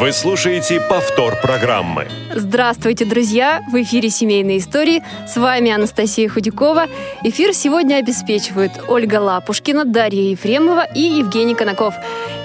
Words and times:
Вы 0.00 0.12
слушаете 0.12 0.80
повтор 0.80 1.40
программы. 1.42 2.06
Здравствуйте, 2.32 3.04
друзья! 3.04 3.64
В 3.68 3.82
эфире 3.82 4.10
«Семейные 4.10 4.58
истории». 4.58 5.02
С 5.26 5.36
вами 5.36 5.72
Анастасия 5.72 6.28
Худякова. 6.28 6.86
Эфир 7.24 7.52
сегодня 7.52 7.96
обеспечивают 7.96 8.70
Ольга 8.86 9.16
Лапушкина, 9.16 9.84
Дарья 9.84 10.30
Ефремова 10.30 10.84
и 10.94 11.00
Евгений 11.00 11.56
Конаков. 11.56 11.94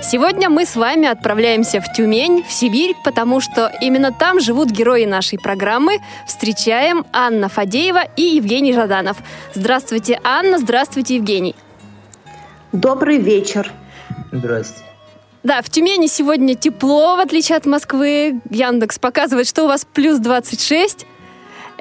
Сегодня 0.01 0.49
мы 0.49 0.65
с 0.65 0.75
вами 0.75 1.07
отправляемся 1.07 1.79
в 1.79 1.93
Тюмень, 1.93 2.43
в 2.43 2.51
Сибирь, 2.51 2.95
потому 3.05 3.39
что 3.39 3.71
именно 3.81 4.11
там 4.11 4.39
живут 4.39 4.71
герои 4.71 5.05
нашей 5.05 5.37
программы. 5.37 5.99
Встречаем 6.25 7.05
Анна 7.13 7.49
Фадеева 7.49 8.01
и 8.17 8.23
Евгений 8.23 8.73
Жаданов. 8.73 9.17
Здравствуйте, 9.53 10.19
Анна, 10.23 10.57
здравствуйте, 10.57 11.17
Евгений. 11.17 11.55
Добрый 12.71 13.19
вечер. 13.19 13.71
Здрасте. 14.31 14.92
Да, 15.43 15.61
в 15.61 15.69
Тюмени 15.69 16.07
сегодня 16.07 16.55
тепло, 16.55 17.17
в 17.17 17.19
отличие 17.19 17.57
от 17.57 17.65
Москвы. 17.65 18.39
Яндекс 18.49 18.97
показывает, 18.97 19.45
что 19.45 19.65
у 19.65 19.67
вас 19.67 19.85
плюс 19.85 20.19
26. 20.19 21.05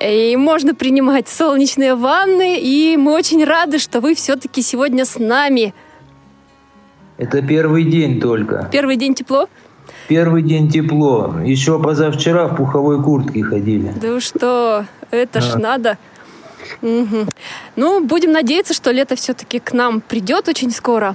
И 0.05 0.37
можно 0.37 0.75
принимать 0.75 1.29
солнечные 1.29 1.95
ванны. 1.95 2.59
И 2.61 2.97
мы 2.97 3.13
очень 3.13 3.45
рады, 3.45 3.79
что 3.79 4.01
вы 4.01 4.17
все-таки 4.17 4.63
сегодня 4.63 5.05
с 5.05 5.17
нами. 5.17 5.75
Это 7.19 7.41
первый 7.41 7.85
день 7.85 8.21
только. 8.21 8.69
Первый 8.73 8.97
день 8.97 9.15
тепло? 9.15 9.49
Первый 10.09 10.43
день 10.43 10.69
тепло. 10.69 11.37
Еще 11.45 11.81
позавчера 11.81 12.49
в 12.49 12.57
пуховой 12.57 13.01
куртке 13.01 13.45
ходили. 13.45 13.93
Да 14.01 14.19
что, 14.21 14.87
это 15.13 15.41
ж 15.41 15.55
а. 15.55 15.59
надо. 15.59 15.99
Угу. 16.81 17.27
Ну, 17.77 18.05
будем 18.05 18.33
надеяться, 18.33 18.75
что 18.75 18.91
лето 18.91 19.15
все-таки 19.15 19.61
к 19.61 19.73
нам 19.73 20.01
придет 20.01 20.49
очень 20.49 20.73
скоро. 20.73 21.15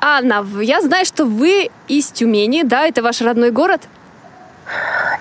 Анна, 0.00 0.46
я 0.60 0.80
знаю, 0.80 1.04
что 1.04 1.26
вы 1.26 1.70
из 1.88 2.06
Тюмени, 2.06 2.62
да, 2.62 2.86
это 2.86 3.02
ваш 3.02 3.20
родной 3.20 3.50
город? 3.50 3.82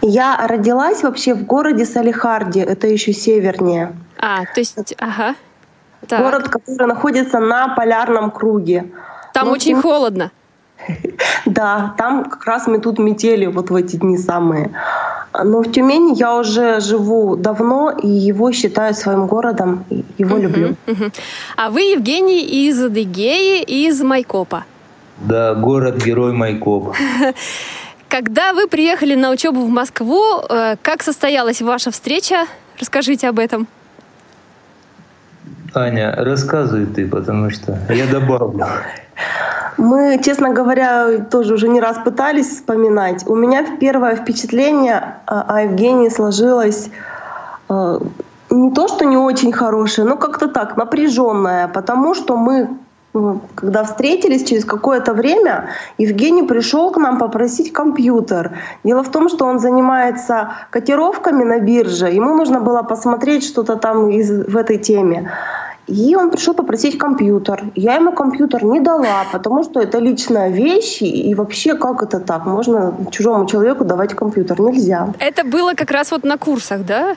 Я 0.01 0.37
родилась 0.47 1.03
вообще 1.03 1.33
в 1.33 1.45
городе 1.45 1.85
Салихарде, 1.85 2.61
это 2.61 2.87
еще 2.87 3.11
севернее. 3.11 3.93
А, 4.17 4.45
то 4.45 4.59
есть, 4.59 4.95
ага. 4.97 5.35
Так. 6.07 6.21
Город, 6.21 6.47
который 6.47 6.87
находится 6.87 7.39
на 7.39 7.75
полярном 7.75 8.31
круге. 8.31 8.89
Там 9.33 9.47
ну, 9.47 9.51
очень 9.51 9.81
холодно. 9.81 10.31
Да, 11.45 11.93
там 11.97 12.25
как 12.25 12.45
раз 12.45 12.67
мы 12.67 12.79
тут 12.79 12.99
метели 12.99 13.45
вот 13.45 13.69
в 13.69 13.75
эти 13.75 13.95
дни 13.95 14.17
самые. 14.17 14.71
Но 15.33 15.61
в 15.61 15.71
Тюмени 15.71 16.17
я 16.17 16.35
уже 16.35 16.79
живу 16.79 17.35
давно 17.35 17.91
и 17.91 18.07
его 18.07 18.51
считаю 18.51 18.93
своим 18.93 19.27
городом, 19.27 19.85
его 20.17 20.37
uh-huh, 20.37 20.41
люблю. 20.41 20.75
Uh-huh. 20.85 21.13
А 21.55 21.69
вы, 21.69 21.81
Евгений, 21.81 22.67
из 22.67 22.81
Адыгеи, 22.81 23.61
из 23.63 24.01
Майкопа? 24.01 24.65
Да, 25.17 25.53
город-герой 25.53 26.33
Майкопа. 26.33 26.95
Когда 28.09 28.53
вы 28.53 28.67
приехали 28.67 29.15
на 29.15 29.29
учебу 29.29 29.65
в 29.65 29.69
Москву, 29.69 30.41
э, 30.49 30.77
как 30.81 31.03
состоялась 31.03 31.61
ваша 31.61 31.91
встреча? 31.91 32.45
Расскажите 32.79 33.29
об 33.29 33.37
этом. 33.37 33.67
Аня, 35.75 36.15
рассказывай 36.17 36.87
ты, 36.87 37.07
потому 37.07 37.51
что 37.51 37.77
я 37.89 38.07
добавлю. 38.07 38.65
Мы, 39.77 40.19
честно 40.23 40.49
говоря, 40.49 41.19
тоже 41.31 41.53
уже 41.53 41.67
не 41.67 41.79
раз 41.79 41.97
пытались 41.97 42.49
вспоминать. 42.49 43.27
У 43.27 43.35
меня 43.35 43.65
первое 43.79 44.15
впечатление 44.15 45.15
о 45.25 45.61
Евгении 45.61 46.09
сложилось 46.09 46.89
э, 47.69 47.99
не 48.49 48.71
то, 48.71 48.87
что 48.87 49.05
не 49.05 49.17
очень 49.17 49.51
хорошее, 49.51 50.07
но 50.07 50.17
как-то 50.17 50.47
так, 50.47 50.77
напряженное, 50.77 51.67
потому 51.67 52.15
что 52.15 52.35
мы 52.35 52.69
когда 53.55 53.83
встретились 53.83 54.47
через 54.47 54.65
какое-то 54.65 55.13
время, 55.13 55.69
Евгений 55.97 56.43
пришел 56.43 56.91
к 56.91 56.97
нам 56.97 57.17
попросить 57.17 57.73
компьютер. 57.73 58.51
Дело 58.83 59.03
в 59.03 59.09
том, 59.09 59.29
что 59.29 59.45
он 59.45 59.59
занимается 59.59 60.51
котировками 60.69 61.43
на 61.43 61.59
бирже. 61.59 62.07
Ему 62.07 62.35
нужно 62.35 62.59
было 62.59 62.83
посмотреть 62.83 63.43
что-то 63.43 63.77
там 63.77 64.09
из, 64.09 64.29
в 64.29 64.55
этой 64.55 64.77
теме. 64.77 65.31
И 65.89 66.15
он 66.15 66.29
пришел 66.29 66.53
попросить 66.53 66.97
компьютер. 66.97 67.63
Я 67.75 67.95
ему 67.95 68.11
компьютер 68.11 68.63
не 68.63 68.79
дала, 68.79 69.25
потому 69.31 69.63
что 69.63 69.79
это 69.79 69.97
личная 69.97 70.49
вещь, 70.49 71.01
и 71.01 71.35
вообще 71.35 71.73
как 71.73 72.03
это 72.03 72.19
так? 72.19 72.45
Можно 72.45 72.93
чужому 73.11 73.45
человеку 73.47 73.85
давать 73.85 74.13
компьютер? 74.13 74.61
Нельзя. 74.61 75.13
Это 75.19 75.43
было 75.43 75.73
как 75.73 75.91
раз 75.91 76.11
вот 76.11 76.23
на 76.23 76.37
курсах, 76.37 76.85
да? 76.85 77.15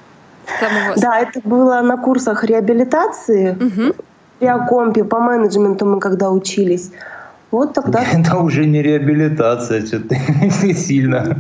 Да, 0.97 1.19
это 1.19 1.41
было 1.45 1.83
на 1.83 1.97
курсах 1.97 2.45
реабилитации. 2.45 3.51
Угу. 3.51 3.95
При 4.39 4.69
компе 4.69 5.05
по 5.05 5.21
менеджменту 5.21 5.87
мы 5.87 6.01
когда 6.01 6.31
учились. 6.31 6.91
Вот 7.51 7.75
тогда... 7.75 8.03
Это 8.13 8.39
уже 8.39 8.65
не 8.67 8.83
реабилитация, 8.83 9.87
что-то 9.87 10.15
сильно. 10.75 11.37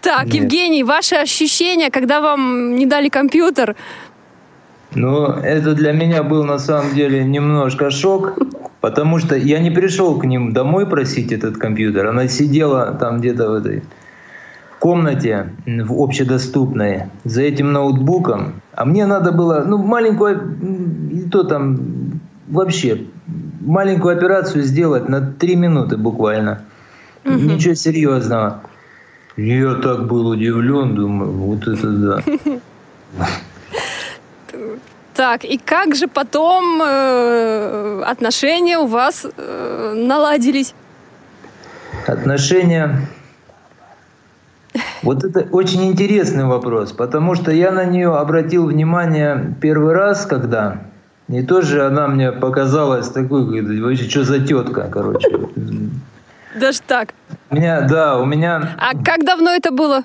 Так, 0.00 0.26
Нет. 0.26 0.34
Евгений, 0.34 0.84
ваши 0.84 1.16
ощущения, 1.16 1.90
когда 1.90 2.20
вам 2.20 2.76
не 2.76 2.86
дали 2.86 3.08
компьютер? 3.08 3.74
Ну, 4.96 5.26
это 5.26 5.74
для 5.74 5.92
меня 5.92 6.22
был 6.22 6.44
на 6.44 6.58
самом 6.58 6.94
деле 6.94 7.22
немножко 7.22 7.90
шок, 7.90 8.38
потому 8.80 9.18
что 9.18 9.36
я 9.36 9.58
не 9.58 9.70
пришел 9.70 10.18
к 10.18 10.24
ним 10.24 10.54
домой 10.54 10.86
просить 10.86 11.32
этот 11.32 11.58
компьютер. 11.58 12.06
Она 12.06 12.28
сидела 12.28 12.96
там 12.98 13.18
где-то 13.18 13.50
в 13.50 13.54
этой 13.56 13.82
комнате, 14.78 15.50
в 15.66 16.02
общедоступной, 16.02 17.04
за 17.24 17.42
этим 17.42 17.72
ноутбуком. 17.72 18.62
А 18.72 18.86
мне 18.86 19.04
надо 19.04 19.32
было, 19.32 19.64
ну, 19.66 19.76
маленькую, 19.76 21.10
и 21.12 21.28
то 21.28 21.44
там 21.44 21.78
вообще, 22.48 23.02
маленькую 23.60 24.16
операцию 24.16 24.62
сделать 24.62 25.10
на 25.10 25.20
три 25.20 25.56
минуты 25.56 25.98
буквально. 25.98 26.62
Угу. 27.26 27.34
Ничего 27.34 27.74
серьезного. 27.74 28.62
Я 29.36 29.74
так 29.74 30.06
был 30.06 30.28
удивлен, 30.28 30.94
думаю, 30.94 31.32
вот 31.32 31.68
это 31.68 31.90
да. 31.90 32.22
Так, 35.16 35.44
и 35.44 35.56
как 35.56 35.94
же 35.94 36.08
потом 36.08 36.82
э, 36.82 38.02
отношения 38.02 38.76
у 38.76 38.86
вас 38.86 39.24
э, 39.24 39.94
наладились? 39.96 40.74
Отношения... 42.06 43.08
Вот 45.02 45.24
это 45.24 45.48
очень 45.52 45.86
интересный 45.86 46.44
вопрос, 46.44 46.92
потому 46.92 47.34
что 47.34 47.50
я 47.50 47.70
на 47.72 47.86
нее 47.86 48.14
обратил 48.14 48.66
внимание 48.66 49.54
первый 49.62 49.94
раз, 49.94 50.26
когда 50.26 50.82
не 51.28 51.42
то 51.42 51.62
же 51.62 51.86
она 51.86 52.08
мне 52.08 52.30
показалась 52.30 53.08
такой, 53.08 53.62
вообще, 53.80 54.10
что 54.10 54.22
за 54.22 54.46
тетка, 54.46 54.86
короче. 54.92 55.28
Даже 56.54 56.80
так? 56.86 57.14
У 57.48 57.54
меня, 57.54 57.80
да, 57.88 58.18
у 58.18 58.26
меня... 58.26 58.76
А 58.76 58.92
как 59.02 59.24
давно 59.24 59.50
это 59.50 59.70
было? 59.70 60.02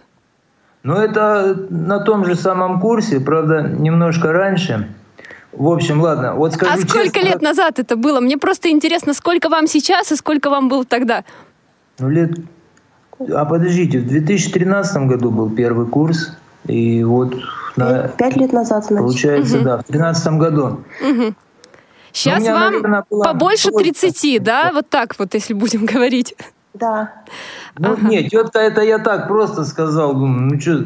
Ну, 0.84 0.96
это 0.96 1.54
на 1.70 2.00
том 2.00 2.24
же 2.24 2.36
самом 2.36 2.80
курсе, 2.80 3.20
правда, 3.20 3.62
немножко 3.62 4.32
раньше. 4.32 4.88
В 5.54 5.68
общем, 5.68 6.02
ладно, 6.02 6.36
вот 6.36 6.54
скажу 6.54 6.72
А 6.74 6.78
сколько 6.78 7.20
честно, 7.20 7.28
лет 7.28 7.42
назад 7.42 7.80
это 7.80 7.96
было? 7.96 8.20
Мне 8.20 8.38
просто 8.38 8.70
интересно, 8.70 9.14
сколько 9.14 9.50
вам 9.50 9.68
сейчас 9.68 10.12
и 10.12 10.16
сколько 10.16 10.50
вам 10.50 10.70
было 10.70 10.86
тогда? 10.86 11.24
Ну, 12.00 12.10
лет... 12.10 12.32
А 13.34 13.46
подождите, 13.46 14.00
в 14.00 14.08
2013 14.08 15.08
году 15.08 15.30
был 15.30 15.50
первый 15.50 15.86
курс, 15.88 16.32
и 16.68 17.04
вот... 17.04 17.36
На... 17.76 18.08
Пять 18.10 18.36
лет 18.38 18.54
назад, 18.54 18.86
значит. 18.86 19.06
Получается, 19.06 19.58
угу. 19.58 19.66
да, 19.66 19.78
в 19.78 19.86
2013 19.86 20.34
году. 20.34 20.84
Угу. 21.02 21.36
Сейчас 22.14 22.42
меня, 22.42 22.54
вам 22.54 22.74
наверное, 22.74 23.04
побольше 23.10 23.72
30, 23.72 24.44
да? 24.44 24.72
Вот 24.74 24.90
так 24.90 25.18
вот, 25.18 25.34
если 25.34 25.54
будем 25.54 25.86
говорить. 25.94 26.36
Да. 26.74 27.14
Ну, 27.78 27.94
ага. 27.94 28.08
нет, 28.08 28.30
тетка, 28.30 28.60
это 28.60 28.82
я 28.82 29.00
так 29.00 29.28
просто 29.28 29.66
сказал. 29.66 30.14
Ну, 30.14 30.60
что... 30.60 30.86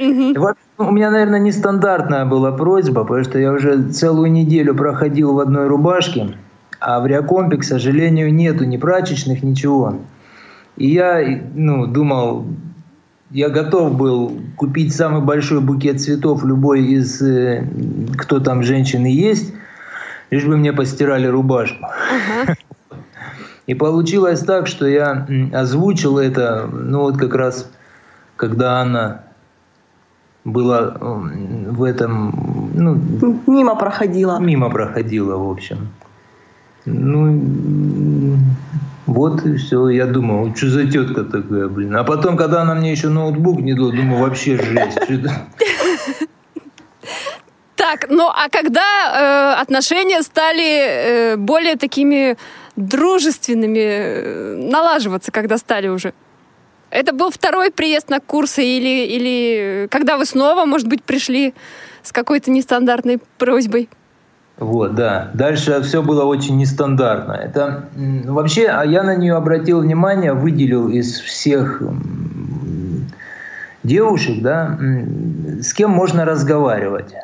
Угу. 0.00 0.56
У 0.78 0.90
меня, 0.90 1.10
наверное, 1.10 1.40
нестандартная 1.40 2.26
была 2.26 2.52
просьба, 2.52 3.04
потому 3.04 3.24
что 3.24 3.38
я 3.38 3.52
уже 3.52 3.88
целую 3.90 4.30
неделю 4.30 4.74
проходил 4.74 5.32
в 5.32 5.40
одной 5.40 5.68
рубашке, 5.68 6.36
а 6.80 7.00
в 7.00 7.06
Реакомпе, 7.06 7.56
к 7.56 7.64
сожалению, 7.64 8.32
нету 8.32 8.64
ни 8.64 8.76
прачечных, 8.76 9.42
ничего. 9.42 10.00
И 10.76 10.88
я 10.88 11.40
ну, 11.54 11.86
думал, 11.86 12.46
я 13.30 13.48
готов 13.48 13.96
был 13.96 14.38
купить 14.56 14.94
самый 14.94 15.22
большой 15.22 15.60
букет 15.60 16.02
цветов 16.02 16.44
любой 16.44 16.84
из, 16.84 17.22
э, 17.22 17.64
кто 18.18 18.38
там 18.40 18.62
женщины 18.62 19.06
есть, 19.06 19.54
лишь 20.30 20.44
бы 20.44 20.58
мне 20.58 20.74
постирали 20.74 21.26
рубашку. 21.26 21.86
Uh-huh. 21.86 22.54
И 23.66 23.74
получилось 23.74 24.40
так, 24.40 24.66
что 24.66 24.86
я 24.86 25.26
озвучил 25.54 26.18
это, 26.18 26.68
ну 26.70 27.00
вот 27.00 27.16
как 27.16 27.34
раз, 27.34 27.70
когда 28.36 28.80
она 28.80 29.25
была 30.46 30.96
в 31.00 31.82
этом... 31.82 32.70
Ну, 32.74 33.42
мимо 33.46 33.74
проходила. 33.74 34.38
Мимо 34.38 34.70
проходила, 34.70 35.36
в 35.36 35.50
общем. 35.50 35.88
Ну, 36.84 38.38
вот 39.06 39.44
и 39.44 39.56
все. 39.56 39.88
Я 39.88 40.06
думал, 40.06 40.54
что 40.54 40.68
за 40.68 40.90
тетка 40.90 41.24
такая, 41.24 41.68
блин. 41.68 41.96
А 41.96 42.04
потом, 42.04 42.36
когда 42.36 42.62
она 42.62 42.74
мне 42.74 42.92
еще 42.92 43.08
ноутбук 43.08 43.58
не 43.58 43.74
дала, 43.74 43.90
думаю, 43.90 44.22
вообще 44.22 44.56
жесть. 44.56 44.98
Так, 47.74 48.06
ну 48.08 48.28
а 48.28 48.48
когда 48.48 49.56
э, 49.56 49.62
отношения 49.62 50.22
стали 50.22 51.34
э, 51.34 51.36
более 51.36 51.76
такими 51.76 52.36
дружественными, 52.74 53.78
э, 53.78 54.56
налаживаться, 54.70 55.30
когда 55.30 55.58
стали 55.58 55.88
уже? 55.88 56.12
Это 56.90 57.12
был 57.12 57.30
второй 57.30 57.70
приезд 57.70 58.08
на 58.08 58.20
курсы 58.20 58.64
или, 58.64 59.06
или 59.06 59.88
когда 59.90 60.16
вы 60.16 60.24
снова, 60.24 60.64
может 60.64 60.88
быть, 60.88 61.02
пришли 61.02 61.54
с 62.02 62.12
какой-то 62.12 62.50
нестандартной 62.50 63.18
просьбой? 63.38 63.88
Вот, 64.58 64.94
да. 64.94 65.30
Дальше 65.34 65.82
все 65.82 66.02
было 66.02 66.24
очень 66.24 66.56
нестандартно. 66.56 67.32
Это 67.32 67.88
вообще, 68.24 68.66
а 68.68 68.84
я 68.84 69.02
на 69.02 69.14
нее 69.14 69.34
обратил 69.34 69.80
внимание, 69.80 70.32
выделил 70.32 70.88
из 70.88 71.20
всех 71.20 71.82
девушек, 73.82 74.42
да, 74.42 74.78
с 75.60 75.72
кем 75.74 75.90
можно 75.90 76.24
разговаривать. 76.24 77.14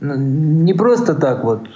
Не 0.00 0.74
просто 0.74 1.14
так 1.14 1.44
вот 1.44 1.66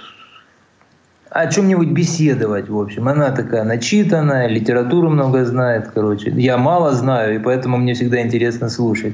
о 1.37 1.47
чем-нибудь 1.47 1.89
беседовать, 1.89 2.67
в 2.67 2.79
общем. 2.79 3.07
Она 3.07 3.29
такая 3.29 3.63
начитанная, 3.63 4.47
литературу 4.47 5.09
много 5.11 5.45
знает, 5.45 5.91
короче. 5.93 6.31
Я 6.31 6.57
мало 6.57 6.93
знаю, 6.93 7.35
и 7.35 7.39
поэтому 7.39 7.77
мне 7.77 7.93
всегда 7.93 8.21
интересно 8.21 8.69
слушать. 8.69 9.13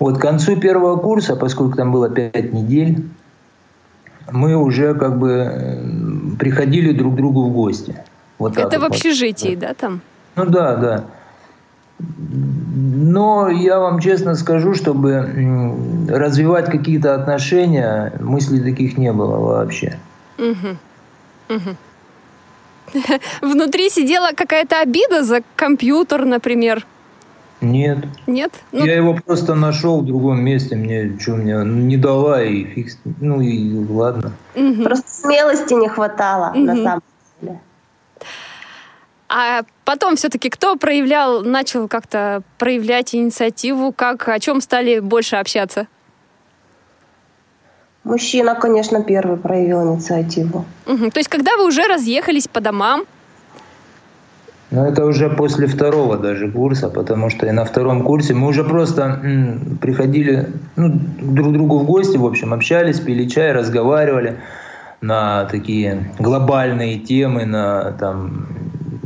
Вот 0.00 0.18
к 0.18 0.20
концу 0.20 0.56
первого 0.56 0.96
курса, 0.96 1.36
поскольку 1.36 1.76
там 1.76 1.92
было 1.92 2.10
пять 2.10 2.52
недель, 2.52 3.04
мы 4.32 4.56
уже 4.56 4.94
как 4.94 5.16
бы 5.18 5.30
э, 5.30 6.36
приходили 6.40 6.92
друг 6.92 7.14
к 7.14 7.16
другу 7.16 7.48
в 7.48 7.52
гости. 7.52 7.94
Вот 8.40 8.56
Это 8.56 8.80
в 8.80 8.84
общежитии, 8.84 9.54
да, 9.54 9.74
там? 9.74 10.00
Ну 10.34 10.44
да, 10.46 10.76
да. 10.76 11.04
Но 12.00 13.48
я 13.48 13.78
вам 13.78 14.00
честно 14.00 14.34
скажу, 14.34 14.74
чтобы 14.74 15.76
развивать 16.08 16.66
какие-то 16.66 17.14
отношения, 17.14 18.12
мыслей 18.20 18.60
таких 18.60 18.98
не 18.98 19.12
было 19.12 19.38
вообще. 19.38 19.96
Угу. 20.38 20.76
Угу. 21.48 21.76
Внутри 23.42 23.90
сидела 23.90 24.30
какая-то 24.34 24.80
обида 24.80 25.22
за 25.22 25.42
компьютер, 25.56 26.24
например? 26.24 26.86
Нет. 27.60 27.98
Нет? 28.26 28.52
Ну... 28.70 28.84
Я 28.84 28.94
его 28.94 29.14
просто 29.14 29.54
нашел 29.54 30.00
в 30.00 30.06
другом 30.06 30.40
месте, 30.40 30.76
мне 30.76 31.18
что, 31.18 31.32
мне 31.32 31.54
не 31.64 31.96
дала 31.96 32.42
и 32.42 32.64
фикс, 32.64 32.98
ну 33.20 33.40
и 33.40 33.84
ладно. 33.86 34.32
Угу. 34.54 34.82
Просто 34.84 35.10
смелости 35.10 35.74
не 35.74 35.88
хватало, 35.88 36.50
угу. 36.50 36.60
на 36.60 36.76
самом 36.76 37.02
деле. 37.40 37.60
А 39.28 39.62
потом 39.84 40.16
все-таки 40.16 40.48
кто 40.50 40.76
проявлял, 40.76 41.42
начал 41.42 41.88
как-то 41.88 42.42
проявлять 42.58 43.14
инициативу, 43.14 43.92
как, 43.92 44.28
о 44.28 44.38
чем 44.38 44.60
стали 44.60 45.00
больше 45.00 45.36
общаться? 45.36 45.86
Мужчина, 48.08 48.54
конечно, 48.54 49.02
первый 49.02 49.36
проявил 49.36 49.82
инициативу. 49.82 50.64
Угу. 50.86 51.10
То 51.10 51.20
есть, 51.20 51.28
когда 51.28 51.58
вы 51.58 51.66
уже 51.66 51.82
разъехались 51.82 52.48
по 52.48 52.62
домам, 52.62 53.04
ну, 54.70 54.84
это 54.84 55.04
уже 55.04 55.28
после 55.28 55.66
второго 55.66 56.16
даже 56.16 56.50
курса, 56.50 56.88
потому 56.88 57.28
что 57.28 57.46
и 57.46 57.50
на 57.50 57.66
втором 57.66 58.02
курсе 58.02 58.32
мы 58.32 58.48
уже 58.48 58.64
просто 58.64 59.02
м, 59.02 59.78
приходили 59.78 60.46
ну, 60.76 60.98
друг 61.20 61.48
к 61.48 61.52
другу 61.52 61.78
в 61.80 61.84
гости, 61.84 62.16
в 62.16 62.24
общем, 62.24 62.54
общались, 62.54 62.98
пили 62.98 63.28
чай, 63.28 63.52
разговаривали 63.52 64.38
на 65.02 65.44
такие 65.44 66.10
глобальные 66.18 67.00
темы, 67.00 67.44
на 67.44 67.92
там, 67.92 68.46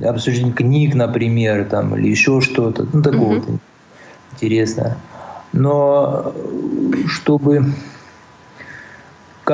обсуждение 0.05 0.53
книг, 0.53 0.95
например, 0.95 1.65
там, 1.65 1.97
или 1.97 2.09
еще 2.09 2.41
что-то, 2.41 2.87
ну, 2.93 3.03
такого 3.03 3.35
mm-hmm. 3.35 3.59
интересное. 4.35 4.97
Но 5.53 6.33
чтобы 7.09 7.67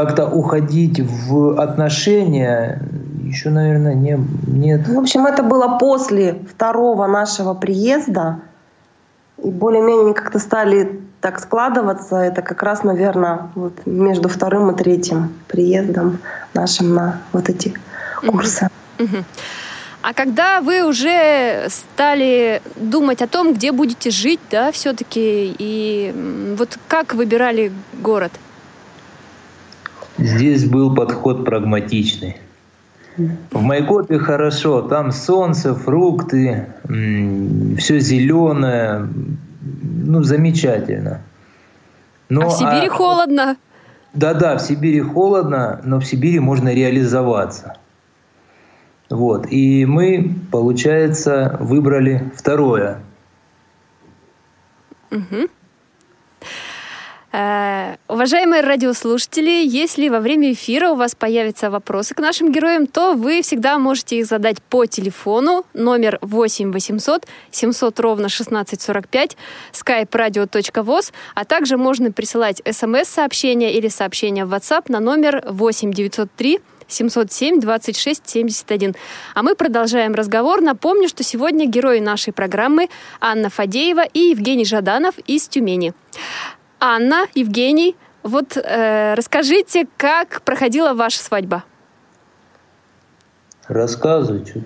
как-то 0.05 0.27
уходить 0.27 1.01
в 1.01 1.61
отношения 1.61 2.81
еще, 3.25 3.51
наверное, 3.51 3.95
не, 3.95 4.19
нет. 4.47 4.89
В 4.89 4.99
общем, 4.99 5.27
это 5.27 5.43
было 5.43 5.77
после 5.79 6.35
второго 6.51 7.07
нашего 7.07 7.55
приезда. 7.55 8.41
И 9.43 9.51
более-менее 9.51 10.15
как-то 10.15 10.39
стали 10.39 11.01
так 11.21 11.39
складываться. 11.39 12.17
Это 12.17 12.43
как 12.43 12.63
раз, 12.63 12.85
наверное, 12.85 13.49
вот 13.55 13.75
между 13.87 14.29
вторым 14.29 14.71
и 14.71 14.77
третьим 14.77 15.35
приездом 15.47 16.21
нашим 16.55 16.95
на 16.95 17.21
вот 17.33 17.49
эти 17.49 17.75
курсы. 18.27 18.69
А 20.01 20.15
когда 20.15 20.61
вы 20.61 20.85
уже 20.85 21.67
стали 21.69 22.63
думать 22.77 23.21
о 23.21 23.27
том, 23.27 23.53
где 23.53 23.73
будете 23.73 24.11
жить, 24.11 24.41
да, 24.51 24.73
все-таки, 24.73 25.55
и 25.59 26.15
вот 26.57 26.79
как 26.89 27.15
выбирали 27.15 27.73
город? 27.95 28.33
Здесь 30.19 30.65
был 30.69 30.95
подход 30.95 31.45
прагматичный. 31.45 32.37
В 33.17 33.63
Майкопе 33.63 34.19
хорошо, 34.19 34.83
там 34.83 35.11
солнце, 35.13 35.75
фрукты, 35.75 36.67
все 36.85 37.99
зеленое, 37.99 39.09
ну 39.61 40.23
замечательно. 40.23 41.23
Но, 42.29 42.43
а 42.43 42.49
в 42.49 42.53
Сибири 42.53 42.87
а, 42.87 42.91
холодно. 42.91 43.57
Да-да, 44.13 44.57
в 44.57 44.63
Сибири 44.63 45.01
холодно, 45.01 45.81
но 45.85 45.99
в 45.99 46.05
Сибири 46.05 46.39
можно 46.39 46.73
реализоваться. 46.73 47.77
Вот. 49.11 49.51
И 49.51 49.85
мы, 49.87 50.35
получается, 50.53 51.57
выбрали 51.61 52.31
второе. 52.37 53.01
Угу. 55.11 55.49
Э, 57.31 57.97
уважаемые 58.09 58.63
радиослушатели, 58.63 59.63
если 59.67 60.09
во 60.09 60.21
время 60.21 60.53
эфира 60.53 60.91
у 60.91 60.95
вас 60.95 61.15
появятся 61.15 61.71
вопросы 61.71 62.15
к 62.15 62.21
нашим 62.21 62.51
героям, 62.51 62.87
то 62.87 63.13
вы 63.13 63.43
всегда 63.43 63.79
можете 63.79 64.19
их 64.19 64.27
задать 64.27 64.63
по 64.63 64.87
телефону 64.87 65.67
номер 65.75 66.19
8 66.23 66.73
800 66.73 67.27
700 67.51 68.01
ровно 68.01 68.27
1645 68.27 69.37
skype-radio.voz, 69.73 71.13
а 71.35 71.45
также 71.45 71.77
можно 71.77 72.13
присылать 72.13 72.63
смс-сообщения 72.65 73.75
или 73.75 73.89
сообщения 73.89 74.47
в 74.47 74.55
WhatsApp 74.55 74.85
на 74.89 75.01
номер 75.01 75.43
8 75.47 75.93
903 75.93 76.61
707 76.89 77.61
26 77.61 78.23
71. 78.27 78.95
А 79.35 79.43
мы 79.43 79.55
продолжаем 79.55 80.15
разговор. 80.15 80.63
Напомню, 80.63 81.09
что 81.09 81.23
сегодня 81.23 81.67
герои 81.67 82.01
нашей 82.01 82.33
программы 82.33 82.89
Анна 83.21 83.51
Фадеева 83.51 84.05
и 84.07 84.31
Евгений 84.31 84.65
Жаданов 84.65 85.19
из 85.27 85.47
Тюмени. 85.47 85.93
Анна, 86.81 87.27
Евгений, 87.35 87.97
вот 88.23 88.57
э, 88.57 89.15
расскажите, 89.15 89.89
как 89.97 90.43
проходила 90.43 90.95
ваша 90.95 91.19
свадьба? 91.19 91.65
Рассказывайте. 93.67 94.63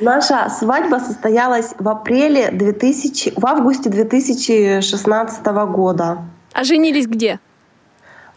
Наша 0.00 0.48
свадьба 0.50 0.98
состоялась 0.98 1.74
в 1.78 1.88
апреле 1.88 2.50
2000, 2.50 3.34
в 3.36 3.46
августе 3.46 3.88
2016 3.88 5.46
года. 5.46 6.18
А 6.52 6.64
женились 6.64 7.06
где? 7.06 7.38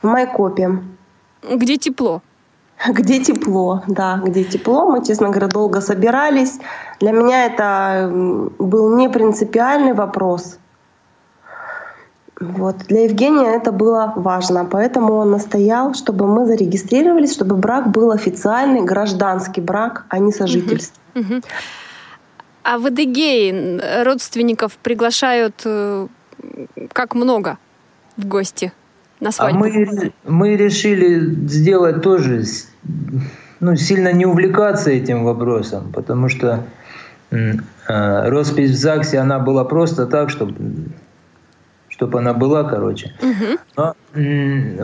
В 0.04 0.08
Майкопе. 0.08 0.84
Где 1.42 1.78
тепло? 1.78 2.22
Где 2.88 3.20
тепло, 3.24 3.84
да, 3.88 4.22
где 4.24 4.44
тепло. 4.44 4.92
Мы, 4.92 5.04
честно 5.04 5.30
говоря, 5.30 5.48
долго 5.48 5.82
собирались. 5.82 6.60
Для 7.00 7.12
меня 7.12 7.46
это 7.46 8.12
был 8.60 8.96
не 8.96 9.10
принципиальный 9.10 9.94
вопрос. 9.94 10.60
Вот. 12.40 12.78
Для 12.88 13.06
Евгения 13.06 13.56
это 13.56 13.72
было 13.72 14.14
важно, 14.16 14.66
поэтому 14.66 15.14
он 15.14 15.32
настоял, 15.32 15.96
чтобы 15.96 16.28
мы 16.28 16.46
зарегистрировались, 16.46 17.34
чтобы 17.34 17.56
брак 17.56 17.92
был 17.92 18.12
официальный 18.12 18.82
гражданский 18.82 19.62
брак, 19.62 20.06
а 20.10 20.20
не 20.20 20.32
сожительство. 20.32 21.02
А 22.64 22.78
в 22.78 22.86
Адыгее 22.86 24.04
родственников 24.04 24.74
приглашают 24.84 25.62
э, 25.64 26.08
как 26.92 27.16
много 27.16 27.58
в 28.18 28.26
гости 28.28 28.74
на 29.22 29.32
свадьбу? 29.32 29.64
А 29.64 29.68
мы, 29.68 30.12
мы 30.26 30.58
решили 30.58 31.34
сделать 31.48 32.02
тоже, 32.02 32.44
ну, 33.62 33.76
сильно 33.78 34.12
не 34.12 34.26
увлекаться 34.26 34.92
этим 34.92 35.24
вопросом, 35.24 35.92
потому 35.94 36.28
что 36.28 36.66
э, 37.32 37.54
роспись 37.88 38.72
в 38.72 38.76
ЗАГСе, 38.76 39.20
она 39.20 39.40
была 39.40 39.64
просто 39.64 40.06
так, 40.06 40.30
чтобы 40.30 40.54
чтобы 41.98 42.20
она 42.20 42.34
была, 42.34 42.64
короче. 42.64 43.12
Угу. 43.22 43.60
Но 43.76 43.96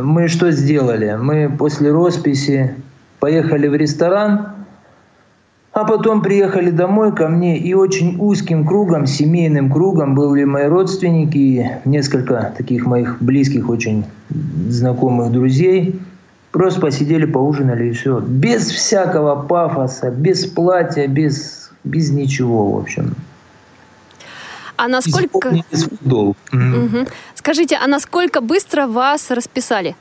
мы 0.01 0.27
что 0.27 0.51
сделали? 0.51 1.15
Мы 1.20 1.50
после 1.58 1.91
росписи 1.91 2.74
поехали 3.20 3.67
в 3.67 3.75
ресторан, 3.75 4.48
А 5.74 5.86
потом 5.86 6.22
приехали 6.22 6.70
домой 6.70 7.15
ко 7.15 7.27
мне, 7.27 7.58
и 7.58 7.74
очень 7.74 8.17
узким 8.20 8.65
кругом, 8.65 9.08
семейным 9.08 9.72
кругом 9.72 10.13
были 10.13 10.43
мои 10.43 10.67
родственники, 10.67 11.79
несколько 11.84 12.53
таких 12.55 12.86
моих 12.86 13.17
близких, 13.22 13.70
очень 13.70 14.05
знакомых 14.70 15.32
друзей. 15.32 16.00
Просто 16.51 16.79
посидели, 16.79 17.25
поужинали 17.25 17.89
и 17.89 17.91
все. 17.91 18.20
Без 18.20 18.70
всякого 18.70 19.41
пафоса, 19.41 20.12
без 20.12 20.46
платья, 20.46 21.08
без, 21.08 21.72
без 21.84 22.12
ничего, 22.12 22.72
в 22.74 22.77
общем. 22.77 23.15
А 24.75 24.88
насколько... 24.88 25.53
Угу. 26.01 27.08
Скажите, 27.36 27.77
а 27.82 27.88
насколько 27.88 28.42
быстро 28.42 28.88
вас 28.88 29.32
расписали? 29.32 29.96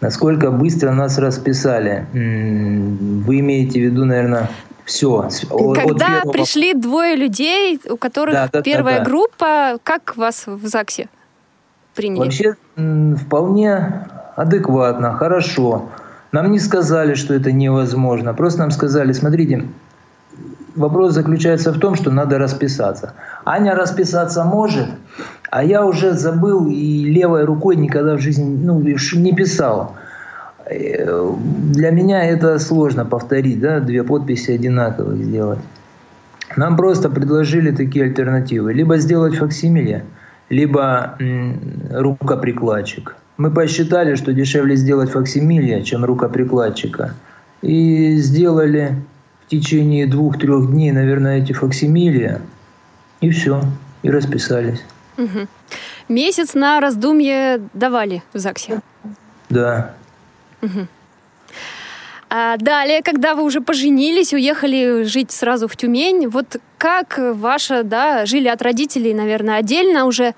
Насколько 0.00 0.50
быстро 0.50 0.92
нас 0.92 1.18
расписали? 1.18 2.06
Вы 2.12 3.40
имеете 3.40 3.80
в 3.80 3.82
виду, 3.84 4.04
наверное, 4.04 4.48
все. 4.84 5.28
Когда 5.74 6.06
первого... 6.06 6.32
пришли 6.32 6.72
двое 6.72 7.16
людей, 7.16 7.80
у 7.90 7.96
которых 7.96 8.34
да, 8.34 8.48
да, 8.52 8.62
первая 8.62 8.98
да, 8.98 9.04
да. 9.04 9.10
группа, 9.10 9.78
как 9.82 10.16
вас 10.16 10.46
в 10.46 10.66
ЗАГСе 10.66 11.08
приняли? 11.94 12.20
Вообще 12.20 12.56
вполне 13.26 14.06
адекватно, 14.36 15.14
хорошо. 15.14 15.90
Нам 16.30 16.52
не 16.52 16.58
сказали, 16.58 17.14
что 17.14 17.34
это 17.34 17.52
невозможно. 17.52 18.34
Просто 18.34 18.60
нам 18.60 18.70
сказали, 18.70 19.12
смотрите, 19.12 19.66
вопрос 20.78 21.12
заключается 21.12 21.72
в 21.72 21.78
том, 21.78 21.94
что 21.94 22.10
надо 22.10 22.38
расписаться. 22.38 23.12
Аня 23.44 23.74
расписаться 23.74 24.44
может, 24.44 24.86
а 25.50 25.64
я 25.64 25.84
уже 25.84 26.12
забыл 26.12 26.68
и 26.68 27.04
левой 27.04 27.44
рукой 27.44 27.76
никогда 27.76 28.16
в 28.16 28.20
жизни 28.20 28.58
ну, 28.62 28.80
не 28.80 29.32
писал. 29.32 29.96
Э, 30.66 31.32
для 31.72 31.90
меня 31.90 32.24
это 32.24 32.58
сложно 32.58 33.04
повторить, 33.04 33.60
да, 33.60 33.80
две 33.80 34.02
подписи 34.02 34.52
одинаковых 34.52 35.22
сделать. 35.24 35.58
Нам 36.56 36.76
просто 36.76 37.10
предложили 37.10 37.70
такие 37.70 38.06
альтернативы. 38.06 38.72
Либо 38.72 38.96
сделать 38.98 39.36
факсимиле, 39.36 40.04
либо 40.48 41.16
рукоприкладчик. 41.90 43.16
Мы 43.36 43.50
посчитали, 43.50 44.16
что 44.16 44.32
дешевле 44.32 44.74
сделать 44.76 45.10
факсимиле, 45.10 45.82
чем 45.82 46.04
рукоприкладчика. 46.04 47.14
И 47.62 48.16
сделали 48.16 48.96
в 49.48 49.50
течение 49.50 50.06
двух-трех 50.06 50.70
дней, 50.70 50.92
наверное, 50.92 51.38
эти 51.38 51.54
факсимилия. 51.54 52.42
И 53.22 53.30
все. 53.30 53.62
И 54.02 54.10
расписались. 54.10 54.84
Угу. 55.16 55.48
Месяц 56.10 56.52
на 56.52 56.80
раздумье 56.80 57.62
давали 57.72 58.22
в 58.34 58.38
ЗАГСе? 58.38 58.82
Да. 59.48 59.94
Угу. 60.60 60.86
А 62.28 62.58
далее, 62.58 63.02
когда 63.02 63.34
вы 63.34 63.42
уже 63.42 63.62
поженились, 63.62 64.34
уехали 64.34 65.04
жить 65.04 65.32
сразу 65.32 65.66
в 65.66 65.76
Тюмень, 65.76 66.28
вот 66.28 66.58
как 66.76 67.18
ваша, 67.18 67.84
да, 67.84 68.26
жили 68.26 68.48
от 68.48 68.60
родителей, 68.60 69.14
наверное, 69.14 69.56
отдельно 69.56 70.04
уже? 70.04 70.34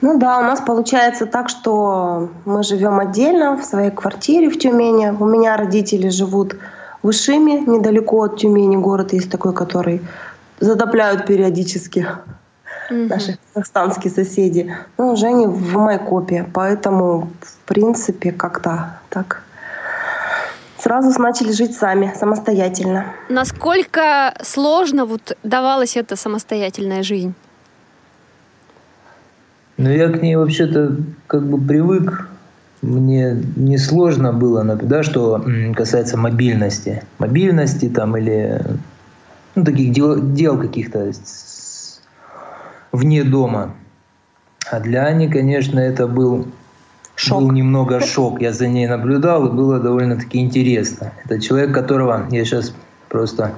Ну 0.00 0.18
да, 0.18 0.40
у 0.40 0.42
нас 0.42 0.60
получается 0.60 1.26
так, 1.26 1.48
что 1.48 2.28
мы 2.44 2.64
живем 2.64 2.98
отдельно 2.98 3.56
в 3.56 3.64
своей 3.64 3.92
квартире 3.92 4.50
в 4.50 4.58
Тюмени. 4.58 5.10
У 5.10 5.26
меня 5.26 5.56
родители 5.56 6.08
живут 6.08 6.56
в 7.04 7.10
Ишиме, 7.10 7.60
недалеко 7.60 8.22
от 8.22 8.38
Тюмени. 8.38 8.76
Город 8.76 9.12
есть 9.12 9.30
такой, 9.30 9.52
который 9.52 10.00
затопляют 10.58 11.26
периодически 11.26 12.06
угу. 12.90 13.08
наши 13.08 13.38
казахстанские 13.52 14.10
соседи. 14.10 14.74
Ну, 14.98 15.12
уже 15.12 15.26
они 15.26 15.46
в 15.46 15.76
Майкопе, 15.76 16.46
поэтому, 16.52 17.28
в 17.42 17.58
принципе, 17.66 18.32
как-то 18.32 18.98
так 19.10 19.42
сразу 20.78 21.20
начали 21.20 21.52
жить 21.52 21.76
сами, 21.76 22.12
самостоятельно. 22.18 23.04
Насколько 23.28 24.34
сложно 24.42 25.04
вот 25.04 25.36
давалась 25.42 25.96
эта 25.96 26.16
самостоятельная 26.16 27.02
жизнь? 27.02 27.34
Ну, 29.76 29.90
я 29.90 30.08
к 30.08 30.22
ней 30.22 30.36
вообще-то 30.36 30.96
как 31.26 31.42
бы 31.42 31.58
привык. 31.58 32.28
Мне 32.84 33.42
не 33.56 33.78
сложно 33.78 34.32
было, 34.32 34.62
да, 34.62 35.02
что 35.02 35.42
касается 35.74 36.18
мобильности. 36.18 37.02
Мобильности 37.18 37.88
там 37.88 38.16
или 38.16 38.60
ну, 39.54 39.64
таких 39.64 39.92
дел, 39.92 40.20
дел 40.20 40.58
каких-то 40.58 41.10
вне 42.92 43.24
дома. 43.24 43.74
А 44.70 44.80
для 44.80 45.06
Ани, 45.06 45.28
конечно, 45.28 45.78
это 45.78 46.06
был, 46.06 46.48
шок. 47.14 47.40
был 47.40 47.52
немного 47.52 48.00
шок. 48.00 48.42
Я 48.42 48.52
за 48.52 48.68
ней 48.68 48.86
наблюдал, 48.86 49.46
и 49.46 49.52
было 49.52 49.80
довольно-таки 49.80 50.38
интересно. 50.38 51.12
Это 51.24 51.40
человек, 51.40 51.72
которого 51.72 52.26
я 52.30 52.44
сейчас 52.44 52.74
просто 53.08 53.54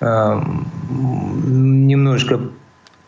э, 0.00 0.40
немножко, 0.90 2.40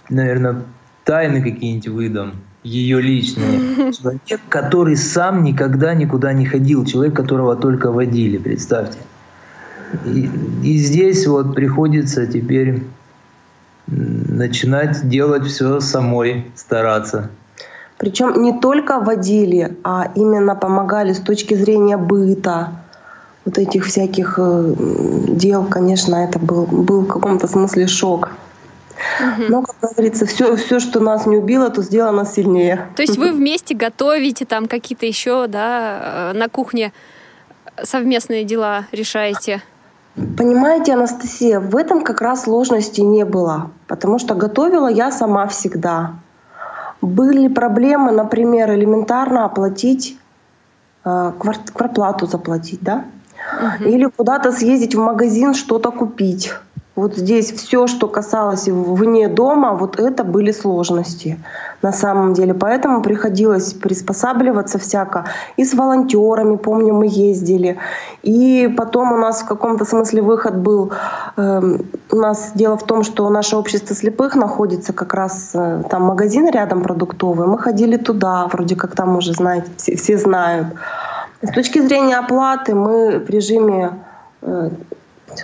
наверное, 0.09 0.63
тайны 1.05 1.43
какие-нибудь 1.43 1.89
выдам, 1.89 2.33
ее 2.65 3.01
личные. 3.01 3.93
Человек, 3.93 4.41
который 4.49 4.97
сам 4.97 5.45
никогда 5.45 5.95
никуда 5.95 6.33
не 6.33 6.47
ходил, 6.47 6.85
человек, 6.85 7.15
которого 7.15 7.57
только 7.57 7.93
водили, 7.93 8.39
представьте. 8.39 8.99
И, 10.07 10.29
и 10.63 10.79
здесь 10.79 11.27
вот 11.27 11.55
приходится 11.55 12.27
теперь 12.27 12.83
начинать 13.87 15.09
делать 15.09 15.47
все 15.47 15.79
самой, 15.81 16.51
стараться. 16.57 17.31
Причем 17.99 18.43
не 18.43 18.59
только 18.59 18.99
водили, 18.99 19.77
а 19.85 20.11
именно 20.15 20.55
помогали 20.55 21.13
с 21.13 21.21
точки 21.21 21.55
зрения 21.55 21.97
быта, 21.97 22.73
вот 23.45 23.59
этих 23.59 23.85
всяких 23.85 24.39
э, 24.39 24.75
дел, 25.29 25.65
конечно, 25.65 26.17
это 26.17 26.39
был, 26.39 26.67
был 26.67 27.03
в 27.03 27.07
каком-то 27.07 27.47
смысле 27.47 27.87
шок. 27.87 28.31
Угу. 29.21 29.45
Но, 29.49 29.63
как 29.63 29.77
говорится, 29.81 30.27
все, 30.27 30.57
все, 30.57 30.81
что 30.81 31.01
нас 31.01 31.27
не 31.27 31.37
убило, 31.37 31.71
то 31.71 31.83
сделано 31.83 32.25
сильнее. 32.25 32.89
То 32.97 33.03
есть 33.03 33.17
вы 33.19 33.33
вместе 33.33 33.75
готовите 33.75 34.45
там 34.45 34.67
какие-то 34.67 35.07
еще, 35.07 35.47
да, 35.47 36.33
э, 36.33 36.39
на 36.39 36.49
кухне 36.49 36.93
совместные 37.83 38.45
дела 38.45 38.87
решаете? 38.93 39.63
Понимаете, 40.15 40.95
Анастасия, 40.95 41.59
в 41.59 41.77
этом 41.77 42.03
как 42.03 42.21
раз 42.21 42.45
сложности 42.45 43.01
не 43.01 43.25
было, 43.25 43.71
потому 43.89 44.19
что 44.19 44.35
готовила 44.35 44.87
я 44.87 45.11
сама 45.11 45.49
всегда. 45.49 46.13
Были 47.01 47.49
проблемы, 47.49 48.13
например, 48.13 48.73
элементарно 48.73 49.45
оплатить 49.45 50.17
э, 51.05 51.33
квартплату 51.39 52.27
заплатить, 52.27 52.81
да? 52.81 53.05
Угу. 53.81 53.89
Или 53.89 54.07
куда-то 54.07 54.53
съездить 54.53 54.95
в 54.95 55.01
магазин, 55.01 55.53
что-то 55.55 55.91
купить. 55.91 56.53
Вот 56.97 57.17
здесь 57.17 57.51
все, 57.51 57.89
что 57.89 58.07
касалось 58.07 58.69
вне 58.69 59.29
дома, 59.29 59.73
вот 59.73 59.99
это 59.99 60.23
были 60.23 60.53
сложности 60.53 61.41
на 61.83 61.93
самом 61.93 62.35
деле. 62.35 62.55
Поэтому 62.55 63.03
приходилось 63.03 63.73
приспосабливаться 63.73 64.79
всяко. 64.79 65.25
И 65.57 65.65
с 65.65 65.75
волонтерами, 65.75 66.57
помню, 66.57 66.95
мы 66.95 67.09
ездили. 67.09 67.79
И 68.23 68.73
потом 68.77 69.13
у 69.13 69.17
нас 69.17 69.43
в 69.43 69.47
каком-то 69.47 69.85
смысле 69.85 70.23
выход 70.23 70.57
был. 70.57 70.93
Э, 71.37 71.79
у 72.13 72.17
нас 72.17 72.53
дело 72.55 72.77
в 72.77 72.85
том, 72.85 73.03
что 73.03 73.29
наше 73.29 73.57
общество 73.57 73.97
слепых 73.97 74.37
находится 74.37 74.93
как 74.93 75.15
раз 75.15 75.51
э, 75.55 75.83
там 75.91 76.03
магазин 76.03 76.49
рядом 76.49 76.83
продуктовый. 76.83 77.49
Мы 77.49 77.59
ходили 77.59 77.97
туда, 77.97 78.47
вроде 78.47 78.77
как 78.77 78.95
там 78.95 79.17
уже 79.17 79.33
знаете, 79.33 79.69
все, 79.77 79.97
все 79.97 80.17
знают. 80.17 80.69
С 81.43 81.51
точки 81.51 81.81
зрения 81.81 82.19
оплаты 82.19 82.75
мы 82.77 83.19
в 83.19 83.29
режиме 83.29 83.99
э, 84.43 84.71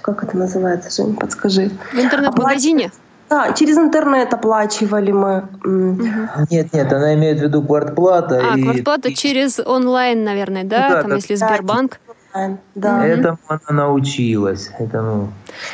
как 0.03 0.23
это 0.25 0.37
называется, 0.37 0.91
Жень, 0.91 1.17
подскажи. 1.17 1.71
В 1.93 1.99
интернет-магазине? 1.99 2.91
Да, 3.31 3.53
через 3.53 3.79
интернет 3.79 4.35
оплачивали 4.35 5.13
мы. 5.13 5.49
Угу. 5.65 6.03
Нет, 6.51 6.73
нет, 6.73 6.93
она 6.93 7.15
имеет 7.15 7.39
в 7.39 7.43
виду 7.43 7.63
квартплата. 7.63 8.43
А, 8.53 8.59
и... 8.59 8.63
квартплата 8.63 9.15
через 9.15 9.61
онлайн, 9.61 10.25
наверное, 10.25 10.65
да? 10.65 10.89
Ну, 10.89 10.95
да 10.95 11.01
Там, 11.03 11.11
да, 11.11 11.17
если 11.17 11.35
Сбербанк. 11.37 12.01
Да, 12.35 12.59
да. 12.75 13.07
Этому 13.07 13.39
она 13.49 13.61
научилась. 13.69 14.71
Этому. 14.79 15.33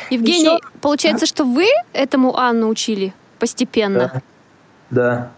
Евгений, 0.09 0.55
Еще... 0.55 0.59
получается, 0.81 1.25
что 1.25 1.45
вы 1.45 1.65
этому 1.93 2.37
Анну 2.37 2.67
учили 2.67 3.13
постепенно? 3.39 4.21
Да. 4.89 5.31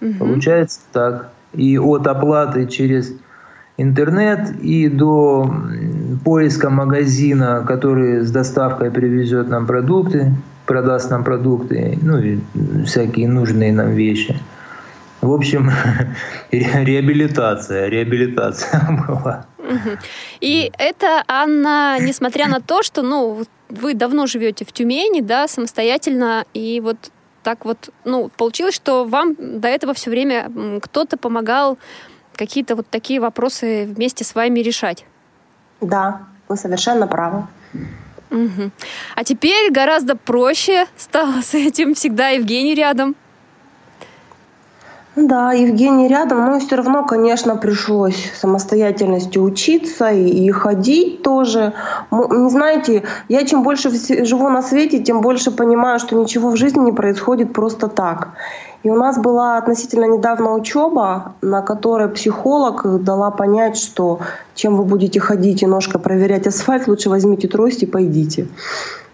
да. 0.00 0.06
Угу. 0.08 0.18
Получается 0.18 0.80
так. 0.92 1.30
И 1.52 1.78
от 1.78 2.06
оплаты 2.06 2.66
через 2.66 3.12
интернет 3.76 4.50
и 4.62 4.88
до 4.88 5.50
поиска 6.24 6.70
магазина, 6.70 7.64
который 7.66 8.20
с 8.20 8.30
доставкой 8.30 8.90
привезет 8.90 9.48
нам 9.48 9.66
продукты, 9.66 10.32
продаст 10.66 11.10
нам 11.10 11.24
продукты, 11.24 11.98
ну 12.02 12.18
и 12.18 12.38
всякие 12.84 13.28
нужные 13.28 13.72
нам 13.72 13.94
вещи. 13.94 14.36
В 15.20 15.32
общем, 15.32 15.70
реабилитация, 16.50 17.88
реабилитация 17.88 19.04
была. 19.08 19.46
И 20.40 20.70
это, 20.78 21.24
Анна, 21.26 21.96
несмотря 22.00 22.48
на 22.48 22.60
то, 22.60 22.82
что, 22.82 23.02
ну, 23.02 23.44
вы 23.68 23.94
давно 23.94 24.26
живете 24.26 24.64
в 24.64 24.72
Тюмени, 24.72 25.20
да, 25.20 25.48
самостоятельно, 25.48 26.44
и 26.54 26.80
вот 26.80 26.96
так 27.42 27.64
вот, 27.64 27.90
ну, 28.04 28.30
получилось, 28.36 28.74
что 28.74 29.04
вам 29.04 29.36
до 29.38 29.68
этого 29.68 29.94
все 29.94 30.10
время 30.10 30.50
кто-то 30.82 31.16
помогал 31.16 31.78
какие-то 32.36 32.76
вот 32.76 32.86
такие 32.88 33.20
вопросы 33.20 33.86
вместе 33.86 34.24
с 34.24 34.34
вами 34.34 34.60
решать. 34.60 35.04
Да, 35.80 36.22
Вы 36.48 36.56
совершенно 36.56 37.06
правы. 37.06 37.46
Угу. 38.30 38.70
А 39.14 39.24
теперь 39.24 39.70
гораздо 39.70 40.16
проще 40.16 40.86
стало 40.96 41.42
с 41.42 41.54
этим. 41.54 41.94
Всегда 41.94 42.28
Евгений 42.28 42.74
рядом. 42.74 43.16
Да, 45.16 45.52
Евгений 45.52 46.08
рядом, 46.08 46.44
но 46.44 46.60
все 46.60 46.76
равно, 46.76 47.02
конечно, 47.02 47.56
пришлось 47.56 48.30
самостоятельностью 48.34 49.42
учиться 49.42 50.10
и, 50.10 50.28
и 50.28 50.50
ходить 50.50 51.22
тоже. 51.22 51.72
Не 52.10 52.50
знаете, 52.50 53.02
я 53.30 53.46
чем 53.46 53.62
больше 53.62 53.90
живу 54.26 54.50
на 54.50 54.60
свете, 54.60 54.98
тем 54.98 55.22
больше 55.22 55.50
понимаю, 55.50 56.00
что 56.00 56.16
ничего 56.16 56.50
в 56.50 56.56
жизни 56.56 56.80
не 56.80 56.92
происходит 56.92 57.54
просто 57.54 57.88
так. 57.88 58.28
И 58.86 58.88
у 58.88 58.94
нас 58.94 59.18
была 59.18 59.58
относительно 59.58 60.04
недавно 60.04 60.52
учеба, 60.52 61.34
на 61.42 61.60
которой 61.60 62.08
психолог 62.08 63.02
дала 63.02 63.32
понять, 63.32 63.76
что 63.76 64.20
чем 64.54 64.76
вы 64.76 64.84
будете 64.84 65.18
ходить 65.18 65.64
и 65.64 65.66
ножка 65.66 65.98
проверять 65.98 66.46
асфальт, 66.46 66.86
лучше 66.86 67.10
возьмите 67.10 67.48
трость 67.48 67.82
и 67.82 67.86
пойдите. 67.86 68.46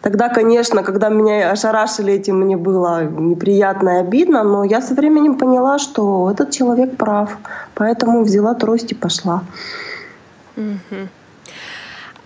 Тогда, 0.02 0.29
конечно, 0.29 0.83
когда 0.83 1.09
меня 1.09 1.50
ошарашили 1.50 2.12
этим, 2.12 2.41
мне 2.41 2.59
было 2.59 3.05
неприятно 3.05 3.88
и 3.97 4.00
обидно, 4.00 4.43
но 4.43 4.62
я 4.62 4.83
со 4.83 4.93
временем 4.93 5.38
поняла, 5.38 5.79
что 5.79 6.31
этот 6.31 6.50
человек 6.50 6.99
прав. 6.99 7.38
Поэтому 7.75 8.25
взяла 8.25 8.52
трость 8.55 8.93
и 8.93 8.95
пошла. 8.95 9.43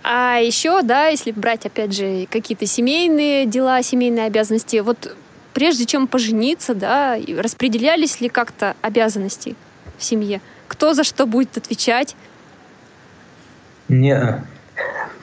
А 0.03 0.39
еще, 0.39 0.81
да, 0.81 1.07
если 1.07 1.31
брать, 1.31 1.65
опять 1.65 1.93
же, 1.93 2.27
какие-то 2.29 2.65
семейные 2.65 3.45
дела, 3.45 3.81
семейные 3.83 4.25
обязанности, 4.25 4.81
вот 4.81 5.15
прежде 5.57 5.85
чем 5.85 6.05
пожениться, 6.05 6.75
да, 6.75 7.17
распределялись 7.35 8.21
ли 8.21 8.29
как-то 8.29 8.75
обязанности 8.83 9.55
в 9.97 10.03
семье? 10.03 10.39
Кто 10.67 10.93
за 10.93 11.03
что 11.03 11.25
будет 11.25 11.57
отвечать? 11.57 12.15
Не, 13.87 14.43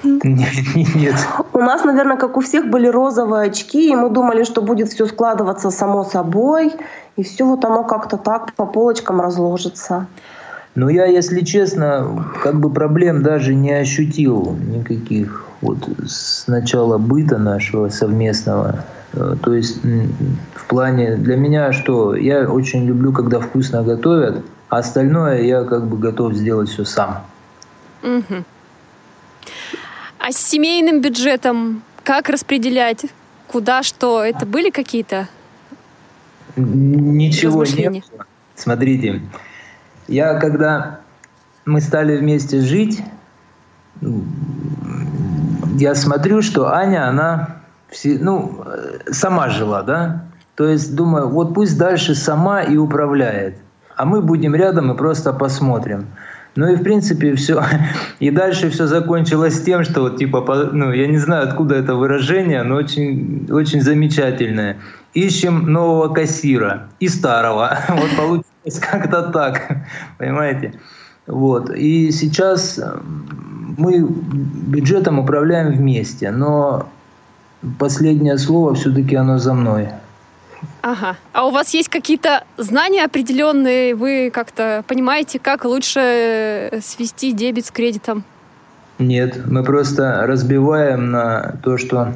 нет. 0.03 1.15
У 1.53 1.59
нас, 1.59 1.85
наверное, 1.85 2.17
как 2.17 2.37
у 2.37 2.41
всех, 2.41 2.69
были 2.69 2.89
розовые 2.89 3.49
очки, 3.49 3.93
и 3.93 3.95
мы 3.95 4.11
думали, 4.11 4.43
что 4.43 4.61
будет 4.61 4.89
все 4.89 5.07
складываться 5.07 5.71
само 5.71 6.03
собой, 6.03 6.73
и 7.15 7.23
все 7.23 7.45
вот 7.45 7.65
оно 7.65 7.85
как-то 7.85 8.17
так 8.17 8.55
по 8.55 8.67
полочкам 8.67 9.21
разложится. 9.21 10.09
Ну, 10.75 10.89
я, 10.89 11.05
если 11.05 11.43
честно, 11.43 12.27
как 12.43 12.59
бы 12.59 12.71
проблем 12.71 13.23
даже 13.23 13.55
не 13.55 13.71
ощутил 13.71 14.57
никаких 14.67 15.47
вот 15.65 15.89
с 16.07 16.47
начала 16.47 16.99
быта 16.99 17.39
нашего 17.39 17.89
совместного. 17.89 18.85
Э, 19.15 19.37
то 19.43 19.55
есть 19.55 19.81
в 19.83 20.67
плане 20.67 21.17
для 21.17 21.37
меня 21.37 21.73
что, 21.73 22.15
я 22.15 22.49
очень 22.51 22.85
люблю, 22.85 23.13
когда 23.13 23.41
вкусно 23.41 23.83
готовят, 23.83 24.45
а 24.69 24.79
остальное 24.79 25.43
я 25.43 25.65
как 25.65 25.87
бы 25.87 25.99
готов 25.99 26.35
сделать 26.35 26.69
все 26.69 26.85
сам. 26.85 27.25
Угу. 28.03 28.45
А 30.19 30.33
с 30.33 30.37
семейным 30.37 31.01
бюджетом 31.01 31.83
как 32.03 32.29
распределять? 32.29 33.07
Куда 33.49 33.83
что? 33.83 34.23
Это 34.23 34.47
были 34.47 34.71
какие-то 34.71 35.29
Ничего 36.57 37.65
не 37.65 37.91
было. 37.91 38.27
Смотрите, 38.55 39.23
я 40.07 40.35
когда 40.39 41.01
мы 41.65 41.81
стали 41.81 42.17
вместе 42.17 42.61
жить, 42.61 43.03
я 45.75 45.95
смотрю, 45.95 46.43
что 46.43 46.73
Аня, 46.73 47.09
она 47.09 47.57
все, 47.91 48.19
ну, 48.21 48.65
сама 49.11 49.49
жила, 49.51 49.83
да? 49.83 50.25
То 50.57 50.69
есть 50.69 50.95
думаю, 50.95 51.29
вот 51.29 51.55
пусть 51.55 51.77
дальше 51.79 52.15
сама 52.15 52.63
и 52.63 52.77
управляет, 52.77 53.57
а 53.97 54.05
мы 54.05 54.23
будем 54.23 54.55
рядом 54.55 54.93
и 54.93 54.97
просто 54.97 55.33
посмотрим. 55.33 56.07
Ну 56.57 56.69
и 56.69 56.77
в 56.77 56.83
принципе 56.83 57.35
все. 57.35 57.65
И 58.21 58.31
дальше 58.31 58.71
все 58.71 58.87
закончилось 58.87 59.61
тем, 59.63 59.83
что 59.83 60.03
вот 60.03 60.19
типа, 60.19 60.71
ну 60.73 60.93
я 60.93 61.09
не 61.09 61.19
знаю 61.19 61.49
откуда 61.49 61.75
это 61.75 61.97
выражение, 61.97 62.63
но 62.63 62.77
очень, 62.77 63.49
очень 63.51 63.81
замечательное. 63.81 64.77
Ищем 65.15 65.73
нового 65.73 66.13
кассира 66.15 66.89
и 67.01 67.09
старого. 67.09 67.77
Вот 67.89 68.17
получилось 68.17 68.79
как-то 68.81 69.23
так, 69.33 69.67
понимаете? 70.19 70.75
Вот. 71.27 71.71
И 71.71 72.11
сейчас 72.11 72.79
э, 72.79 72.99
мы 73.77 74.07
бюджетом 74.07 75.19
управляем 75.19 75.73
вместе, 75.73 76.31
но 76.31 76.89
последнее 77.79 78.39
слово 78.39 78.75
все-таки 78.75 79.17
оно 79.17 79.39
за 79.39 79.55
мной. 79.55 79.89
Ага. 80.83 81.17
А 81.33 81.47
у 81.47 81.51
вас 81.51 81.73
есть 81.75 81.89
какие-то 81.89 82.45
знания 82.57 83.05
определенные? 83.05 83.95
Вы 83.95 84.31
как-то 84.33 84.85
понимаете, 84.87 85.39
как 85.39 85.65
лучше 85.65 86.01
э, 86.01 86.81
свести 86.81 87.33
дебет 87.33 87.67
с 87.67 87.71
кредитом? 87.71 88.25
Нет, 88.99 89.47
мы 89.47 89.65
просто 89.65 90.25
разбиваем 90.27 91.11
на 91.11 91.57
то, 91.63 91.79
что 91.79 92.15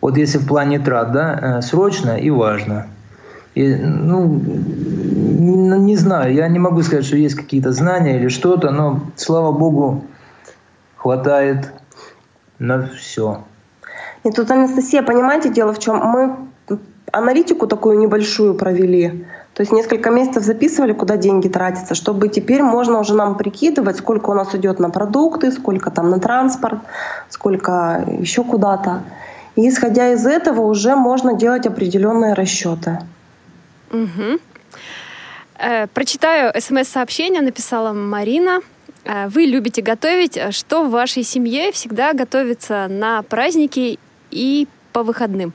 вот 0.00 0.18
если 0.18 0.38
в 0.38 0.46
плане 0.46 0.78
трат, 0.78 1.12
да, 1.12 1.58
э, 1.58 1.62
срочно 1.62 2.16
и 2.18 2.30
важно. 2.30 2.88
И, 3.54 3.74
ну, 3.74 4.40
не 5.78 5.96
знаю, 5.96 6.34
я 6.34 6.48
не 6.48 6.58
могу 6.58 6.82
сказать, 6.82 7.04
что 7.04 7.16
есть 7.16 7.36
какие-то 7.36 7.72
знания 7.72 8.18
или 8.18 8.28
что-то, 8.28 8.70
но, 8.70 9.00
слава 9.16 9.52
богу, 9.52 10.04
хватает 10.96 11.72
на 12.58 12.88
все. 12.88 13.44
И 14.24 14.30
тут, 14.30 14.50
Анастасия, 14.50 15.02
понимаете, 15.02 15.50
дело 15.50 15.72
в 15.72 15.78
чем? 15.78 15.98
Мы 15.98 16.36
аналитику 17.12 17.66
такую 17.66 17.98
небольшую 17.98 18.54
провели. 18.54 19.24
То 19.54 19.60
есть 19.60 19.72
несколько 19.72 20.10
месяцев 20.10 20.42
записывали, 20.42 20.92
куда 20.92 21.16
деньги 21.16 21.48
тратятся, 21.48 21.94
чтобы 21.94 22.28
теперь 22.28 22.62
можно 22.62 22.98
уже 22.98 23.14
нам 23.14 23.36
прикидывать, 23.36 23.98
сколько 23.98 24.30
у 24.30 24.34
нас 24.34 24.52
идет 24.54 24.80
на 24.80 24.90
продукты, 24.90 25.52
сколько 25.52 25.90
там 25.92 26.10
на 26.10 26.18
транспорт, 26.18 26.80
сколько 27.28 28.04
еще 28.18 28.42
куда-то. 28.42 29.02
И 29.54 29.68
исходя 29.68 30.12
из 30.12 30.26
этого 30.26 30.62
уже 30.62 30.96
можно 30.96 31.34
делать 31.34 31.66
определенные 31.66 32.34
расчеты. 32.34 32.98
Угу. 33.94 34.40
Э, 35.58 35.86
прочитаю 35.86 36.52
смс-сообщение, 36.60 37.42
написала 37.42 37.92
Марина. 37.92 38.60
Э, 39.04 39.28
вы 39.28 39.42
любите 39.42 39.82
готовить. 39.82 40.38
Что 40.54 40.84
в 40.84 40.90
вашей 40.90 41.22
семье 41.22 41.70
всегда 41.72 42.12
готовится 42.12 42.88
на 42.88 43.22
праздники 43.22 43.98
и 44.30 44.66
по 44.92 45.02
выходным? 45.02 45.52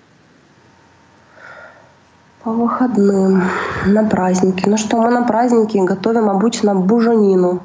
По 2.44 2.52
выходным, 2.52 3.44
на 3.86 4.06
праздники. 4.06 4.64
Ну 4.70 4.78
что, 4.78 5.02
мы 5.02 5.10
на 5.10 5.24
праздники 5.24 5.78
готовим 5.78 6.30
обычно 6.30 6.74
буженину. 6.76 7.62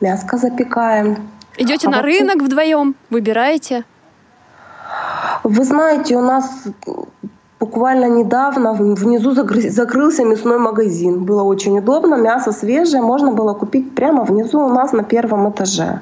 Мяско 0.00 0.36
запекаем. 0.36 1.16
Идете 1.56 1.86
а 1.86 1.90
на 1.90 1.96
вообще... 1.98 2.18
рынок 2.18 2.42
вдвоем, 2.42 2.96
выбираете? 3.10 3.84
Вы 5.44 5.64
знаете, 5.64 6.16
у 6.16 6.20
нас 6.20 6.64
буквально 7.60 8.06
недавно 8.06 8.72
внизу 8.72 9.32
закрылся 9.32 10.24
мясной 10.24 10.58
магазин. 10.58 11.24
Было 11.24 11.42
очень 11.42 11.78
удобно, 11.78 12.16
мясо 12.16 12.52
свежее, 12.52 13.02
можно 13.02 13.32
было 13.32 13.54
купить 13.54 13.94
прямо 13.94 14.24
внизу 14.24 14.60
у 14.60 14.68
нас 14.68 14.92
на 14.92 15.02
первом 15.02 15.50
этаже. 15.50 16.00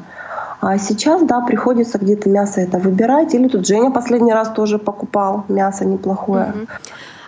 А 0.61 0.79
сейчас, 0.79 1.23
да, 1.23 1.41
приходится 1.41 1.99
где-то 1.99 2.29
мясо 2.31 2.61
это 2.61 2.79
выбирать. 2.79 3.35
Или 3.35 3.49
тут 3.49 3.67
Женя 3.67 3.91
последний 3.91 4.33
раз 4.33 4.51
тоже 4.51 4.79
покупал 4.79 5.45
мясо 5.49 5.85
неплохое. 5.85 6.47
Угу. 6.49 6.67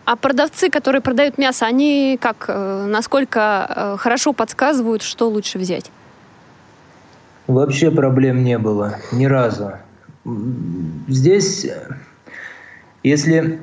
А 0.06 0.16
продавцы, 0.16 0.70
которые 0.70 1.02
продают 1.02 1.36
мясо, 1.38 1.66
они 1.66 2.18
как, 2.20 2.46
э, 2.48 2.86
насколько 2.88 3.66
э, 3.68 3.96
хорошо 3.98 4.32
подсказывают, 4.32 5.02
что 5.02 5.28
лучше 5.28 5.58
взять? 5.58 5.90
Вообще 7.46 7.90
проблем 7.90 8.42
не 8.42 8.58
было, 8.58 8.94
ни 9.12 9.26
разу. 9.26 9.72
Здесь, 11.08 11.66
если 13.02 13.60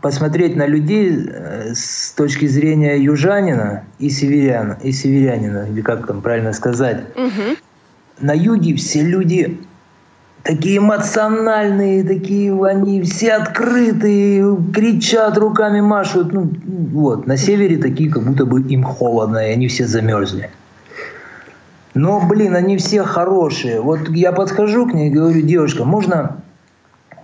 посмотреть 0.00 0.56
на 0.56 0.66
людей 0.66 1.26
э, 1.26 1.74
с 1.74 2.12
точки 2.16 2.46
зрения 2.46 2.96
южанина 2.96 3.84
и 3.98 4.10
северяна, 4.10 4.78
и 4.82 4.92
северянина, 4.92 5.68
или 5.70 5.80
как 5.80 6.06
там 6.06 6.22
правильно 6.22 6.52
сказать, 6.52 7.04
угу 7.16 7.56
на 8.20 8.32
юге 8.32 8.74
все 8.74 9.02
люди 9.02 9.58
такие 10.42 10.78
эмоциональные, 10.78 12.04
такие 12.04 12.52
они 12.64 13.02
все 13.02 13.34
открытые, 13.34 14.56
кричат, 14.72 15.36
руками 15.36 15.80
машут. 15.80 16.32
Ну, 16.32 16.50
вот. 16.92 17.26
На 17.26 17.36
севере 17.36 17.76
такие, 17.76 18.10
как 18.10 18.24
будто 18.24 18.46
бы 18.46 18.62
им 18.62 18.82
холодно, 18.82 19.38
и 19.38 19.52
они 19.52 19.68
все 19.68 19.86
замерзли. 19.86 20.50
Но, 21.94 22.20
блин, 22.26 22.54
они 22.54 22.76
все 22.76 23.02
хорошие. 23.02 23.80
Вот 23.80 24.08
я 24.10 24.32
подхожу 24.32 24.86
к 24.86 24.94
ней 24.94 25.08
и 25.08 25.12
говорю, 25.12 25.42
девушка, 25.42 25.84
можно 25.84 26.36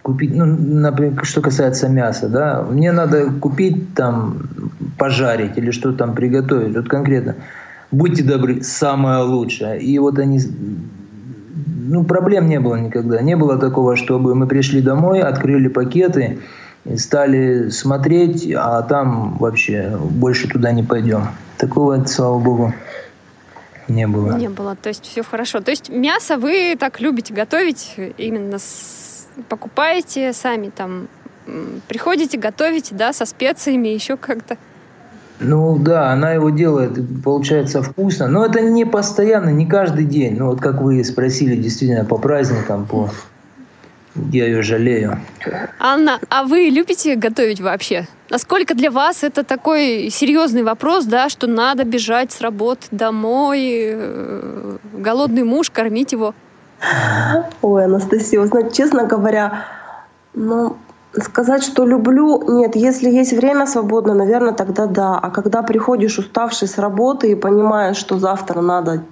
купить, 0.04 0.32
ну, 0.34 0.44
например, 0.46 1.24
что 1.24 1.40
касается 1.40 1.88
мяса, 1.88 2.28
да, 2.28 2.62
мне 2.62 2.92
надо 2.92 3.32
купить 3.40 3.94
там, 3.94 4.48
пожарить 4.98 5.58
или 5.58 5.72
что 5.72 5.92
там 5.92 6.14
приготовить, 6.14 6.76
вот 6.76 6.88
конкретно 6.88 7.34
будьте 7.94 8.22
добры, 8.22 8.62
самое 8.62 9.22
лучшее. 9.22 9.80
И 9.80 9.98
вот 9.98 10.18
они 10.18 10.40
ну, 11.86 12.04
проблем 12.04 12.48
не 12.48 12.60
было 12.60 12.76
никогда. 12.76 13.20
Не 13.20 13.36
было 13.36 13.58
такого, 13.58 13.96
чтобы 13.96 14.34
мы 14.34 14.46
пришли 14.46 14.80
домой, 14.80 15.20
открыли 15.20 15.68
пакеты, 15.68 16.38
стали 16.96 17.68
смотреть, 17.70 18.52
а 18.56 18.82
там 18.82 19.36
вообще 19.38 19.96
больше 20.10 20.48
туда 20.48 20.72
не 20.72 20.82
пойдем. 20.82 21.28
Такого, 21.56 22.04
слава 22.04 22.38
богу, 22.38 22.74
не 23.88 24.06
было. 24.06 24.36
Не 24.36 24.48
было, 24.48 24.76
то 24.76 24.88
есть 24.88 25.04
все 25.04 25.22
хорошо. 25.22 25.60
То 25.60 25.70
есть 25.70 25.88
мясо 25.88 26.36
вы 26.36 26.76
так 26.78 27.00
любите 27.00 27.32
готовить, 27.34 27.94
именно 28.18 28.58
с... 28.58 29.03
покупаете 29.48 30.32
сами 30.32 30.70
там, 30.74 31.08
приходите, 31.88 32.38
готовите, 32.38 32.94
да, 32.94 33.12
со 33.12 33.26
специями, 33.26 33.88
еще 34.00 34.16
как-то? 34.16 34.56
Ну 35.40 35.78
да, 35.78 36.10
она 36.10 36.32
его 36.32 36.50
делает, 36.50 36.92
получается 37.24 37.82
вкусно, 37.82 38.28
но 38.28 38.46
это 38.46 38.60
не 38.60 38.84
постоянно, 38.84 39.50
не 39.50 39.66
каждый 39.66 40.04
день. 40.04 40.36
Ну 40.38 40.46
вот 40.46 40.60
как 40.60 40.80
вы 40.80 41.02
спросили, 41.02 41.56
действительно, 41.56 42.04
по 42.04 42.18
праздникам, 42.18 42.86
по 42.86 43.10
я 44.14 44.46
ее 44.46 44.62
жалею. 44.62 45.18
Анна, 45.80 46.20
а 46.28 46.44
вы 46.44 46.68
любите 46.70 47.16
готовить 47.16 47.60
вообще? 47.60 48.06
Насколько 48.30 48.74
для 48.74 48.90
вас 48.90 49.24
это 49.24 49.42
такой 49.42 50.08
серьезный 50.10 50.62
вопрос, 50.62 51.04
да, 51.04 51.28
что 51.28 51.46
надо 51.46 51.84
бежать 51.84 52.30
с 52.32 52.40
работы 52.40 52.86
домой, 52.90 53.80
э, 53.82 54.76
голодный 54.92 55.42
муж, 55.42 55.70
кормить 55.70 56.12
его? 56.12 56.34
Ой, 57.62 57.84
Анастасия, 57.84 58.40
вы 58.40 58.46
знаете, 58.46 58.74
честно 58.74 59.04
говоря, 59.04 59.64
ну, 60.34 60.76
сказать, 61.22 61.62
что 61.62 61.86
люблю, 61.86 62.42
нет, 62.48 62.76
если 62.76 63.10
есть 63.10 63.32
время 63.32 63.66
свободное, 63.66 64.14
наверное, 64.14 64.52
тогда 64.52 64.86
да. 64.86 65.18
А 65.18 65.30
когда 65.30 65.62
приходишь 65.62 66.18
уставший 66.18 66.68
с 66.68 66.78
работы 66.78 67.30
и 67.30 67.34
понимаешь, 67.34 67.96
что 67.96 68.18
завтра 68.18 68.60
надо 68.60 69.02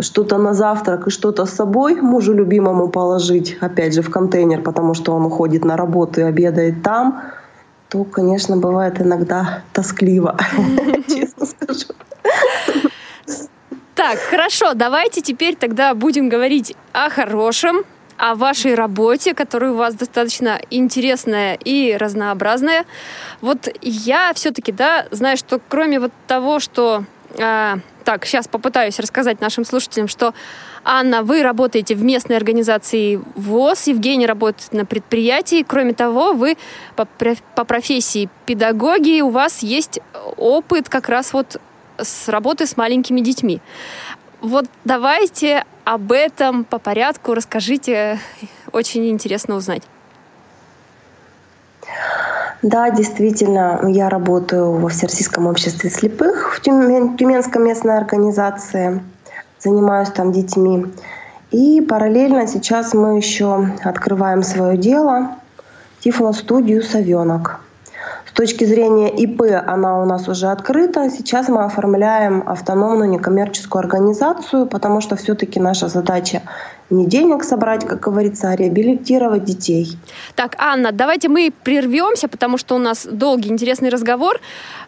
что-то 0.00 0.38
на 0.38 0.54
завтрак 0.54 1.06
и 1.06 1.10
что-то 1.10 1.44
с 1.46 1.50
собой 1.50 2.00
мужу 2.00 2.34
любимому 2.34 2.88
положить, 2.88 3.56
опять 3.60 3.94
же, 3.94 4.02
в 4.02 4.10
контейнер, 4.10 4.62
потому 4.62 4.94
что 4.94 5.12
он 5.14 5.24
уходит 5.24 5.64
на 5.64 5.76
работу 5.76 6.20
и 6.20 6.24
обедает 6.24 6.82
там, 6.82 7.22
то, 7.88 8.04
конечно, 8.04 8.56
бывает 8.56 9.00
иногда 9.00 9.62
тоскливо, 9.72 10.36
честно 11.08 11.46
скажу. 11.46 11.94
Так, 13.98 14.20
хорошо, 14.20 14.74
давайте 14.74 15.22
теперь 15.22 15.56
тогда 15.56 15.92
будем 15.92 16.28
говорить 16.28 16.76
о 16.92 17.10
хорошем, 17.10 17.82
о 18.16 18.36
вашей 18.36 18.76
работе, 18.76 19.34
которая 19.34 19.72
у 19.72 19.74
вас 19.74 19.96
достаточно 19.96 20.60
интересная 20.70 21.54
и 21.54 21.96
разнообразная. 21.96 22.84
Вот 23.40 23.68
я 23.82 24.32
все-таки, 24.34 24.70
да, 24.70 25.06
знаю, 25.10 25.36
что 25.36 25.60
кроме 25.68 25.98
вот 25.98 26.12
того, 26.28 26.60
что 26.60 27.06
э, 27.36 27.74
так, 28.04 28.24
сейчас 28.24 28.46
попытаюсь 28.46 29.00
рассказать 29.00 29.40
нашим 29.40 29.64
слушателям, 29.64 30.06
что 30.06 30.32
Анна, 30.84 31.24
вы 31.24 31.42
работаете 31.42 31.96
в 31.96 32.04
местной 32.04 32.36
организации 32.36 33.20
ВОЗ, 33.34 33.88
Евгений 33.88 34.28
работает 34.28 34.72
на 34.72 34.86
предприятии. 34.86 35.64
Кроме 35.66 35.92
того, 35.92 36.34
вы 36.34 36.56
по, 36.94 37.04
по 37.56 37.64
профессии 37.64 38.28
педагоги, 38.46 39.22
у 39.22 39.30
вас 39.30 39.64
есть 39.64 39.98
опыт 40.36 40.88
как 40.88 41.08
раз 41.08 41.32
вот 41.32 41.60
с 41.98 42.28
работы 42.28 42.66
с 42.66 42.76
маленькими 42.76 43.20
детьми. 43.20 43.60
Вот 44.40 44.66
давайте 44.84 45.64
об 45.84 46.12
этом 46.12 46.64
по 46.64 46.78
порядку 46.78 47.34
расскажите. 47.34 48.18
Очень 48.72 49.08
интересно 49.10 49.56
узнать. 49.56 49.82
Да, 52.62 52.90
действительно, 52.90 53.80
я 53.86 54.08
работаю 54.08 54.72
во 54.72 54.88
Всероссийском 54.88 55.46
обществе 55.46 55.90
слепых 55.90 56.54
в 56.54 56.60
Тюменской 56.60 57.62
местной 57.62 57.96
организации. 57.96 59.02
Занимаюсь 59.60 60.10
там 60.10 60.32
детьми. 60.32 60.86
И 61.50 61.80
параллельно 61.80 62.46
сейчас 62.46 62.94
мы 62.94 63.16
еще 63.16 63.68
открываем 63.82 64.42
свое 64.42 64.76
дело 64.76 65.36
Тифло-студию 66.00 66.82
«Совенок» 66.82 67.60
точки 68.32 68.64
зрения 68.64 69.08
ИП 69.08 69.42
она 69.66 70.00
у 70.00 70.04
нас 70.04 70.28
уже 70.28 70.48
открыта. 70.48 71.10
Сейчас 71.10 71.48
мы 71.48 71.64
оформляем 71.64 72.42
автономную 72.46 73.10
некоммерческую 73.10 73.80
организацию, 73.80 74.66
потому 74.66 75.00
что 75.00 75.16
все-таки 75.16 75.60
наша 75.60 75.88
задача 75.88 76.42
не 76.90 77.06
денег 77.06 77.44
собрать, 77.44 77.86
как 77.86 78.00
говорится, 78.00 78.50
а 78.50 78.56
реабилитировать 78.56 79.44
детей. 79.44 79.98
Так, 80.34 80.54
Анна, 80.58 80.92
давайте 80.92 81.28
мы 81.28 81.52
прервемся, 81.62 82.28
потому 82.28 82.58
что 82.58 82.76
у 82.76 82.78
нас 82.78 83.06
долгий 83.10 83.50
интересный 83.50 83.90
разговор. 83.90 84.40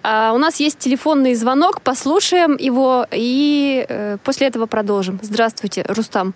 Uh, 0.03 0.35
у 0.35 0.39
нас 0.39 0.61
есть 0.61 0.79
телефонный 0.79 1.35
звонок, 1.35 1.83
послушаем 1.83 2.57
его 2.57 3.07
и 3.11 3.85
uh, 3.87 4.19
после 4.25 4.47
этого 4.47 4.65
продолжим. 4.67 5.19
Здравствуйте, 5.23 5.85
Рустам. 5.89 6.33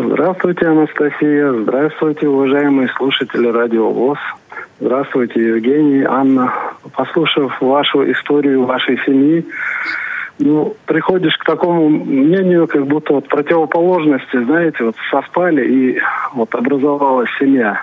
Здравствуйте, 0.00 0.64
Анастасия. 0.66 1.52
Здравствуйте, 1.52 2.28
уважаемые 2.28 2.88
слушатели 2.96 3.48
Радио 3.48 3.90
ВОЗ. 3.90 4.18
Здравствуйте, 4.78 5.44
Евгений, 5.44 6.04
Анна. 6.04 6.54
Послушав 6.94 7.60
вашу 7.60 8.08
историю 8.08 8.64
вашей 8.64 8.96
семьи, 9.04 9.44
ну, 10.38 10.76
приходишь 10.86 11.36
к 11.36 11.44
такому 11.44 11.88
мнению, 11.88 12.68
как 12.68 12.86
будто 12.86 13.14
вот 13.14 13.26
противоположности, 13.26 14.40
знаете, 14.44 14.84
вот 14.84 14.94
совпали 15.10 15.66
и 15.66 16.00
вот 16.32 16.54
образовалась 16.54 17.30
семья. 17.40 17.82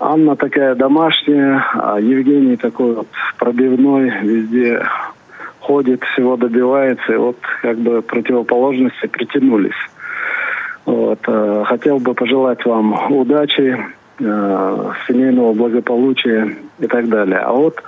Анна 0.00 0.36
такая 0.36 0.74
домашняя, 0.74 1.66
а 1.74 2.00
Евгений 2.00 2.56
такой 2.56 2.94
вот 2.94 3.08
пробивной, 3.36 4.10
везде 4.22 4.82
ходит, 5.60 6.02
всего 6.04 6.38
добивается, 6.38 7.12
и 7.12 7.16
вот 7.16 7.36
как 7.60 7.76
бы 7.76 8.00
противоположности 8.00 9.06
притянулись. 9.06 9.76
Вот, 10.84 11.20
э, 11.26 11.64
хотел 11.66 11.98
бы 11.98 12.14
пожелать 12.14 12.64
вам 12.64 13.12
удачи, 13.12 13.78
э, 14.18 14.90
семейного 15.06 15.52
благополучия 15.52 16.56
и 16.78 16.86
так 16.86 17.08
далее. 17.08 17.38
А 17.38 17.52
вот 17.52 17.82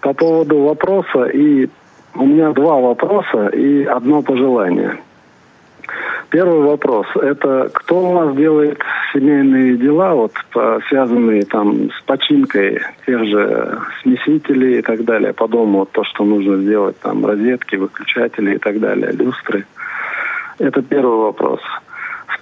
по 0.00 0.12
поводу 0.12 0.62
вопроса, 0.62 1.24
и 1.24 1.68
у 2.14 2.26
меня 2.26 2.52
два 2.52 2.80
вопроса 2.80 3.48
и 3.48 3.84
одно 3.84 4.22
пожелание. 4.22 4.98
Первый 6.30 6.60
вопрос– 6.60 7.06
это 7.14 7.70
кто 7.72 8.10
у 8.10 8.12
вас 8.12 8.36
делает 8.36 8.78
семейные 9.14 9.78
дела, 9.78 10.14
вот 10.14 10.32
связанные 10.88 11.44
там 11.44 11.90
с 11.90 12.02
починкой 12.02 12.82
тех 13.06 13.24
же 13.24 13.80
смесителей 14.02 14.80
и 14.80 14.82
так 14.82 15.04
далее 15.04 15.32
по 15.32 15.48
дому, 15.48 15.80
вот 15.80 15.92
то, 15.92 16.04
что 16.04 16.24
нужно 16.24 16.58
сделать, 16.58 17.00
там 17.00 17.24
розетки, 17.24 17.76
выключатели 17.76 18.56
и 18.56 18.58
так 18.58 18.78
далее, 18.78 19.12
люстры. 19.12 19.64
Это 20.58 20.82
первый 20.82 21.16
вопрос. 21.16 21.60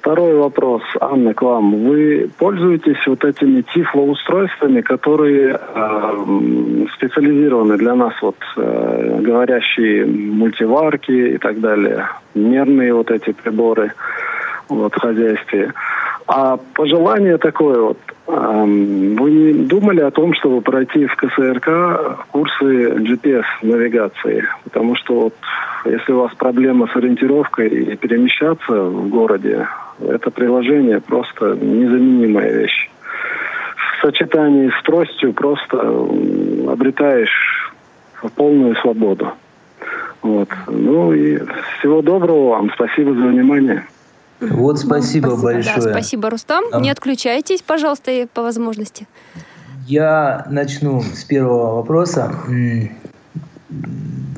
Второй 0.06 0.36
вопрос, 0.36 0.82
Анна, 1.00 1.34
к 1.34 1.42
вам. 1.42 1.82
Вы 1.82 2.30
пользуетесь 2.38 3.04
вот 3.08 3.24
этими 3.24 3.62
тифлоустройствами, 3.74 4.80
которые 4.80 5.58
э, 5.58 6.86
специализированы 6.94 7.76
для 7.76 7.96
нас, 7.96 8.14
вот 8.22 8.36
э, 8.56 9.18
говорящие 9.20 10.06
мультиварки 10.06 11.10
и 11.10 11.38
так 11.38 11.58
далее, 11.58 12.06
мерные 12.36 12.94
вот 12.94 13.10
эти 13.10 13.32
приборы 13.32 13.94
вот, 14.68 14.94
в 14.94 15.00
хозяйстве. 15.00 15.72
А 16.28 16.56
пожелание 16.74 17.38
такое 17.38 17.80
вот, 17.80 17.98
вы 18.28 19.30
не 19.30 19.64
думали 19.64 20.02
о 20.02 20.12
том, 20.12 20.34
чтобы 20.34 20.60
пройти 20.60 21.06
в 21.06 21.16
КСРК 21.16 22.26
курсы 22.30 22.90
GPS-навигации? 22.90 24.44
Потому 24.62 24.94
что 24.94 25.20
вот, 25.20 25.34
если 25.84 26.12
у 26.12 26.20
вас 26.20 26.32
проблема 26.36 26.86
с 26.86 26.94
ориентировкой 26.94 27.68
и 27.68 27.96
перемещаться 27.96 28.72
в 28.72 29.08
городе, 29.08 29.66
это 30.00 30.30
приложение 30.30 31.00
просто 31.00 31.54
незаменимая 31.54 32.52
вещь. 32.52 32.90
В 33.76 34.02
сочетании 34.02 34.70
с 34.70 34.82
тростью 34.84 35.32
просто 35.32 35.78
обретаешь 36.70 37.72
полную 38.34 38.76
свободу. 38.76 39.32
Вот. 40.22 40.48
Ну 40.68 41.12
и 41.12 41.38
всего 41.78 42.02
доброго 42.02 42.50
вам. 42.50 42.70
Спасибо 42.74 43.14
за 43.14 43.26
внимание. 43.26 43.86
Вот 44.40 44.78
спасибо, 44.78 45.28
спасибо 45.28 45.42
большое. 45.42 45.76
Да, 45.76 45.90
спасибо, 45.92 46.30
Рустам. 46.30 46.64
А... 46.72 46.80
Не 46.80 46.90
отключайтесь, 46.90 47.62
пожалуйста, 47.62 48.28
по 48.34 48.42
возможности. 48.42 49.06
Я 49.86 50.46
начну 50.50 51.00
с 51.00 51.24
первого 51.24 51.76
вопроса. 51.76 52.32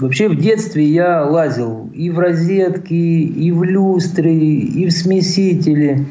Вообще 0.01 0.29
в 0.29 0.37
детстве 0.37 0.85
я 0.85 1.25
лазил 1.25 1.91
и 1.93 2.11
в 2.11 2.19
розетки, 2.19 2.95
и 2.95 3.53
в 3.53 3.65
люстры, 3.65 4.33
и 4.33 4.87
в 4.87 4.93
смесители, 4.93 6.07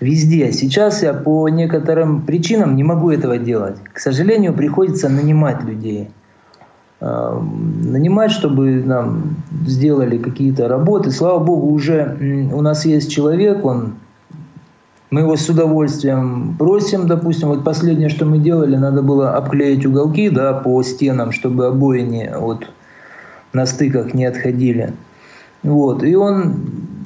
везде. 0.00 0.52
Сейчас 0.52 1.02
я 1.02 1.12
по 1.12 1.48
некоторым 1.48 2.22
причинам 2.22 2.76
не 2.76 2.84
могу 2.84 3.10
этого 3.10 3.38
делать. 3.38 3.76
К 3.92 3.98
сожалению, 3.98 4.54
приходится 4.54 5.08
нанимать 5.08 5.62
людей. 5.64 6.08
Нанимать, 7.00 8.30
чтобы 8.30 8.82
нам 8.84 9.36
сделали 9.66 10.18
какие-то 10.18 10.66
работы. 10.66 11.10
Слава 11.10 11.38
богу, 11.38 11.68
уже 11.68 12.50
у 12.52 12.60
нас 12.60 12.84
есть 12.84 13.10
человек, 13.10 13.64
он 13.64 13.94
мы 15.10 15.20
его 15.20 15.36
с 15.36 15.48
удовольствием 15.48 16.56
просим, 16.58 17.06
допустим, 17.06 17.48
вот 17.48 17.64
последнее, 17.64 18.10
что 18.10 18.26
мы 18.26 18.38
делали, 18.38 18.76
надо 18.76 19.02
было 19.02 19.34
обклеить 19.36 19.86
уголки, 19.86 20.28
да, 20.28 20.52
по 20.52 20.82
стенам, 20.82 21.32
чтобы 21.32 21.66
обои 21.66 22.00
не, 22.00 22.30
вот, 22.36 22.68
на 23.52 23.66
стыках 23.66 24.14
не 24.14 24.24
отходили. 24.24 24.92
Вот. 25.62 26.02
И 26.02 26.14
он 26.14 26.54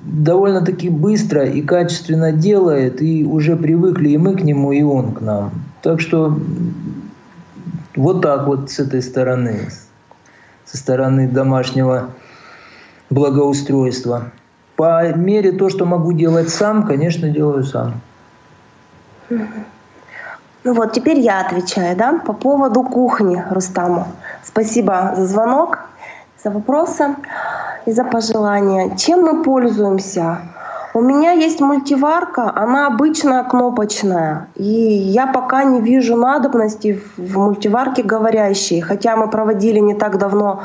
довольно-таки 0.05 0.91
быстро 0.91 1.45
и 1.45 1.63
качественно 1.63 2.33
делает, 2.33 3.01
и 3.01 3.25
уже 3.25 3.57
привыкли 3.57 4.11
и 4.11 4.19
мы 4.19 4.37
к 4.37 4.43
нему, 4.43 4.73
и 4.73 4.83
он 4.83 5.13
к 5.13 5.21
нам. 5.21 5.53
Так 5.83 6.01
что 6.01 6.37
вот 7.97 8.23
так 8.23 8.47
вот 8.47 8.71
с 8.71 8.79
этой 8.79 9.03
стороны, 9.03 9.69
со 10.65 10.77
стороны 10.77 11.29
домашнего 11.29 12.11
благоустройства. 13.11 14.31
По 14.77 15.13
мере 15.13 15.53
то, 15.53 15.69
что 15.69 15.85
могу 15.85 16.13
делать 16.13 16.49
сам, 16.49 16.87
конечно, 16.87 17.29
делаю 17.29 17.63
сам. 17.65 18.01
Ну 20.65 20.75
вот, 20.75 20.93
теперь 20.93 21.19
я 21.19 21.41
отвечаю, 21.41 21.97
да, 21.97 22.21
по 22.25 22.33
поводу 22.33 22.83
кухни 22.83 23.43
Рустаму. 23.51 24.07
Спасибо 24.45 25.15
за 25.17 25.27
звонок, 25.27 25.81
за 26.45 26.51
вопросы 26.51 27.17
и 27.87 27.93
за 27.93 28.05
пожелания. 28.05 28.97
Чем 28.97 29.23
мы 29.23 29.43
пользуемся? 29.43 30.39
У 30.95 31.01
меня 31.01 31.33
есть 31.33 31.61
мультиварка, 31.61 32.53
она 32.55 32.87
обычная 32.87 33.45
кнопочная. 33.45 34.49
И 34.57 34.65
я 34.65 35.27
пока 35.27 35.65
не 35.65 35.81
вижу 35.81 36.17
надобности 36.17 37.01
в 37.17 37.39
мультиварке 37.39 38.03
говорящей. 38.03 38.81
Хотя 38.81 39.17
мы 39.17 39.31
проводили 39.31 39.79
не 39.79 39.95
так 39.95 40.19
давно, 40.19 40.63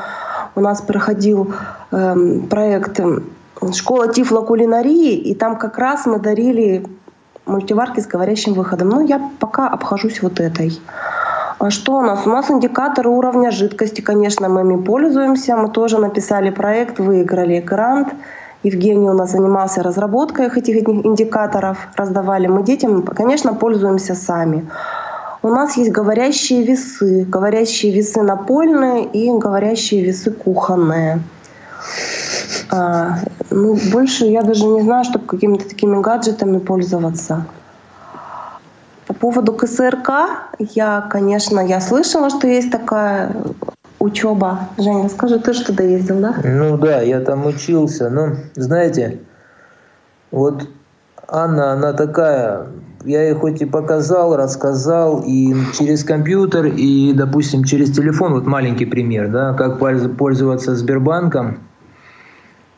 у 0.54 0.60
нас 0.60 0.82
проходил 0.82 1.54
эм, 1.92 2.46
проект 2.48 3.00
эм, 3.00 3.24
«Школа 3.72 4.12
тифлокулинарии», 4.12 5.14
и 5.14 5.34
там 5.34 5.56
как 5.56 5.78
раз 5.78 6.04
мы 6.04 6.18
дарили 6.18 6.84
мультиварки 7.46 8.00
с 8.00 8.06
говорящим 8.06 8.52
выходом. 8.52 8.90
Ну, 8.90 9.06
я 9.06 9.30
пока 9.38 9.68
обхожусь 9.68 10.22
вот 10.22 10.40
этой. 10.40 10.78
А 11.58 11.70
что 11.70 11.96
у 11.96 12.02
нас? 12.02 12.24
У 12.24 12.30
нас 12.30 12.50
индикаторы 12.50 13.10
уровня 13.10 13.50
жидкости, 13.50 14.00
конечно, 14.00 14.48
мы 14.48 14.60
ими 14.60 14.80
пользуемся. 14.80 15.56
Мы 15.56 15.68
тоже 15.70 15.98
написали 15.98 16.50
проект, 16.50 17.00
выиграли 17.00 17.58
грант. 17.58 18.14
Евгений 18.62 19.10
у 19.10 19.12
нас 19.12 19.32
занимался 19.32 19.82
разработкой 19.82 20.46
этих 20.46 20.88
индикаторов, 20.88 21.88
раздавали 21.96 22.46
мы 22.46 22.62
детям. 22.62 23.02
Конечно, 23.02 23.54
пользуемся 23.54 24.14
сами. 24.14 24.68
У 25.42 25.48
нас 25.48 25.76
есть 25.76 25.90
говорящие 25.90 26.62
весы. 26.62 27.24
Говорящие 27.24 27.92
весы 27.92 28.22
напольные 28.22 29.04
и 29.06 29.28
говорящие 29.30 30.04
весы 30.04 30.30
кухонные. 30.30 31.20
А, 32.70 33.18
ну, 33.50 33.76
больше 33.90 34.26
я 34.26 34.42
даже 34.42 34.64
не 34.64 34.82
знаю, 34.82 35.04
чтобы 35.04 35.26
какими-то 35.26 35.68
такими 35.68 36.00
гаджетами 36.00 36.58
пользоваться. 36.58 37.46
По 39.18 39.32
поводу 39.32 39.52
КСРК, 39.52 40.10
я, 40.58 41.00
конечно, 41.10 41.58
я 41.58 41.80
слышала, 41.80 42.30
что 42.30 42.46
есть 42.46 42.70
такая 42.70 43.34
учеба. 43.98 44.68
Женя, 44.78 45.08
скажи, 45.08 45.40
ты 45.40 45.54
что 45.54 45.72
доездил, 45.72 46.20
да? 46.20 46.36
Ну 46.44 46.78
да, 46.78 47.02
я 47.02 47.20
там 47.20 47.44
учился. 47.46 48.10
Но, 48.10 48.36
знаете, 48.54 49.18
вот 50.30 50.68
Анна, 51.26 51.72
она 51.72 51.94
такая, 51.94 52.68
я 53.04 53.24
ей 53.24 53.34
хоть 53.34 53.60
и 53.60 53.64
показал, 53.64 54.36
рассказал, 54.36 55.24
и 55.26 55.52
через 55.76 56.04
компьютер, 56.04 56.66
и, 56.66 57.12
допустим, 57.12 57.64
через 57.64 57.90
телефон, 57.90 58.34
вот 58.34 58.46
маленький 58.46 58.86
пример, 58.86 59.32
да, 59.32 59.52
как 59.54 59.80
пользоваться 59.80 60.76
Сбербанком, 60.76 61.58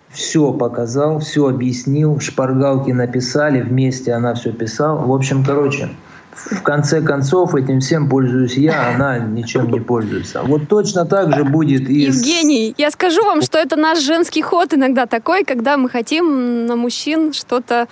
все 0.09 0.55
показал, 0.55 1.19
все 1.19 1.49
объяснил, 1.49 2.19
шпаргалки 2.19 2.93
написали, 2.93 3.61
вместе 3.61 4.13
она 4.15 4.33
все 4.33 4.53
писала. 4.53 5.05
В 5.05 5.13
общем, 5.13 5.45
короче, 5.45 5.91
в 6.33 6.63
конце 6.63 7.03
концов 7.03 7.55
этим 7.55 7.81
всем 7.81 8.09
пользуюсь 8.09 8.55
я, 8.57 8.95
она 8.95 9.19
ничем 9.19 9.71
не 9.71 9.81
пользуется. 9.81 10.43
Вот 10.43 10.69
точно 10.69 11.05
так 11.05 11.35
же 11.35 11.45
будет 11.45 11.89
и... 11.89 12.03
Евгений, 12.03 12.75
я 12.79 12.91
скажу 12.91 13.25
вам, 13.25 13.43
что 13.43 13.59
это 13.59 13.77
наш 13.77 14.01
женский 14.01 14.43
ход 14.43 14.73
иногда 14.73 15.07
такой, 15.07 15.45
когда 15.45 15.77
мы 15.77 15.89
хотим 15.89 16.67
на 16.67 16.77
мужчин 16.77 17.33
что-то... 17.33 17.89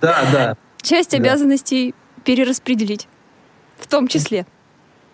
Да, 0.00 0.16
да. 0.32 0.56
Часть 0.80 1.14
обязанностей 1.14 1.94
перераспределить, 2.24 3.08
в 3.78 3.86
том 3.86 4.08
числе. 4.08 4.46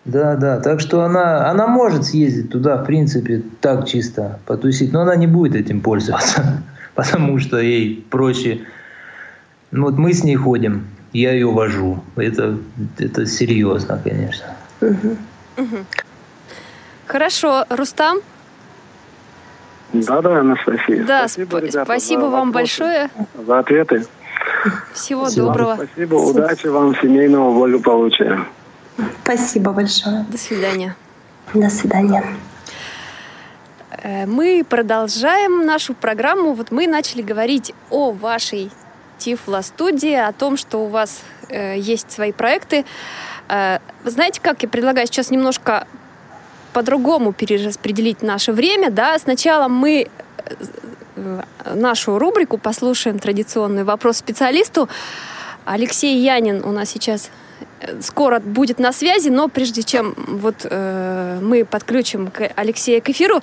Да, 0.05 0.35
да. 0.35 0.59
Так 0.59 0.79
что 0.79 1.03
она, 1.03 1.49
она 1.49 1.67
может 1.67 2.05
съездить 2.05 2.51
туда, 2.51 2.77
в 2.77 2.85
принципе, 2.85 3.43
так 3.61 3.87
чисто 3.87 4.39
потусить, 4.45 4.91
но 4.91 5.01
она 5.01 5.15
не 5.15 5.27
будет 5.27 5.55
этим 5.55 5.81
пользоваться, 5.81 6.63
потому 6.95 7.37
что 7.37 7.59
ей 7.59 8.03
проще. 8.09 8.61
Ну, 9.71 9.85
вот 9.85 9.97
мы 9.97 10.13
с 10.13 10.23
ней 10.23 10.35
ходим, 10.35 10.87
я 11.13 11.31
ее 11.33 11.51
вожу. 11.51 12.03
Это, 12.15 12.57
это 12.97 13.25
серьезно, 13.25 13.99
конечно. 14.03 14.55
Хорошо, 17.07 17.65
Рустам? 17.69 18.19
Да, 19.93 20.21
да, 20.21 20.39
Анастасия. 20.39 21.03
Да, 21.03 21.27
спасибо, 21.27 21.57
сп- 21.57 21.61
ребята, 21.61 21.85
спасибо 21.85 22.25
вам 22.25 22.51
большое. 22.51 23.09
За 23.47 23.59
ответы. 23.59 24.05
Всего 24.93 25.25
Спасибо. 25.25 25.45
доброго. 25.47 25.75
Спасибо, 25.75 26.15
удачи 26.15 26.67
вам, 26.67 26.95
семейного 26.95 27.51
благополучия. 27.53 28.45
Спасибо 29.23 29.71
большое. 29.71 30.25
До 30.29 30.37
свидания. 30.37 30.95
До 31.53 31.69
свидания. 31.69 32.23
Э, 33.91 34.25
мы 34.27 34.63
продолжаем 34.67 35.65
нашу 35.65 35.93
программу. 35.93 36.53
Вот 36.53 36.71
мы 36.71 36.87
начали 36.87 37.21
говорить 37.21 37.73
о 37.89 38.11
вашей 38.11 38.71
Тифло-студии, 39.19 40.15
о 40.15 40.31
том, 40.31 40.57
что 40.57 40.79
у 40.79 40.87
вас 40.87 41.21
э, 41.49 41.77
есть 41.77 42.11
свои 42.11 42.31
проекты. 42.31 42.85
Э, 43.47 43.79
знаете, 44.05 44.41
как 44.41 44.63
я 44.63 44.69
предлагаю 44.69 45.05
сейчас 45.07 45.29
немножко 45.29 45.85
по-другому 46.73 47.33
перераспределить 47.33 48.21
наше 48.21 48.51
время, 48.51 48.89
да? 48.89 49.19
Сначала 49.19 49.67
мы 49.67 50.07
э, 51.15 51.41
нашу 51.75 52.17
рубрику 52.17 52.57
послушаем 52.57 53.19
традиционный 53.19 53.83
вопрос 53.83 54.17
специалисту. 54.17 54.89
Алексей 55.65 56.17
Янин 56.17 56.63
у 56.63 56.71
нас 56.71 56.89
сейчас 56.89 57.29
скоро 58.01 58.39
будет 58.39 58.79
на 58.79 58.91
связи, 58.91 59.29
но 59.29 59.47
прежде 59.47 59.83
чем 59.83 60.13
вот 60.15 60.65
э, 60.69 61.39
мы 61.41 61.65
подключим 61.65 62.27
к 62.27 62.49
Алексея 62.55 63.01
к 63.01 63.09
эфиру, 63.09 63.41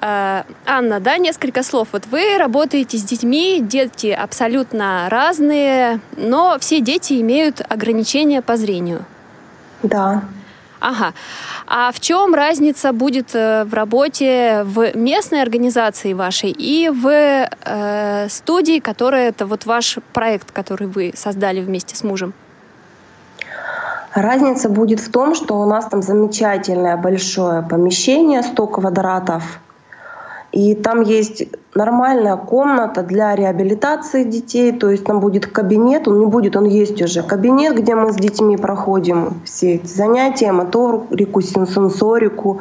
э, 0.00 0.42
Анна, 0.66 1.00
да, 1.00 1.18
несколько 1.18 1.62
слов. 1.62 1.88
Вот 1.92 2.06
вы 2.06 2.38
работаете 2.38 2.98
с 2.98 3.02
детьми, 3.02 3.60
дети 3.60 4.08
абсолютно 4.08 5.08
разные, 5.08 6.00
но 6.16 6.56
все 6.60 6.80
дети 6.80 7.20
имеют 7.20 7.60
ограничения 7.68 8.42
по 8.42 8.56
зрению. 8.56 9.04
Да. 9.82 10.22
Ага. 10.82 11.14
А 11.68 11.92
в 11.92 12.00
чем 12.00 12.34
разница 12.34 12.92
будет 12.92 13.34
э, 13.34 13.62
в 13.64 13.72
работе 13.72 14.62
в 14.64 14.96
местной 14.96 15.40
организации 15.40 16.12
вашей 16.12 16.50
и 16.50 16.88
в 16.88 17.06
э, 17.08 18.28
студии, 18.28 18.80
которая 18.80 19.28
это 19.28 19.46
вот 19.46 19.64
ваш 19.64 19.98
проект, 20.12 20.50
который 20.50 20.88
вы 20.88 21.12
создали 21.14 21.60
вместе 21.60 21.94
с 21.94 22.02
мужем? 22.02 22.34
Разница 24.14 24.68
будет 24.68 25.00
в 25.00 25.10
том, 25.10 25.34
что 25.34 25.58
у 25.58 25.64
нас 25.64 25.86
там 25.86 26.02
замечательное 26.02 26.96
большое 26.96 27.62
помещение, 27.62 28.42
100 28.42 28.66
квадратов, 28.66 29.42
и 30.52 30.74
там 30.74 31.00
есть 31.00 31.44
нормальная 31.74 32.36
комната 32.36 33.02
для 33.02 33.34
реабилитации 33.34 34.24
детей, 34.24 34.72
то 34.72 34.90
есть 34.90 35.04
там 35.04 35.20
будет 35.20 35.46
кабинет, 35.46 36.06
он 36.06 36.18
не 36.18 36.26
будет, 36.26 36.56
он 36.56 36.66
есть 36.66 37.00
уже, 37.00 37.22
кабинет, 37.22 37.74
где 37.74 37.94
мы 37.94 38.12
с 38.12 38.16
детьми 38.16 38.58
проходим 38.58 39.40
все 39.46 39.76
эти 39.76 39.86
занятия, 39.86 40.52
моторику, 40.52 41.40
сенсорику, 41.40 42.60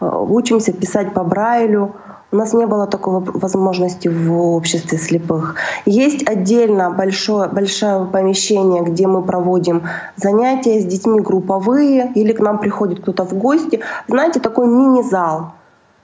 э, 0.00 0.06
учимся 0.06 0.72
писать 0.72 1.12
по 1.12 1.24
Брайлю. 1.24 1.96
У 2.34 2.36
нас 2.36 2.52
не 2.52 2.66
было 2.66 2.88
такой 2.88 3.20
возможности 3.20 4.08
в 4.08 4.56
обществе 4.56 4.98
слепых. 4.98 5.54
Есть 5.86 6.28
отдельно 6.28 6.90
большое, 6.90 7.48
большое 7.48 8.06
помещение, 8.06 8.82
где 8.82 9.06
мы 9.06 9.22
проводим 9.22 9.84
занятия 10.16 10.80
с 10.80 10.84
детьми 10.84 11.20
групповые, 11.20 12.10
или 12.16 12.32
к 12.32 12.40
нам 12.40 12.58
приходит 12.58 13.02
кто-то 13.02 13.24
в 13.24 13.34
гости. 13.34 13.82
Знаете, 14.08 14.40
такой 14.40 14.66
мини-зал, 14.66 15.52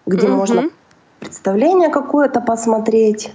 где 0.06 0.28
mm-hmm. 0.28 0.36
можно 0.36 0.62
представление 1.18 1.88
какое-то 1.88 2.40
посмотреть. 2.40 3.32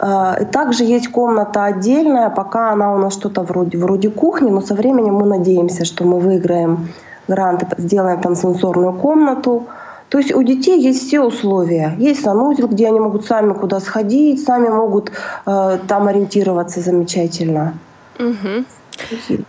А, 0.00 0.36
и 0.40 0.44
также 0.46 0.82
есть 0.82 1.12
комната 1.12 1.62
отдельная, 1.62 2.28
пока 2.28 2.72
она 2.72 2.92
у 2.92 2.98
нас 2.98 3.12
что-то 3.12 3.42
вроде, 3.42 3.78
вроде 3.78 4.10
кухни, 4.10 4.50
но 4.50 4.60
со 4.62 4.74
временем 4.74 5.14
мы 5.14 5.26
надеемся, 5.26 5.84
что 5.84 6.04
мы 6.04 6.18
выиграем 6.18 6.88
грант, 7.28 7.62
сделаем 7.78 8.20
там 8.20 8.34
сенсорную 8.34 8.94
комнату, 8.94 9.68
то 10.10 10.18
есть 10.18 10.34
у 10.34 10.42
детей 10.42 10.80
есть 10.80 11.06
все 11.06 11.20
условия. 11.20 11.94
Есть 11.98 12.22
санузел, 12.22 12.66
где 12.66 12.88
они 12.88 12.98
могут 12.98 13.24
сами 13.24 13.52
куда 13.54 13.78
сходить, 13.78 14.42
сами 14.42 14.68
могут 14.68 15.12
э, 15.46 15.78
там 15.86 16.08
ориентироваться 16.08 16.80
замечательно. 16.80 17.78
Угу. 18.18 18.64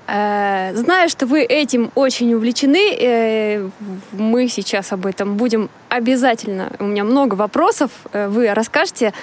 Знаю, 0.07 1.09
что 1.09 1.25
вы 1.25 1.41
этим 1.41 1.91
очень 1.95 2.33
увлечены. 2.35 2.95
Э, 2.95 3.69
мы 4.11 4.47
сейчас 4.47 4.91
об 4.93 5.07
этом 5.07 5.35
будем 5.35 5.69
обязательно. 5.89 6.71
У 6.79 6.85
меня 6.85 7.03
много 7.03 7.33
вопросов. 7.33 7.89
Э, 8.13 8.27
вы 8.27 8.53
расскажете. 8.53 9.13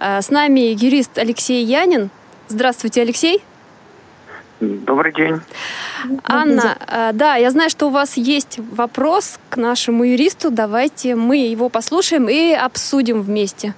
С 0.00 0.30
нами 0.30 0.60
юрист 0.60 1.18
Алексей 1.18 1.62
Янин. 1.62 2.08
Здравствуйте, 2.48 3.02
Алексей. 3.02 3.42
Добрый 4.60 5.12
день. 5.12 5.40
Анна, 6.24 6.78
э, 6.86 7.10
да, 7.12 7.36
я 7.36 7.50
знаю, 7.50 7.68
что 7.68 7.88
у 7.88 7.90
вас 7.90 8.16
есть 8.16 8.58
вопрос 8.72 9.38
к 9.50 9.58
нашему 9.58 10.04
юристу. 10.04 10.50
Давайте 10.50 11.14
мы 11.14 11.36
его 11.36 11.68
послушаем 11.68 12.28
и 12.28 12.54
обсудим 12.54 13.20
вместе. 13.20 13.74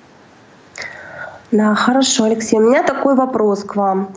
Да, 1.50 1.74
хорошо, 1.74 2.24
Алексей. 2.24 2.58
У 2.58 2.62
меня 2.62 2.84
такой 2.84 3.16
вопрос 3.16 3.64
к 3.64 3.74
вам. 3.74 4.10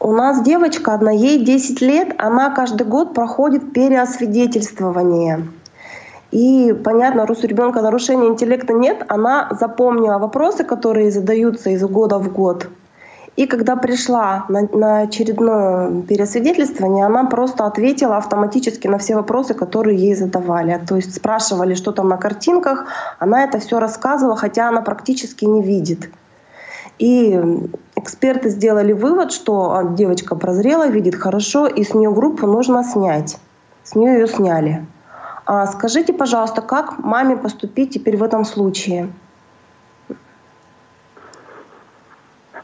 У 0.00 0.12
нас 0.12 0.42
девочка 0.42 0.94
одна, 0.94 1.10
ей 1.12 1.44
10 1.44 1.80
лет, 1.82 2.14
она 2.18 2.50
каждый 2.50 2.86
год 2.86 3.14
проходит 3.14 3.72
переосвидетельствование. 3.72 5.46
И, 6.30 6.74
понятно, 6.84 7.24
у 7.24 7.46
ребенка 7.46 7.82
нарушения 7.82 8.28
интеллекта 8.28 8.72
нет, 8.72 9.04
она 9.08 9.48
запомнила 9.60 10.18
вопросы, 10.18 10.64
которые 10.64 11.10
задаются 11.10 11.68
из 11.70 11.84
года 11.84 12.18
в 12.18 12.32
год. 12.32 12.68
И 13.34 13.46
когда 13.46 13.76
пришла 13.76 14.44
на, 14.48 14.68
на 14.72 14.98
очередное 15.00 16.02
пересвидетельствование, 16.02 17.06
она 17.06 17.24
просто 17.24 17.64
ответила 17.64 18.18
автоматически 18.18 18.88
на 18.88 18.98
все 18.98 19.14
вопросы, 19.14 19.54
которые 19.54 19.96
ей 19.96 20.14
задавали. 20.14 20.78
То 20.86 20.96
есть 20.96 21.14
спрашивали, 21.14 21.74
что 21.74 21.92
там 21.92 22.08
на 22.08 22.18
картинках, 22.18 22.86
она 23.18 23.44
это 23.44 23.58
все 23.58 23.78
рассказывала, 23.78 24.36
хотя 24.36 24.68
она 24.68 24.82
практически 24.82 25.46
не 25.46 25.62
видит. 25.62 26.10
И 26.98 27.40
эксперты 27.96 28.50
сделали 28.50 28.92
вывод, 28.92 29.32
что 29.32 29.94
девочка 29.96 30.36
прозрела, 30.36 30.88
видит 30.88 31.14
хорошо, 31.14 31.66
и 31.66 31.84
с 31.84 31.94
нее 31.94 32.12
группу 32.12 32.46
нужно 32.46 32.84
снять. 32.84 33.38
С 33.82 33.94
нее 33.94 34.20
ее 34.20 34.28
сняли. 34.28 34.86
А 35.46 35.66
скажите, 35.66 36.12
пожалуйста, 36.12 36.60
как 36.60 36.98
маме 36.98 37.36
поступить 37.36 37.94
теперь 37.94 38.18
в 38.18 38.22
этом 38.22 38.44
случае? 38.44 39.08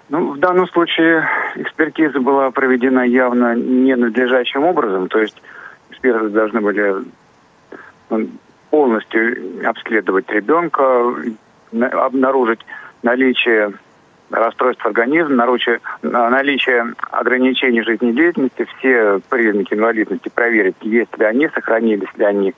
Ну, 0.08 0.32
в 0.32 0.38
данном 0.38 0.66
случае 0.68 1.28
экспертиза 1.56 2.20
была 2.20 2.50
проведена 2.50 3.00
явно 3.00 3.54
ненадлежащим 3.54 4.64
образом, 4.64 5.08
то 5.08 5.20
есть 5.20 5.40
эксперты 5.90 6.28
должны 6.30 6.60
были 6.60 7.04
полностью 8.70 9.68
обследовать 9.68 10.30
ребенка, 10.30 11.14
обнаружить 11.72 12.60
наличие 13.02 13.74
расстройств 14.30 14.84
организма, 14.86 15.36
наличие, 15.36 15.80
наличие 16.02 16.94
ограничений 17.10 17.82
жизнедеятельности, 17.82 18.66
все 18.78 19.20
признаки 19.28 19.74
инвалидности 19.74 20.30
проверить, 20.34 20.76
есть 20.80 21.16
ли 21.18 21.24
они, 21.24 21.48
сохранились 21.48 22.14
ли 22.16 22.24
они. 22.24 22.54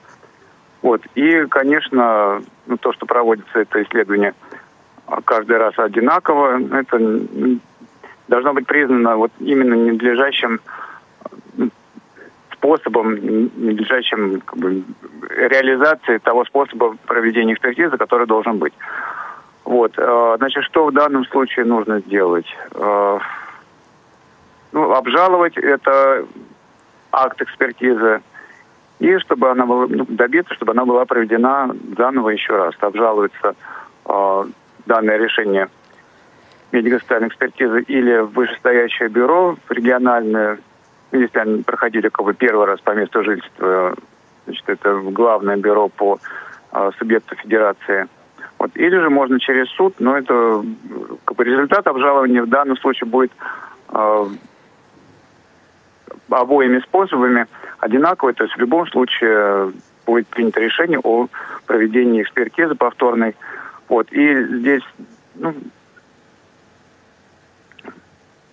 Вот. 0.81 1.01
И, 1.15 1.45
конечно, 1.47 2.41
ну, 2.65 2.77
то, 2.77 2.93
что 2.93 3.05
проводится 3.05 3.59
это 3.59 3.83
исследование– 3.83 4.33
каждый 5.25 5.57
раз 5.57 5.77
одинаково. 5.77 6.59
Это 6.73 7.19
должно 8.27 8.53
быть 8.53 8.67
признано 8.67 9.17
вот 9.17 9.31
именно 9.39 9.73
ненадлежащим 9.73 10.59
способом, 12.53 13.15
ненадлежащим 13.15 14.41
как 14.41 14.57
бы, 14.57 14.83
реализации 15.29 16.19
того 16.19 16.45
способа 16.45 16.95
проведения 17.07 17.53
экспертизы, 17.53 17.97
который 17.97 18.27
должен 18.27 18.59
быть. 18.59 18.73
Вот. 19.63 19.93
Э, 19.97 20.35
значит, 20.37 20.63
что 20.65 20.85
в 20.85 20.93
данном 20.93 21.25
случае 21.25 21.65
нужно 21.65 21.99
сделать? 22.01 22.45
Э, 22.75 23.19
ну, 24.71 24.93
обжаловать 24.93 25.57
это 25.57 26.25
акт 27.11 27.41
экспертизы, 27.41 28.21
и 28.99 29.17
чтобы 29.19 29.49
она 29.49 29.65
была, 29.65 29.87
ну, 29.89 30.05
добиться, 30.07 30.53
чтобы 30.53 30.73
она 30.73 30.85
была 30.85 31.05
проведена 31.05 31.75
заново 31.97 32.29
еще 32.29 32.55
раз. 32.55 32.75
Обжалуется 32.79 33.55
э, 34.05 34.45
данное 34.85 35.17
решение 35.17 35.69
медико-социальной 36.71 37.27
экспертизы 37.27 37.81
или 37.81 38.19
в 38.19 38.31
вышестоящее 38.31 39.09
бюро 39.09 39.57
региональное, 39.69 40.59
если 41.11 41.39
они 41.39 41.63
проходили 41.63 42.09
как 42.09 42.25
бы 42.25 42.33
первый 42.33 42.65
раз 42.65 42.79
по 42.81 42.91
месту 42.91 43.23
жительства, 43.23 43.95
значит, 44.45 44.63
это 44.67 44.99
главное 44.99 45.57
бюро 45.57 45.89
по 45.89 46.19
э, 46.71 46.91
субъекту 46.97 47.35
федерации. 47.35 48.07
Вот. 48.57 48.71
Или 48.75 48.97
же 48.97 49.09
можно 49.09 49.39
через 49.39 49.67
суд, 49.69 49.95
но 49.99 50.17
это 50.17 50.63
как 51.25 51.35
бы 51.35 51.43
результат 51.43 51.87
обжалования 51.87 52.43
в 52.43 52.49
данном 52.49 52.77
случае 52.77 53.09
будет 53.09 53.31
э, 53.89 54.25
обоими 56.29 56.79
способами 56.79 57.47
одинаковый, 57.79 58.33
то 58.33 58.43
есть 58.43 58.55
в 58.55 58.59
любом 58.59 58.87
случае 58.87 59.73
будет 60.05 60.27
принято 60.27 60.59
решение 60.59 60.99
о 61.03 61.27
проведении 61.65 62.21
экспертизы 62.21 62.75
повторной 62.75 63.35
вот. 63.91 64.09
И 64.13 64.43
здесь, 64.59 64.83
ну, 65.35 65.53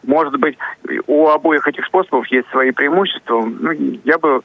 может 0.03 0.37
быть, 0.37 0.59
у 1.07 1.29
обоих 1.29 1.68
этих 1.68 1.87
способов 1.87 2.27
есть 2.27 2.48
свои 2.48 2.72
преимущества. 2.72 3.40
Ну, 3.42 3.70
я 4.03 4.18
бы 4.18 4.42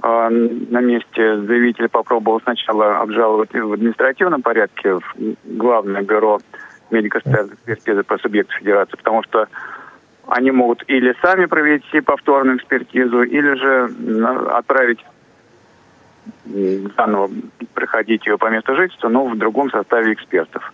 э, 0.00 0.28
на 0.70 0.80
месте 0.80 1.40
заявителя 1.40 1.88
попробовал 1.88 2.40
сначала 2.42 3.00
обжаловать 3.00 3.52
в 3.52 3.72
административном 3.72 4.42
порядке 4.42 4.94
в 4.94 5.02
Главное 5.44 6.02
бюро 6.02 6.38
медико-социальной 6.92 7.54
экспертизы 7.54 8.04
по 8.04 8.18
субъекту 8.18 8.54
федерации, 8.54 8.96
потому 8.96 9.24
что 9.24 9.48
они 10.28 10.52
могут 10.52 10.84
или 10.86 11.12
сами 11.20 11.46
провести 11.46 12.00
повторную 12.02 12.58
экспертизу, 12.58 13.24
или 13.24 13.54
же 13.54 13.90
отправить 14.52 15.04
заново 16.96 17.30
проходить 17.74 18.26
ее 18.26 18.38
по 18.38 18.46
месту 18.50 18.74
жительства, 18.74 19.08
но 19.08 19.26
в 19.26 19.36
другом 19.36 19.70
составе 19.70 20.12
экспертов. 20.12 20.72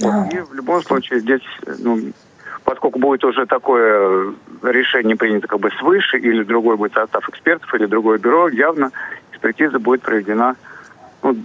Вот. 0.00 0.32
И 0.32 0.38
в 0.40 0.54
любом 0.54 0.82
случае 0.82 1.20
здесь, 1.20 1.42
ну, 1.78 1.98
поскольку 2.64 2.98
будет 2.98 3.24
уже 3.24 3.46
такое 3.46 4.32
решение 4.62 5.16
принято 5.16 5.46
как 5.46 5.60
бы 5.60 5.70
свыше, 5.78 6.18
или 6.18 6.42
другой 6.42 6.76
будет 6.76 6.94
состав 6.94 7.28
экспертов, 7.28 7.72
или 7.74 7.86
другое 7.86 8.18
бюро, 8.18 8.48
явно 8.48 8.90
экспертиза 9.32 9.78
будет 9.78 10.02
проведена 10.02 10.56
ну, 11.22 11.36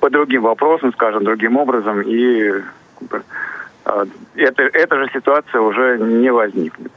по 0.00 0.10
другим 0.10 0.42
вопросам, 0.42 0.92
скажем, 0.92 1.24
другим 1.24 1.56
образом, 1.56 2.02
и 2.02 2.52
э, 3.84 4.04
это, 4.34 4.62
эта 4.62 4.96
же 4.96 5.10
ситуация 5.12 5.60
уже 5.60 5.98
не 5.98 6.32
возникнет. 6.32 6.92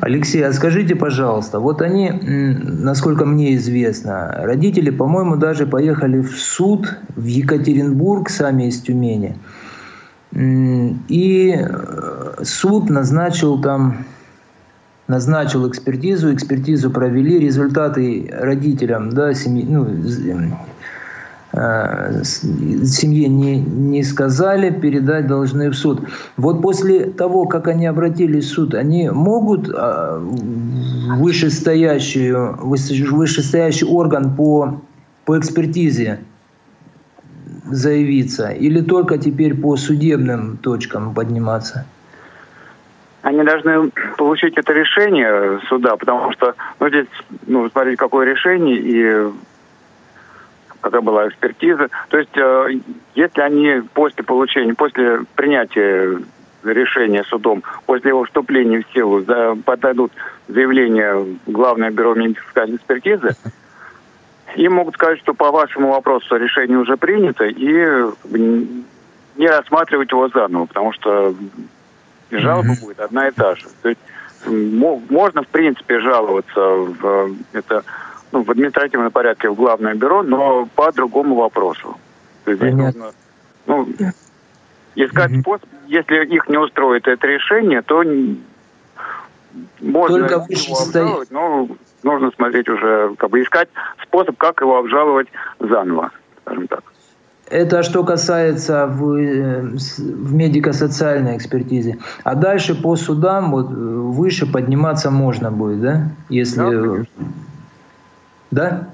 Алексей, 0.00 0.44
а 0.44 0.52
скажите, 0.52 0.94
пожалуйста, 0.94 1.58
вот 1.60 1.82
они, 1.82 2.10
насколько 2.10 3.24
мне 3.24 3.56
известно, 3.56 4.32
родители, 4.42 4.90
по-моему, 4.90 5.36
даже 5.36 5.66
поехали 5.66 6.20
в 6.20 6.38
суд 6.38 6.98
в 7.16 7.24
Екатеринбург, 7.24 8.30
сами 8.30 8.68
из 8.68 8.80
Тюмени. 8.80 9.36
И 10.32 11.56
э, 11.58 12.34
суд 12.44 12.88
назначил 12.88 13.60
там 13.60 14.04
назначил 15.10 15.68
экспертизу, 15.68 16.32
экспертизу 16.32 16.90
провели, 16.92 17.40
результаты 17.40 18.30
родителям, 18.32 19.10
да, 19.10 19.34
семьи, 19.34 19.66
ну, 19.68 19.84
семье 21.52 23.28
не, 23.28 23.58
не 23.58 24.02
сказали, 24.04 24.70
передать 24.70 25.26
должны 25.26 25.70
в 25.70 25.74
суд. 25.74 26.00
Вот 26.36 26.62
после 26.62 27.06
того, 27.06 27.46
как 27.46 27.66
они 27.68 27.86
обратились 27.86 28.44
в 28.46 28.54
суд, 28.54 28.74
они 28.74 29.10
могут 29.10 29.68
э, 29.68 30.18
вышестоящую, 31.18 32.56
вышестоящий 32.60 33.86
орган 33.86 34.34
по, 34.36 34.80
по 35.24 35.38
экспертизе 35.38 36.20
заявиться 37.64 38.50
или 38.50 38.80
только 38.80 39.18
теперь 39.18 39.54
по 39.54 39.76
судебным 39.76 40.56
точкам 40.58 41.14
подниматься? 41.14 41.84
Они 43.22 43.42
должны 43.42 43.90
получить 44.16 44.56
это 44.56 44.72
решение 44.72 45.60
суда, 45.68 45.96
потому 45.96 46.32
что 46.32 46.54
ну, 46.78 46.88
здесь 46.88 47.06
ну, 47.46 47.68
смотреть, 47.68 47.98
какое 47.98 48.24
решение, 48.24 48.78
и 48.78 49.30
когда 50.80 51.00
была 51.00 51.28
экспертиза. 51.28 51.88
То 52.08 52.18
есть, 52.18 52.36
э, 52.36 52.80
если 53.14 53.40
они 53.40 53.82
после 53.94 54.24
получения, 54.24 54.74
после 54.74 55.20
принятия 55.34 56.18
решения 56.64 57.24
судом, 57.24 57.62
после 57.86 58.10
его 58.10 58.24
вступления 58.24 58.82
в 58.82 58.92
силу, 58.92 59.22
за, 59.22 59.56
подадут 59.64 60.12
заявление 60.48 61.14
в 61.14 61.50
Главное 61.50 61.90
бюро 61.90 62.14
медицинской 62.14 62.76
экспертизы, 62.76 63.30
им 64.56 64.74
могут 64.74 64.94
сказать, 64.94 65.18
что 65.20 65.34
по 65.34 65.50
вашему 65.50 65.92
вопросу 65.92 66.36
решение 66.36 66.78
уже 66.78 66.96
принято, 66.96 67.44
и 67.44 68.04
не 69.36 69.48
рассматривать 69.48 70.10
его 70.10 70.28
заново, 70.28 70.66
потому 70.66 70.92
что 70.92 71.34
жалоба 72.30 72.74
будет 72.80 73.00
одна 73.00 73.28
и 73.28 73.30
та 73.30 73.54
же. 73.54 73.66
То 73.82 73.88
есть 73.88 74.00
можно, 74.46 75.42
в 75.42 75.48
принципе, 75.48 76.00
жаловаться 76.00 76.60
в 76.60 77.34
это 77.52 77.84
ну, 78.32 78.42
в 78.42 78.50
административном 78.50 79.10
порядке 79.10 79.48
в 79.48 79.54
главное 79.54 79.94
бюро, 79.94 80.22
но 80.22 80.66
по 80.74 80.92
другому 80.92 81.36
вопросу. 81.36 81.96
То 82.44 82.52
есть 82.52 82.62
здесь 82.62 82.74
нужно 82.74 83.12
ну, 83.66 83.88
искать 84.94 85.30
mm 85.30 85.40
способ, 85.40 85.68
если 85.86 86.24
их 86.24 86.48
не 86.48 86.56
устроит 86.56 87.06
это 87.08 87.26
решение, 87.26 87.82
то 87.82 88.02
можно 89.80 90.18
Только 90.18 90.46
его 90.48 90.78
обжаловать, 90.78 91.30
но 91.30 91.68
нужно 92.02 92.30
смотреть 92.36 92.68
уже, 92.68 93.14
как 93.16 93.30
бы 93.30 93.42
искать 93.42 93.68
способ, 94.02 94.36
как 94.36 94.60
его 94.60 94.78
обжаловать 94.78 95.28
заново, 95.58 96.10
скажем 96.42 96.68
так. 96.68 96.84
Это 97.48 97.82
что 97.82 98.04
касается 98.04 98.86
в, 98.86 99.16
э, 99.16 99.62
в 99.62 100.34
медико-социальной 100.34 101.36
экспертизе. 101.36 101.98
А 102.22 102.36
дальше 102.36 102.80
по 102.80 102.94
судам 102.94 103.50
вот, 103.50 103.66
выше 103.70 104.50
подниматься 104.50 105.10
можно 105.10 105.50
будет, 105.50 105.80
да? 105.80 106.10
Если 106.28 106.60
да, 106.60 107.04
да? 108.50 108.90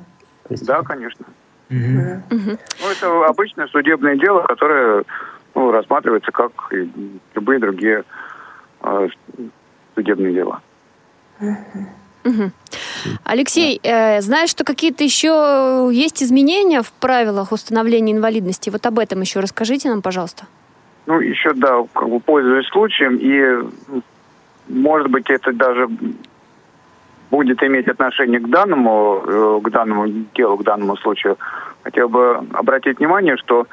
Да, 0.48 0.82
конечно. 0.82 1.26
Угу. 1.70 1.78
Ну, 2.30 2.90
это 2.90 3.26
обычное 3.26 3.66
судебное 3.68 4.16
дело, 4.16 4.42
которое 4.42 5.04
ну, 5.54 5.70
рассматривается 5.70 6.30
как 6.30 6.52
и 6.72 6.90
любые 7.34 7.58
другие 7.58 8.04
э, 8.82 9.08
судебные 9.94 10.32
дела. 10.32 10.60
Угу. 11.40 12.50
Алексей, 13.24 13.80
э, 13.82 14.20
знаешь, 14.20 14.50
что 14.50 14.64
какие-то 14.64 15.04
еще 15.04 15.90
есть 15.92 16.22
изменения 16.22 16.82
в 16.82 16.92
правилах 16.92 17.52
установления 17.52 18.12
инвалидности? 18.12 18.70
Вот 18.70 18.84
об 18.86 18.98
этом 18.98 19.20
еще 19.20 19.40
расскажите 19.40 19.88
нам, 19.88 20.02
пожалуйста. 20.02 20.46
Ну, 21.06 21.20
еще, 21.20 21.52
да, 21.54 21.84
как 21.92 22.08
бы 22.08 22.18
пользуясь 22.18 22.66
случаем, 22.68 23.16
и, 23.16 24.02
может 24.68 25.08
быть, 25.08 25.30
это 25.30 25.52
даже 25.52 25.88
будет 27.36 27.62
иметь 27.62 27.86
отношение 27.86 28.40
к 28.40 28.48
данному, 28.48 29.22
э, 29.26 29.60
к 29.62 29.70
данному 29.70 30.08
делу, 30.34 30.56
к 30.56 30.64
данному 30.64 30.96
случаю, 30.96 31.36
хотел 31.82 32.08
бы 32.08 32.40
обратить 32.54 32.98
внимание, 32.98 33.36
что 33.36 33.66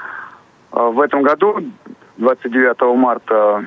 э, 0.72 0.90
в 0.94 1.00
этом 1.00 1.24
году, 1.24 1.60
29 2.18 2.98
марта 2.98 3.66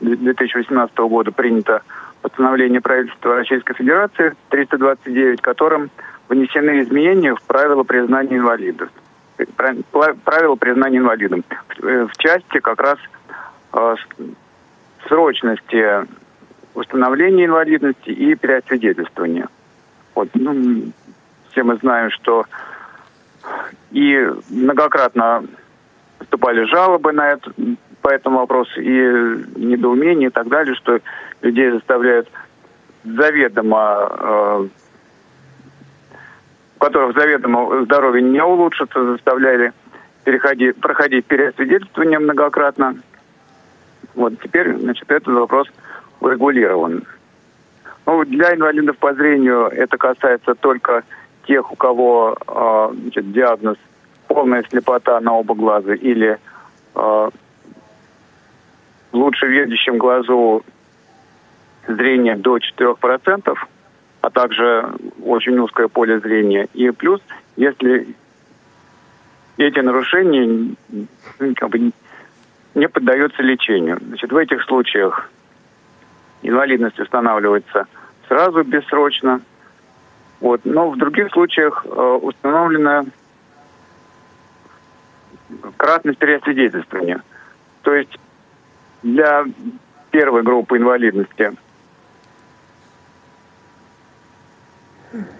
2018 0.00 0.96
года, 0.96 1.32
принято 1.32 1.82
постановление 2.22 2.80
правительства 2.80 3.36
Российской 3.36 3.74
Федерации 3.74 4.34
329, 4.48 5.42
которым 5.42 5.90
внесены 6.30 6.80
изменения 6.80 7.34
в 7.34 7.42
правила 7.42 7.82
признания 7.82 8.38
инвалидов. 8.38 8.88
Правила 10.24 10.54
признания 10.54 10.98
инвалидом. 10.98 11.44
В 11.78 12.16
части 12.16 12.58
как 12.60 12.80
раз 12.80 12.98
э, 13.74 13.94
срочности 15.08 16.06
установления 16.74 17.46
инвалидности 17.46 18.10
и 18.10 18.34
переосвидетельствования. 18.34 19.48
Вот, 20.14 20.28
ну, 20.34 20.92
все 21.50 21.62
мы 21.62 21.76
знаем, 21.76 22.10
что 22.10 22.46
и 23.90 24.28
многократно 24.50 25.44
поступали 26.18 26.64
жалобы 26.64 27.12
на 27.12 27.32
это, 27.32 27.52
по 28.02 28.08
этому 28.08 28.38
вопросу, 28.38 28.80
и 28.80 28.90
недоумение 29.56 30.28
и 30.28 30.32
так 30.32 30.48
далее, 30.48 30.74
что 30.74 31.00
людей 31.42 31.70
заставляют 31.70 32.28
заведомо, 33.04 34.08
э, 34.10 34.68
у 36.76 36.78
которых 36.78 37.16
заведомо 37.16 37.84
здоровье 37.84 38.22
не 38.22 38.42
улучшится, 38.42 39.12
заставляли 39.12 39.72
переходить, 40.24 40.76
проходить 40.76 41.26
переосвидетельствование 41.26 42.18
многократно. 42.18 42.96
Вот 44.14 44.34
теперь, 44.42 44.76
значит, 44.76 45.10
этот 45.10 45.34
вопрос 45.34 45.68
урегулирован. 46.20 47.04
Ну, 48.06 48.24
для 48.24 48.54
инвалидов 48.54 48.96
по 48.98 49.14
зрению 49.14 49.66
это 49.66 49.96
касается 49.96 50.54
только 50.54 51.04
тех, 51.46 51.70
у 51.72 51.76
кого 51.76 52.36
э, 52.46 52.94
значит, 53.02 53.32
диагноз 53.32 53.76
полная 54.28 54.64
слепота 54.68 55.20
на 55.20 55.34
оба 55.34 55.54
глаза 55.54 55.94
или 55.94 56.38
э, 56.94 57.30
лучше 59.12 59.46
видящем 59.46 59.98
глазу 59.98 60.64
зрение 61.86 62.36
до 62.36 62.58
4%, 62.58 63.54
а 64.20 64.30
также 64.30 64.88
очень 65.24 65.58
узкое 65.58 65.88
поле 65.88 66.20
зрения. 66.20 66.68
И 66.74 66.90
плюс, 66.90 67.20
если 67.56 68.14
эти 69.56 69.80
нарушения 69.80 70.74
как 71.56 71.70
бы, 71.70 71.92
не 72.74 72.88
поддаются 72.88 73.42
лечению. 73.42 73.98
Значит, 74.00 74.32
в 74.32 74.36
этих 74.36 74.62
случаях 74.64 75.30
инвалидность 76.42 76.98
устанавливается 76.98 77.86
сразу, 78.28 78.62
бессрочно. 78.64 79.40
Вот. 80.40 80.62
Но 80.64 80.90
в 80.90 80.96
других 80.96 81.30
случаях 81.32 81.84
э, 81.84 82.18
установлена 82.22 83.04
кратность 85.76 86.18
переосвидетельствования. 86.18 87.22
То 87.82 87.94
есть 87.94 88.18
для 89.02 89.44
первой 90.10 90.42
группы 90.42 90.76
инвалидности 90.76 91.52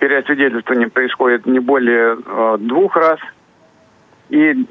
переосвидетельствование 0.00 0.88
происходит 0.88 1.46
не 1.46 1.60
более 1.60 2.18
э, 2.24 2.56
двух 2.58 2.96
раз. 2.96 3.20
И 4.28 4.66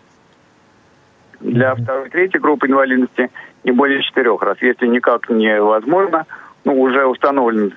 для 1.39 1.75
второй, 1.75 2.09
третьей 2.09 2.39
группы 2.39 2.67
инвалидности 2.67 3.29
не 3.63 3.71
более 3.71 4.01
четырех 4.03 4.41
раз. 4.41 4.57
Если 4.61 4.87
никак 4.87 5.29
невозможно, 5.29 6.25
ну, 6.65 6.79
уже 6.81 7.05
установлено, 7.05 7.71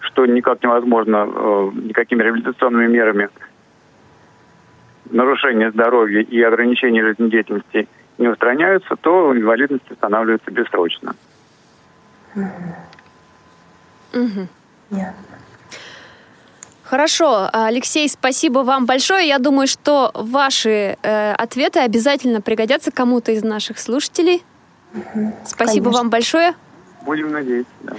что 0.00 0.26
никак 0.26 0.62
невозможно 0.62 1.28
э, 1.28 1.70
никакими 1.74 2.22
реабилитационными 2.22 2.86
мерами 2.86 3.28
нарушение 5.10 5.70
здоровья 5.70 6.20
и 6.20 6.40
ограничение 6.42 7.02
жизнедеятельности 7.02 7.88
не 8.18 8.28
устраняются, 8.28 8.96
то 8.96 9.34
инвалидность 9.36 9.90
устанавливается 9.90 10.50
бессрочно. 10.50 11.14
Угу. 14.12 14.48
Хорошо, 16.84 17.50
Алексей, 17.52 18.08
спасибо 18.08 18.60
вам 18.60 18.86
большое. 18.86 19.28
Я 19.28 19.38
думаю, 19.38 19.66
что 19.66 20.10
ваши 20.14 20.96
э, 21.02 21.32
ответы 21.32 21.80
обязательно 21.80 22.40
пригодятся 22.40 22.90
кому-то 22.90 23.32
из 23.32 23.42
наших 23.44 23.78
слушателей. 23.78 24.42
Угу, 24.94 25.34
спасибо 25.44 25.84
конечно. 25.84 25.90
вам 25.90 26.10
большое. 26.10 26.54
Будем 27.02 27.32
надеяться, 27.32 27.72
да. 27.82 27.96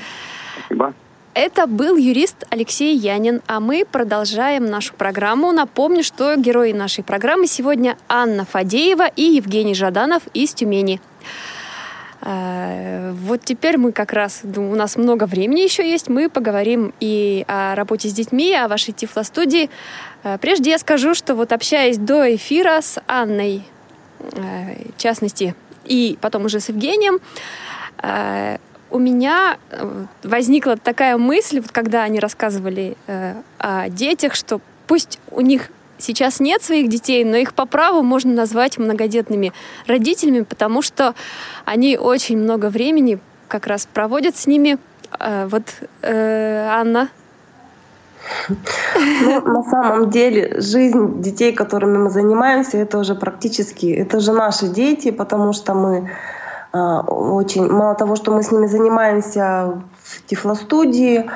Спасибо. 0.58 0.94
Это 1.36 1.68
был 1.68 1.96
юрист 1.96 2.46
Алексей 2.50 2.96
Янин, 2.96 3.42
а 3.48 3.60
мы 3.60 3.86
продолжаем 3.90 4.66
нашу 4.66 4.94
программу. 4.94 5.52
Напомню, 5.52 6.04
что 6.04 6.36
герои 6.36 6.74
нашей 6.74 7.04
программы 7.04 7.48
сегодня 7.48 7.98
Анна 8.08 8.46
Фадеева 8.46 9.08
и 9.08 9.24
Евгений 9.24 9.76
Жаданов 9.76 10.24
из 10.34 10.54
Тюмени. 10.54 11.00
Э, 12.22 13.12
вот 13.14 13.42
теперь 13.46 13.78
мы 13.78 13.92
как 13.92 14.12
раз, 14.12 14.42
у 14.44 14.76
нас 14.76 14.98
много 14.98 15.26
времени 15.26 15.62
еще 15.62 15.90
есть, 15.90 16.10
мы 16.10 16.30
поговорим 16.30 16.94
и 17.00 17.46
о 17.48 17.76
работе 17.76 18.10
с 18.10 18.14
детьми, 18.14 18.54
о 18.54 18.68
вашей 18.68 18.94
тифлостудии. 18.94 19.70
Э, 20.24 20.38
прежде 20.40 20.72
я 20.72 20.80
скажу, 20.80 21.14
что 21.14 21.36
вот 21.36 21.54
общаясь 21.54 21.98
до 21.98 22.36
эфира 22.36 22.82
с 22.82 23.02
Анной, 23.08 23.64
э, 24.20 24.92
в 24.96 24.98
частности, 24.98 25.56
и 25.90 26.18
потом 26.22 26.46
уже 26.46 26.60
с 26.62 26.70
Евгением, 26.70 27.20
у 28.92 28.98
меня 28.98 29.58
возникла 30.24 30.78
такая 30.78 31.18
мысль, 31.18 31.60
вот 31.60 31.72
когда 31.72 32.04
они 32.04 32.20
рассказывали 32.20 32.96
о 33.58 33.90
детях, 33.90 34.36
что 34.36 34.62
пусть 34.88 35.20
у 35.32 35.42
них 35.42 35.70
сейчас 36.00 36.40
нет 36.40 36.64
своих 36.64 36.90
детей, 36.90 37.24
но 37.24 37.38
их 37.38 37.54
по 37.54 37.66
праву 37.66 38.02
можно 38.02 38.34
назвать 38.34 38.78
многодетными 38.78 39.54
родителями, 39.86 40.42
потому 40.42 40.82
что 40.82 41.14
они 41.66 41.98
очень 41.98 42.38
много 42.38 42.70
времени 42.70 43.20
как 43.48 43.68
раз 43.68 43.88
проводят 43.92 44.38
с 44.38 44.48
ними. 44.48 44.78
Э, 45.20 45.48
вот 45.48 45.64
э, 46.02 46.68
Анна. 46.70 47.10
Ну, 49.24 49.42
на 49.42 49.64
самом 49.64 50.10
деле 50.10 50.60
жизнь 50.62 51.22
детей, 51.22 51.54
которыми 51.54 51.98
мы 51.98 52.10
занимаемся, 52.10 52.78
это 52.78 53.00
уже 53.00 53.16
практически, 53.16 53.88
это 53.88 54.18
уже 54.18 54.34
наши 54.34 54.68
дети, 54.68 55.12
потому 55.12 55.54
что 55.54 55.74
мы 55.74 56.10
э, 56.74 56.78
очень, 56.78 57.72
мало 57.72 57.96
того, 57.96 58.16
что 58.16 58.32
мы 58.32 58.44
с 58.44 58.52
ними 58.52 58.68
занимаемся 58.68 59.82
в 60.04 60.26
тифлостудии, 60.26 61.30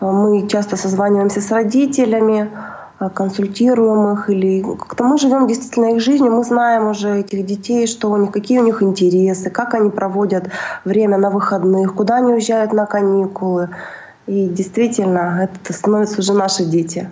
мы 0.00 0.48
часто 0.48 0.76
созваниваемся 0.76 1.40
с 1.40 1.50
родителями, 1.50 2.50
Э, 3.00 3.10
консультируем 3.10 4.12
их 4.14 4.28
или 4.28 4.62
как-то 4.62 5.04
мы 5.04 5.18
живем 5.18 5.46
действительно 5.46 5.94
их 5.94 6.00
жизнью, 6.00 6.32
мы 6.32 6.42
знаем 6.42 6.88
уже 6.88 7.20
этих 7.20 7.46
детей, 7.46 7.86
что 7.86 8.10
у 8.10 8.16
них, 8.16 8.32
какие 8.32 8.58
у 8.58 8.64
них 8.64 8.82
интересы, 8.82 9.50
как 9.50 9.74
они 9.74 9.90
проводят 9.90 10.50
время 10.84 11.16
на 11.16 11.30
выходных, 11.30 11.94
куда 11.94 12.16
они 12.16 12.32
уезжают 12.32 12.72
на 12.72 12.86
каникулы. 12.86 13.70
И 14.28 14.46
действительно, 14.46 15.40
это 15.42 15.72
становятся 15.72 16.20
уже 16.20 16.34
наши 16.34 16.64
дети. 16.64 17.10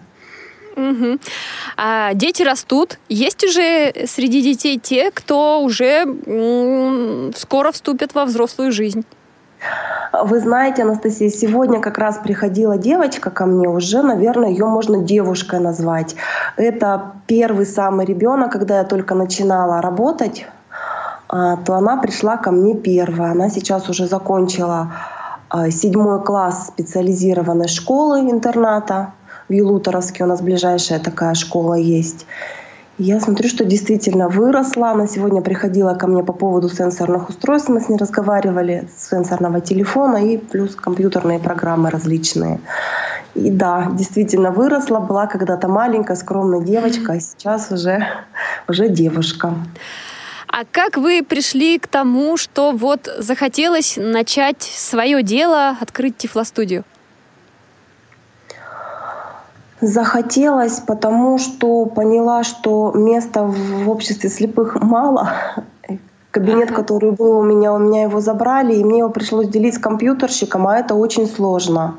Угу. 0.77 1.19
А 1.79 2.13
дети 2.13 2.43
растут. 2.43 2.99
Есть 3.09 3.43
уже 3.43 3.93
среди 4.07 4.43
детей 4.43 4.79
те, 4.79 5.11
кто 5.11 5.63
уже 5.63 6.05
м- 6.05 7.33
скоро 7.35 7.73
вступят 7.73 8.15
во 8.15 8.27
взрослую 8.27 8.71
жизнь. 8.73 9.05
Вы 10.13 10.39
знаете, 10.41 10.83
Анастасия, 10.83 11.31
сегодня 11.31 11.81
как 11.81 11.97
раз 11.97 12.19
приходила 12.19 12.77
девочка 12.77 13.31
ко 13.31 13.47
мне, 13.47 13.69
уже, 13.69 14.03
наверное, 14.03 14.51
ее 14.51 14.67
можно 14.67 14.99
девушкой 14.99 15.61
назвать. 15.61 16.15
Это 16.57 17.13
первый 17.27 17.65
самый 17.65 18.05
ребенок, 18.05 18.53
когда 18.53 18.79
я 18.79 18.85
только 18.85 19.15
начинала 19.15 19.81
работать, 19.81 20.47
а, 21.29 21.57
то 21.57 21.75
она 21.75 21.97
пришла 21.97 22.37
ко 22.37 22.51
мне 22.51 22.75
первая. 22.75 23.33
Она 23.33 23.49
сейчас 23.49 23.89
уже 23.89 24.07
закончила 24.07 24.93
седьмой 25.71 26.23
класс 26.23 26.69
специализированной 26.69 27.69
школы 27.69 28.21
интерната. 28.21 29.13
В 29.49 29.53
Юлуторовске 29.53 30.25
у 30.25 30.27
нас 30.27 30.41
ближайшая 30.41 30.99
такая 30.99 31.35
школа 31.35 31.75
есть. 31.75 32.27
Я 32.99 33.21
смотрю, 33.21 33.49
что 33.49 33.65
действительно 33.65 34.29
выросла. 34.29 34.93
Она 34.93 35.07
сегодня 35.07 35.43
приходила 35.43 35.93
ко 35.95 36.07
мне 36.07 36.25
по 36.25 36.33
поводу 36.33 36.71
сенсорных 36.71 37.29
устройств. 37.29 37.69
Мы 37.69 37.81
с 37.81 37.91
ней 37.91 37.99
разговаривали 37.99 38.89
с 38.97 39.11
сенсорного 39.11 39.61
телефона 39.61 40.17
и 40.17 40.39
плюс 40.39 40.75
компьютерные 40.75 41.39
программы 41.39 41.91
различные. 41.91 42.59
И 43.35 43.51
да, 43.51 43.89
действительно 43.93 44.51
выросла. 44.51 44.99
Была 44.99 45.27
когда-то 45.27 45.69
маленькая, 45.69 46.17
скромная 46.17 46.61
девочка, 46.61 47.13
а 47.13 47.21
сейчас 47.21 47.71
уже, 47.71 48.03
уже 48.67 48.89
девушка. 48.89 49.55
А 50.59 50.65
как 50.65 50.97
вы 50.97 51.23
пришли 51.23 51.79
к 51.79 51.87
тому, 51.87 52.39
что 52.39 52.73
вот 52.73 53.15
захотелось 53.19 53.99
начать 53.99 54.63
свое 54.63 55.23
дело, 55.23 55.77
открыть 55.79 56.17
тифлостудию? 56.17 56.83
Захотелось, 59.83 60.81
потому 60.81 61.37
что 61.37 61.85
поняла, 61.85 62.43
что 62.43 62.93
места 62.95 63.43
в 63.43 63.91
обществе 63.91 64.31
слепых 64.31 64.81
мало. 64.81 65.29
Кабинет, 66.31 66.73
который 66.73 67.11
был 67.11 67.41
у 67.41 67.43
меня, 67.43 67.75
у 67.75 67.79
меня 67.79 68.05
его 68.05 68.21
забрали, 68.21 68.77
и 68.77 68.83
мне 68.83 69.01
его 69.01 69.11
пришлось 69.11 69.49
делить 69.49 69.75
с 69.75 69.79
компьютерщиком, 69.79 70.67
а 70.69 70.79
это 70.79 70.95
очень 70.95 71.27
сложно. 71.27 71.97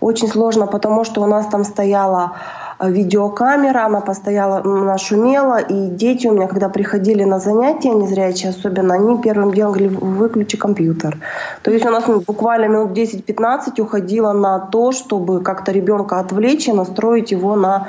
Очень 0.00 0.28
сложно, 0.28 0.66
потому 0.66 1.04
что 1.04 1.22
у 1.22 1.26
нас 1.26 1.46
там 1.46 1.64
стояла 1.64 2.36
видеокамера, 2.80 3.86
она 3.86 4.00
постояла, 4.00 4.60
она 4.64 4.98
шумела, 4.98 5.58
и 5.58 5.88
дети 5.88 6.26
у 6.26 6.32
меня, 6.32 6.46
когда 6.46 6.68
приходили 6.68 7.24
на 7.24 7.40
занятия, 7.40 7.90
незрячие 7.90 8.50
особенно, 8.50 8.94
они 8.94 9.22
первым 9.22 9.52
делом 9.52 9.72
говорили, 9.72 9.96
выключи 9.96 10.56
компьютер. 10.56 11.18
То 11.62 11.70
есть 11.70 11.86
у 11.86 11.90
нас 11.90 12.06
ну, 12.06 12.20
буквально 12.20 12.66
минут 12.66 12.90
10-15 12.90 13.80
уходило 13.80 14.32
на 14.32 14.58
то, 14.58 14.92
чтобы 14.92 15.42
как-то 15.42 15.72
ребенка 15.72 16.20
отвлечь 16.20 16.68
и 16.68 16.72
настроить 16.72 17.32
его 17.32 17.56
на 17.56 17.88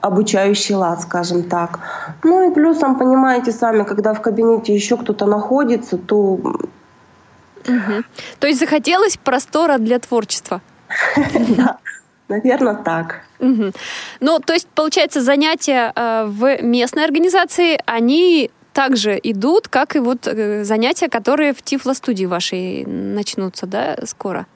обучающий 0.00 0.74
лад, 0.74 1.02
скажем 1.02 1.42
так. 1.44 1.78
Ну 2.24 2.50
и 2.50 2.54
плюсом, 2.54 2.98
понимаете 2.98 3.52
сами, 3.52 3.84
когда 3.84 4.12
в 4.14 4.20
кабинете 4.20 4.74
еще 4.74 4.96
кто-то 4.96 5.26
находится, 5.26 5.96
то... 5.98 6.16
Угу. 7.68 8.02
То 8.38 8.46
есть 8.46 8.60
захотелось 8.60 9.16
простора 9.16 9.78
для 9.78 9.98
творчества? 9.98 10.60
Да, 11.56 11.78
наверное, 12.28 12.74
так. 12.74 13.20
Угу. 13.40 13.72
Ну, 14.20 14.38
то 14.40 14.52
есть, 14.52 14.68
получается, 14.68 15.20
занятия 15.20 15.92
э, 15.94 16.24
в 16.26 16.62
местной 16.62 17.04
организации, 17.04 17.78
они 17.86 18.50
также 18.72 19.18
идут, 19.22 19.68
как 19.68 19.96
и 19.96 20.00
вот 20.00 20.26
э, 20.26 20.64
занятия, 20.64 21.08
которые 21.08 21.54
в 21.54 21.62
Тифло-студии 21.62 22.26
вашей 22.26 22.84
начнутся, 22.84 23.66
да, 23.66 23.96
скоро? 24.04 24.46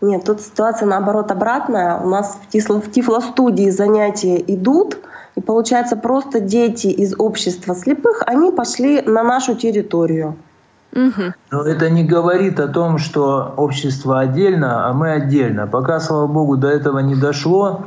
Нет, 0.00 0.24
тут 0.24 0.40
ситуация 0.40 0.86
наоборот 0.86 1.30
обратная. 1.30 2.00
У 2.00 2.08
нас 2.08 2.38
в, 2.42 2.50
Тифло, 2.50 2.80
в 2.80 2.90
Тифло-студии 2.90 3.70
занятия 3.70 4.42
идут, 4.46 4.98
и 5.36 5.40
получается 5.40 5.96
просто 5.96 6.40
дети 6.40 6.88
из 6.88 7.14
общества 7.18 7.74
слепых, 7.74 8.22
они 8.26 8.50
пошли 8.52 9.02
на 9.02 9.22
нашу 9.22 9.54
территорию. 9.54 10.36
Но 11.50 11.62
это 11.62 11.90
не 11.90 12.04
говорит 12.04 12.60
о 12.60 12.68
том, 12.68 12.98
что 12.98 13.54
общество 13.56 14.20
отдельно, 14.20 14.88
а 14.88 14.92
мы 14.92 15.12
отдельно. 15.12 15.66
Пока, 15.66 16.00
слава 16.00 16.26
богу, 16.26 16.56
до 16.56 16.68
этого 16.68 16.98
не 17.00 17.14
дошло, 17.14 17.84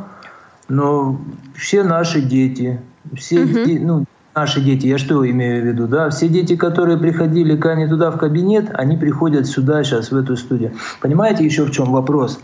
но 0.70 1.20
все 1.56 1.84
наши 1.84 2.22
дети, 2.22 2.82
все 3.16 3.44
угу. 3.44 3.54
дети, 3.54 3.80
ну, 3.84 4.06
наши 4.36 4.62
дети, 4.62 4.88
я 4.88 4.98
что 4.98 5.30
имею 5.30 5.64
в 5.64 5.66
виду, 5.66 5.88
да, 5.88 6.10
все 6.10 6.28
дети, 6.28 6.56
которые 6.56 6.98
приходили 6.98 7.56
к 7.56 7.66
Ане 7.66 7.88
туда 7.88 8.12
в 8.12 8.18
кабинет, 8.18 8.70
они 8.74 8.98
приходят 8.98 9.48
сюда 9.48 9.84
сейчас, 9.84 10.12
в 10.12 10.18
эту 10.18 10.38
студию. 10.38 10.74
Понимаете 11.02 11.44
еще 11.44 11.66
в 11.66 11.72
чем 11.72 11.92
вопрос? 11.92 12.40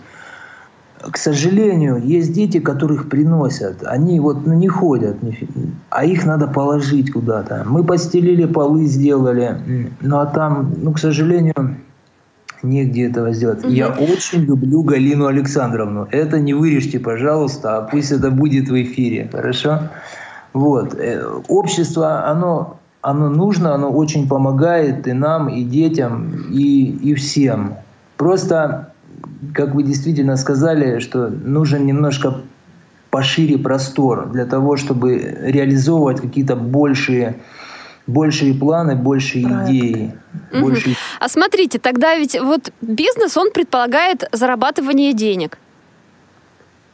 К 1.00 1.18
сожалению, 1.18 2.02
есть 2.04 2.34
дети, 2.34 2.60
которых 2.60 3.10
приносят. 3.10 3.84
Они 3.86 4.20
вот 4.20 4.46
ну, 4.46 4.54
не 4.54 4.68
ходят, 4.68 5.18
а 5.90 6.06
их 6.06 6.26
надо 6.26 6.48
положить 6.48 7.12
куда-то. 7.12 7.64
Мы 7.68 7.84
постелили 7.84 8.46
полы, 8.46 8.86
сделали. 8.86 9.92
Ну 10.02 10.20
а 10.20 10.26
там, 10.26 10.74
ну, 10.78 10.94
к 10.94 11.00
сожалению, 11.00 11.78
негде 12.64 13.08
этого 13.08 13.32
сделать. 13.34 13.64
Угу. 13.64 13.70
Я 13.70 13.90
очень 13.90 14.42
люблю 14.42 14.82
Галину 14.82 15.28
Александровну. 15.28 16.08
Это 16.12 16.40
не 16.40 16.54
вырежьте, 16.54 17.00
пожалуйста, 17.00 17.78
а 17.78 17.82
пусть 17.82 18.12
это 18.12 18.32
будет 18.32 18.70
в 18.70 18.82
эфире, 18.82 19.30
хорошо? 19.32 19.80
Вот. 20.54 20.96
Э, 20.96 21.24
общество, 21.48 22.26
оно, 22.28 22.80
оно 23.02 23.30
нужно, 23.30 23.76
оно 23.76 23.92
очень 23.92 24.28
помогает 24.28 25.08
и 25.08 25.14
нам, 25.14 25.50
и 25.50 25.64
детям, 25.64 26.48
и, 26.52 26.90
и 27.12 27.14
всем. 27.14 27.76
Просто 28.18 28.94
как 29.54 29.76
вы 29.76 29.84
действительно 29.84 30.38
сказали, 30.38 31.00
что 31.00 31.30
нужен 31.30 31.86
немножко 31.86 32.42
пошире 33.10 33.58
простор 33.58 34.30
для 34.32 34.46
того, 34.46 34.78
чтобы 34.78 35.18
реализовывать 35.18 36.22
какие-то 36.22 36.56
большие 36.56 37.38
большие 38.08 38.54
планы, 38.54 38.96
большие 38.96 39.46
Проект. 39.46 39.70
идеи. 39.70 40.16
Угу. 40.54 40.66
Большие... 40.66 40.96
А 41.20 41.28
смотрите, 41.28 41.78
тогда 41.78 42.16
ведь 42.16 42.40
вот 42.40 42.72
бизнес, 42.82 43.36
он 43.38 43.52
предполагает 43.52 44.28
зарабатывание 44.32 45.14
денег. 45.14 45.58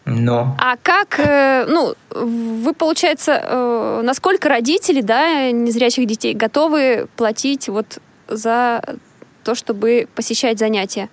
Но. 0.05 0.55
А 0.59 0.75
как, 0.81 1.19
э, 1.19 1.65
ну, 1.67 1.93
вы, 2.09 2.73
получается, 2.73 3.39
э, 3.41 4.01
насколько 4.03 4.49
родители, 4.49 5.01
да, 5.01 5.51
незрячих 5.51 6.05
детей 6.07 6.33
готовы 6.33 7.07
платить 7.15 7.69
вот 7.69 7.99
за 8.27 8.81
то, 9.43 9.55
чтобы 9.55 10.07
посещать 10.13 10.59
занятия? 10.59 11.09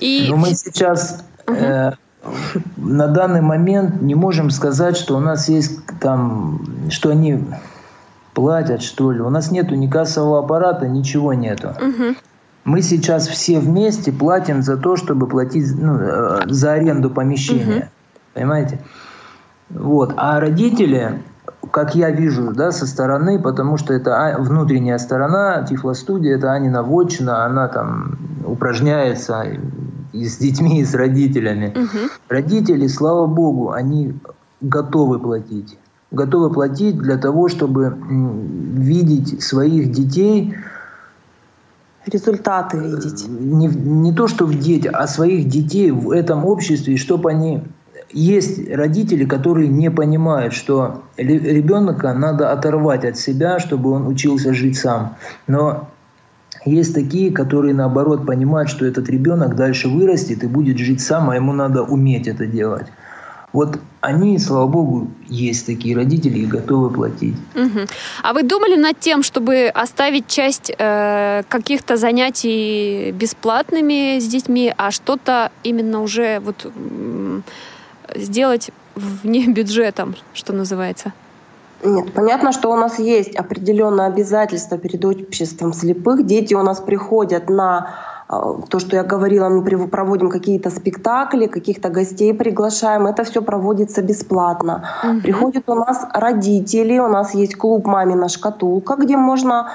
И... 0.00 0.26
Но 0.28 0.36
мы 0.36 0.54
сейчас 0.54 1.24
э, 1.46 1.92
на 2.76 3.08
данный 3.08 3.40
момент 3.40 4.02
не 4.02 4.14
можем 4.14 4.50
сказать, 4.50 4.96
что 4.96 5.16
у 5.16 5.20
нас 5.20 5.48
есть 5.48 5.80
там, 6.00 6.60
что 6.90 7.10
они 7.10 7.44
платят, 8.34 8.82
что 8.82 9.12
ли. 9.12 9.20
У 9.20 9.30
нас 9.30 9.50
нету 9.50 9.74
ни 9.74 9.86
кассового 9.86 10.40
аппарата, 10.40 10.88
ничего 10.88 11.34
нету. 11.34 11.68
Угу. 11.68 12.16
Мы 12.64 12.82
сейчас 12.82 13.28
все 13.28 13.58
вместе 13.58 14.12
платим 14.12 14.62
за 14.62 14.76
то, 14.76 14.96
чтобы 14.96 15.26
платить 15.26 15.66
ну, 15.78 15.96
э, 15.98 16.42
за 16.46 16.72
аренду 16.72 17.10
помещения. 17.10 17.76
Угу. 17.76 17.84
Понимаете? 18.34 18.78
Вот. 19.70 20.14
А 20.16 20.40
родители, 20.40 21.22
как 21.70 21.94
я 21.94 22.10
вижу, 22.10 22.52
да, 22.52 22.70
со 22.72 22.86
стороны, 22.86 23.38
потому 23.38 23.76
что 23.76 23.94
это 23.94 24.16
а, 24.16 24.38
внутренняя 24.38 24.98
сторона 24.98 25.62
Тифлостудия, 25.62 26.36
это 26.36 26.52
Анина 26.52 26.82
Вотчина, 26.82 27.44
она 27.44 27.68
там 27.68 28.18
упражняется 28.44 29.44
и 30.12 30.26
с 30.26 30.38
детьми, 30.38 30.80
и 30.80 30.84
с 30.84 30.94
родителями. 30.94 31.72
Угу. 31.76 31.98
Родители, 32.28 32.86
слава 32.86 33.26
богу, 33.26 33.70
они 33.70 34.14
готовы 34.60 35.18
платить. 35.18 35.78
Готовы 36.10 36.50
платить 36.50 36.98
для 36.98 37.16
того, 37.16 37.48
чтобы 37.48 37.96
видеть 38.76 39.42
своих 39.42 39.92
детей 39.92 40.54
результаты 42.06 42.78
видеть. 42.78 43.28
Не, 43.28 43.66
не 43.68 44.12
то, 44.12 44.26
что 44.26 44.46
в 44.46 44.58
детях, 44.58 44.92
а 44.94 45.06
своих 45.06 45.48
детей 45.48 45.90
в 45.90 46.10
этом 46.10 46.44
обществе, 46.44 46.96
чтобы 46.96 47.30
они 47.30 47.62
есть 48.12 48.68
родители, 48.70 49.24
которые 49.24 49.68
не 49.68 49.90
понимают, 49.90 50.52
что 50.52 51.02
ребенка 51.16 52.12
надо 52.12 52.50
оторвать 52.50 53.04
от 53.04 53.16
себя, 53.16 53.58
чтобы 53.58 53.90
он 53.90 54.06
учился 54.06 54.52
жить 54.52 54.78
сам. 54.78 55.16
Но 55.46 55.88
есть 56.64 56.94
такие, 56.94 57.30
которые 57.30 57.74
наоборот 57.74 58.26
понимают, 58.26 58.68
что 58.68 58.84
этот 58.84 59.08
ребенок 59.08 59.56
дальше 59.56 59.88
вырастет 59.88 60.44
и 60.44 60.46
будет 60.46 60.78
жить 60.78 61.00
сам, 61.00 61.30
а 61.30 61.36
ему 61.36 61.52
надо 61.52 61.82
уметь 61.82 62.28
это 62.28 62.46
делать. 62.46 62.86
Вот 63.52 63.80
они, 64.00 64.38
слава 64.38 64.68
богу, 64.68 65.10
есть 65.28 65.66
такие 65.66 65.96
родители 65.96 66.38
и 66.38 66.46
готовы 66.46 66.90
платить. 66.90 67.34
Угу. 67.56 67.80
А 68.22 68.32
вы 68.32 68.42
думали 68.44 68.76
над 68.76 69.00
тем, 69.00 69.22
чтобы 69.22 69.66
оставить 69.74 70.28
часть 70.28 70.70
э, 70.78 71.42
каких-то 71.48 71.96
занятий 71.96 73.10
бесплатными 73.12 74.20
с 74.20 74.28
детьми, 74.28 74.72
а 74.76 74.90
что-то 74.92 75.50
именно 75.64 76.00
уже 76.00 76.40
вот 76.40 76.72
сделать 78.14 78.70
вне 78.94 79.46
бюджетом, 79.52 80.14
что 80.32 80.52
называется? 80.52 81.12
Нет, 81.82 82.12
понятно, 82.12 82.52
что 82.52 82.70
у 82.72 82.76
нас 82.76 82.98
есть 82.98 83.36
определенные 83.36 84.06
обязательства 84.06 84.78
перед 84.78 85.04
обществом 85.04 85.72
слепых. 85.72 86.26
Дети 86.26 86.54
у 86.54 86.62
нас 86.62 86.80
приходят 86.80 87.48
на 87.48 87.88
а, 88.28 88.60
то, 88.68 88.78
что 88.78 88.96
я 88.96 89.02
говорила, 89.02 89.48
мы 89.48 89.88
проводим 89.88 90.30
какие-то 90.30 90.70
спектакли, 90.70 91.46
каких-то 91.46 91.88
гостей 91.88 92.34
приглашаем. 92.34 93.06
Это 93.06 93.24
все 93.24 93.42
проводится 93.42 94.02
бесплатно. 94.02 94.88
Угу. 95.02 95.20
Приходят 95.22 95.68
у 95.68 95.74
нас 95.74 96.06
родители, 96.14 96.98
у 96.98 97.08
нас 97.08 97.34
есть 97.34 97.56
клуб 97.56 97.86
«Мамина 97.86 98.28
шкатулка», 98.28 98.96
где 98.96 99.16
можно 99.16 99.70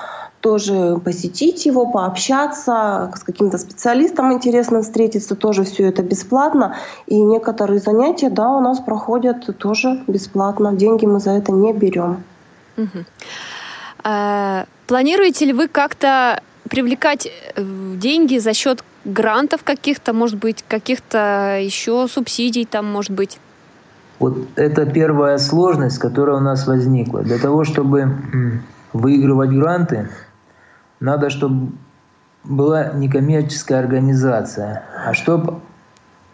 тоже 0.45 0.99
посетить 1.03 1.65
его, 1.65 1.87
пообщаться, 1.87 3.11
с 3.15 3.23
каким-то 3.23 3.57
специалистом 3.57 4.31
интересно 4.31 4.83
встретиться, 4.83 5.35
тоже 5.35 5.63
все 5.63 5.87
это 5.87 6.03
бесплатно. 6.03 6.75
И 7.07 7.19
некоторые 7.19 7.79
занятия, 7.79 8.29
да, 8.29 8.51
у 8.51 8.59
нас 8.59 8.79
проходят 8.79 9.57
тоже 9.57 10.03
бесплатно. 10.05 10.71
Деньги 10.73 11.07
мы 11.07 11.19
за 11.19 11.31
это 11.31 11.51
не 11.51 11.73
берем. 11.73 12.23
Угу. 12.77 13.05
А, 14.03 14.65
планируете 14.85 15.45
ли 15.45 15.53
вы 15.53 15.67
как-то 15.67 16.39
привлекать 16.69 17.25
э, 17.25 17.63
деньги 17.95 18.37
за 18.37 18.53
счет 18.53 18.83
грантов 19.03 19.63
каких-то, 19.63 20.13
может 20.13 20.37
быть, 20.37 20.63
каких-то 20.67 21.57
еще 21.59 22.07
субсидий 22.07 22.65
там, 22.65 22.85
может 22.85 23.13
быть? 23.13 23.39
Вот 24.19 24.37
это 24.55 24.85
первая 24.85 25.39
сложность, 25.39 25.97
которая 25.97 26.37
у 26.37 26.41
нас 26.41 26.67
возникла. 26.67 27.23
Для 27.23 27.39
того, 27.39 27.63
чтобы 27.63 28.11
выигрывать 28.93 29.49
гранты, 29.49 30.09
надо, 31.05 31.29
чтобы 31.29 31.71
была 32.43 32.91
некоммерческая 32.93 33.79
организация. 33.79 34.83
А 35.05 35.13
чтобы 35.13 35.59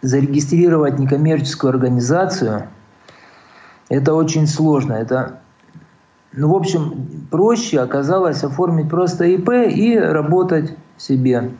зарегистрировать 0.00 0.98
некоммерческую 0.98 1.70
организацию, 1.70 2.68
это 3.88 4.14
очень 4.14 4.46
сложно. 4.46 4.94
Это, 4.94 5.40
ну, 6.32 6.48
в 6.48 6.56
общем, 6.56 7.26
проще 7.30 7.80
оказалось 7.80 8.42
оформить 8.42 8.88
просто 8.88 9.24
ИП 9.26 9.50
и 9.50 9.98
работать 9.98 10.74
себе 10.96 11.50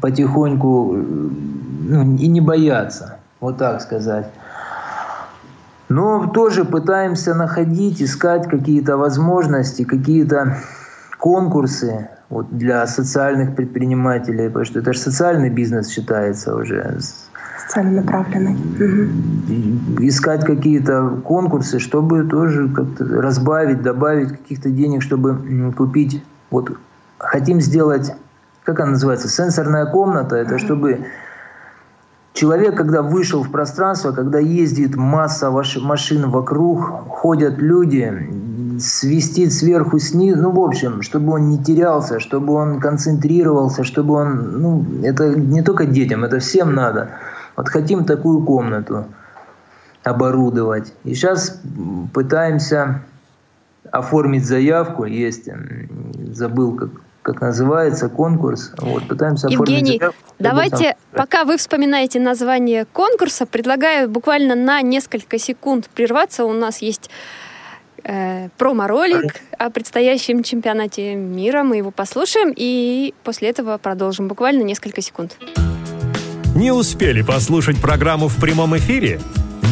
потихоньку, 0.00 0.94
ну, 0.94 2.16
и 2.16 2.26
не 2.28 2.40
бояться, 2.40 3.18
вот 3.40 3.56
так 3.56 3.80
сказать. 3.80 4.26
Но 5.88 6.28
тоже 6.28 6.64
пытаемся 6.64 7.34
находить, 7.34 8.00
искать 8.00 8.48
какие-то 8.48 8.96
возможности, 8.96 9.82
какие-то 9.82 10.58
конкурсы 11.18 12.08
вот 12.30 12.56
для 12.56 12.86
социальных 12.86 13.56
предпринимателей, 13.56 14.46
потому 14.46 14.64
что 14.64 14.78
это 14.78 14.92
же 14.92 14.98
социальный 14.98 15.50
бизнес 15.50 15.88
считается 15.88 16.54
уже. 16.54 16.98
Социально 17.66 18.02
направленный. 18.02 18.54
Угу. 18.54 20.06
Искать 20.06 20.44
какие-то 20.44 21.20
конкурсы, 21.24 21.78
чтобы 21.80 22.24
тоже 22.24 22.68
как-то 22.68 23.04
разбавить, 23.04 23.82
добавить 23.82 24.30
каких-то 24.30 24.70
денег, 24.70 25.02
чтобы 25.02 25.72
купить. 25.76 26.22
Вот 26.50 26.72
хотим 27.18 27.60
сделать, 27.60 28.14
как 28.64 28.80
она 28.80 28.92
называется, 28.92 29.28
сенсорная 29.28 29.86
комната, 29.86 30.36
это 30.36 30.58
чтобы 30.58 31.06
Человек, 32.32 32.76
когда 32.76 33.02
вышел 33.02 33.42
в 33.42 33.50
пространство, 33.50 34.12
когда 34.12 34.38
ездит 34.38 34.94
масса 34.94 35.50
машин 35.50 36.30
вокруг, 36.30 36.80
ходят 37.08 37.58
люди, 37.58 38.30
свистит 38.80 39.52
сверху 39.52 39.98
снизу, 39.98 40.42
ну, 40.42 40.50
в 40.50 40.60
общем, 40.60 41.02
чтобы 41.02 41.32
он 41.32 41.48
не 41.48 41.62
терялся, 41.62 42.20
чтобы 42.20 42.54
он 42.54 42.80
концентрировался, 42.80 43.84
чтобы 43.84 44.14
он, 44.14 44.60
ну, 44.60 44.84
это 45.02 45.34
не 45.34 45.62
только 45.62 45.86
детям, 45.86 46.24
это 46.24 46.38
всем 46.38 46.74
надо. 46.74 47.10
Вот 47.56 47.68
хотим 47.68 48.04
такую 48.04 48.44
комнату 48.44 49.06
оборудовать. 50.02 50.92
И 51.04 51.14
сейчас 51.14 51.60
пытаемся 52.14 53.02
оформить 53.90 54.46
заявку, 54.46 55.04
есть, 55.04 55.48
забыл, 56.32 56.76
как 56.76 56.90
как 57.22 57.40
называется 57.40 58.08
конкурс. 58.08 58.72
Вот, 58.78 59.06
пытаемся 59.06 59.48
Евгений, 59.48 59.98
заявку, 59.98 60.18
давайте, 60.38 60.96
пока 61.12 61.44
вы 61.44 61.58
вспоминаете 61.58 62.18
название 62.18 62.86
конкурса, 62.86 63.46
предлагаю 63.46 64.08
буквально 64.08 64.54
на 64.54 64.80
несколько 64.82 65.38
секунд 65.38 65.88
прерваться. 65.94 66.44
У 66.44 66.52
нас 66.52 66.78
есть 66.78 67.10
э, 68.04 68.48
промо-ролик 68.58 69.40
о 69.58 69.70
предстоящем 69.70 70.42
чемпионате 70.42 71.14
мира. 71.14 71.62
Мы 71.62 71.78
его 71.78 71.90
послушаем 71.90 72.52
и 72.54 73.14
после 73.24 73.50
этого 73.50 73.78
продолжим. 73.78 74.28
Буквально 74.28 74.62
несколько 74.62 75.02
секунд. 75.02 75.36
Не 76.54 76.72
успели 76.72 77.22
послушать 77.22 77.80
программу 77.80 78.28
в 78.28 78.36
прямом 78.40 78.76
эфире? 78.76 79.20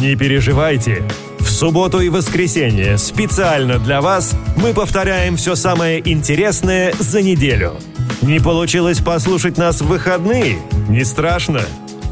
Не 0.01 0.15
переживайте. 0.15 1.03
В 1.39 1.49
субботу 1.49 1.99
и 1.99 2.09
воскресенье 2.09 2.97
специально 2.97 3.79
для 3.79 4.01
вас 4.01 4.33
мы 4.55 4.73
повторяем 4.73 5.35
все 5.35 5.55
самое 5.55 5.99
интересное 6.09 6.93
за 6.97 7.21
неделю. 7.21 7.73
Не 8.21 8.39
получилось 8.39 8.99
послушать 8.99 9.57
нас 9.57 9.81
в 9.81 9.87
выходные? 9.87 10.59
Не 10.87 11.03
страшно. 11.03 11.61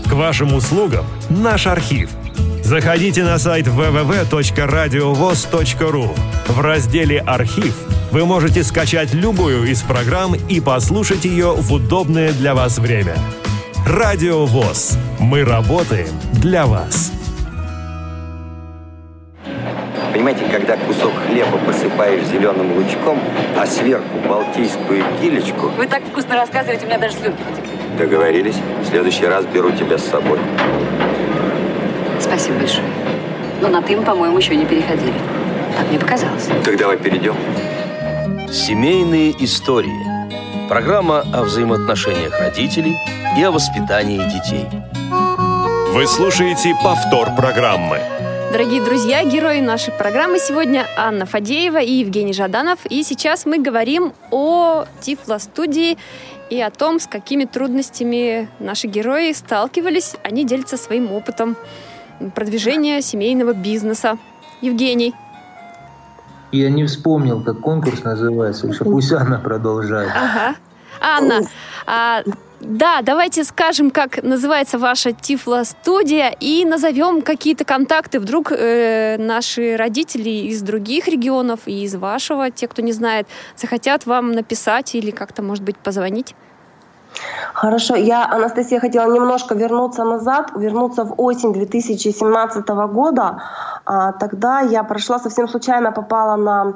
К 0.09 0.13
вашим 0.13 0.53
услугам 0.53 1.05
наш 1.29 1.67
архив. 1.67 2.09
Заходите 2.67 3.23
на 3.23 3.39
сайт 3.39 3.65
www.radiovoz.ru. 3.67 6.09
В 6.47 6.59
разделе 6.59 7.19
«Архив» 7.21 7.73
вы 8.11 8.25
можете 8.25 8.65
скачать 8.65 9.13
любую 9.13 9.71
из 9.71 9.81
программ 9.83 10.35
и 10.35 10.59
послушать 10.59 11.23
ее 11.23 11.53
в 11.53 11.71
удобное 11.71 12.33
для 12.33 12.53
вас 12.53 12.77
время. 12.77 13.15
Радио 13.85 14.45
ВОЗ. 14.45 14.97
Мы 15.17 15.45
работаем 15.45 16.09
для 16.33 16.65
вас. 16.65 17.13
Понимаете, 20.11 20.43
когда 20.51 20.75
кусок 20.75 21.13
хлеба 21.25 21.57
посыпаешь 21.59 22.25
зеленым 22.25 22.73
лучком, 22.73 23.17
а 23.55 23.65
сверху 23.65 24.19
балтийскую 24.27 25.05
килечку... 25.21 25.69
Вы 25.77 25.87
так 25.87 26.03
вкусно 26.03 26.35
рассказываете, 26.35 26.83
у 26.83 26.87
меня 26.89 26.97
даже 26.97 27.15
слюнки 27.15 27.41
потекли. 27.43 27.71
Договорились. 27.97 28.57
В 28.83 28.87
следующий 28.87 29.25
раз 29.25 29.45
беру 29.45 29.71
тебя 29.71 29.97
с 29.97 30.03
собой. 30.03 30.39
Спасибо 32.37 32.59
большое. 32.59 32.85
Но 33.61 33.67
на 33.69 33.81
«ты» 33.81 33.97
мы, 33.97 34.03
по-моему, 34.03 34.37
еще 34.37 34.55
не 34.55 34.65
переходили. 34.65 35.15
Так 35.75 35.89
мне 35.89 35.97
показалось. 35.97 36.47
Так 36.63 36.77
давай 36.77 36.97
перейдем. 36.97 37.35
Семейные 38.51 39.31
истории. 39.43 40.69
Программа 40.69 41.21
о 41.33 41.43
взаимоотношениях 41.43 42.39
родителей 42.39 42.95
и 43.35 43.41
о 43.41 43.49
воспитании 43.49 44.19
детей. 44.19 44.67
Вы 45.93 46.05
слушаете 46.05 46.75
повтор 46.83 47.35
программы. 47.35 48.01
Дорогие 48.51 48.83
друзья, 48.83 49.23
герои 49.23 49.59
нашей 49.59 49.91
программы 49.93 50.37
сегодня 50.37 50.85
Анна 50.95 51.25
Фадеева 51.25 51.81
и 51.81 51.91
Евгений 51.93 52.33
Жаданов. 52.33 52.85
И 52.85 53.01
сейчас 53.01 53.47
мы 53.47 53.57
говорим 53.57 54.13
о 54.29 54.85
Тифло-студии 55.01 55.97
и 56.51 56.61
о 56.61 56.69
том, 56.69 56.99
с 56.99 57.07
какими 57.07 57.45
трудностями 57.45 58.47
наши 58.59 58.85
герои 58.85 59.31
сталкивались. 59.31 60.13
Они 60.23 60.45
делятся 60.45 60.77
своим 60.77 61.11
опытом 61.11 61.57
продвижения 62.35 63.01
семейного 63.01 63.53
бизнеса. 63.53 64.17
Евгений. 64.61 65.13
Я 66.51 66.69
не 66.69 66.85
вспомнил, 66.85 67.43
как 67.43 67.59
конкурс 67.59 68.03
называется, 68.03 68.69
пусть 68.83 69.11
Анна 69.11 69.39
продолжает. 69.39 70.11
Ага. 70.15 70.55
Анна, 70.99 71.41
а, 71.85 72.23
да, 72.59 73.01
давайте 73.03 73.43
скажем, 73.43 73.91
как 73.91 74.23
называется 74.23 74.79
ваша 74.79 75.11
Тифло-студия 75.11 76.35
и 76.39 76.65
назовем 76.65 77.21
какие-то 77.21 77.65
контакты. 77.65 78.19
Вдруг 78.19 78.51
э, 78.51 79.17
наши 79.19 79.75
родители 79.77 80.29
из 80.29 80.61
других 80.63 81.07
регионов 81.07 81.61
и 81.67 81.83
из 81.83 81.95
вашего, 81.95 82.49
те, 82.49 82.67
кто 82.67 82.81
не 82.81 82.93
знает, 82.93 83.27
захотят 83.55 84.07
вам 84.07 84.31
написать 84.31 84.95
или 84.95 85.11
как-то, 85.11 85.43
может 85.43 85.63
быть, 85.63 85.77
позвонить. 85.77 86.33
Хорошо, 87.53 87.95
я, 87.95 88.25
Анастасия, 88.25 88.79
хотела 88.79 89.11
немножко 89.11 89.55
вернуться 89.55 90.03
назад, 90.03 90.51
вернуться 90.55 91.03
в 91.03 91.13
осень 91.17 91.53
2017 91.53 92.67
года. 92.69 93.41
А, 93.85 94.11
тогда 94.11 94.61
я 94.61 94.83
прошла 94.83 95.19
совсем 95.19 95.47
случайно, 95.47 95.91
попала 95.91 96.35
на 96.35 96.73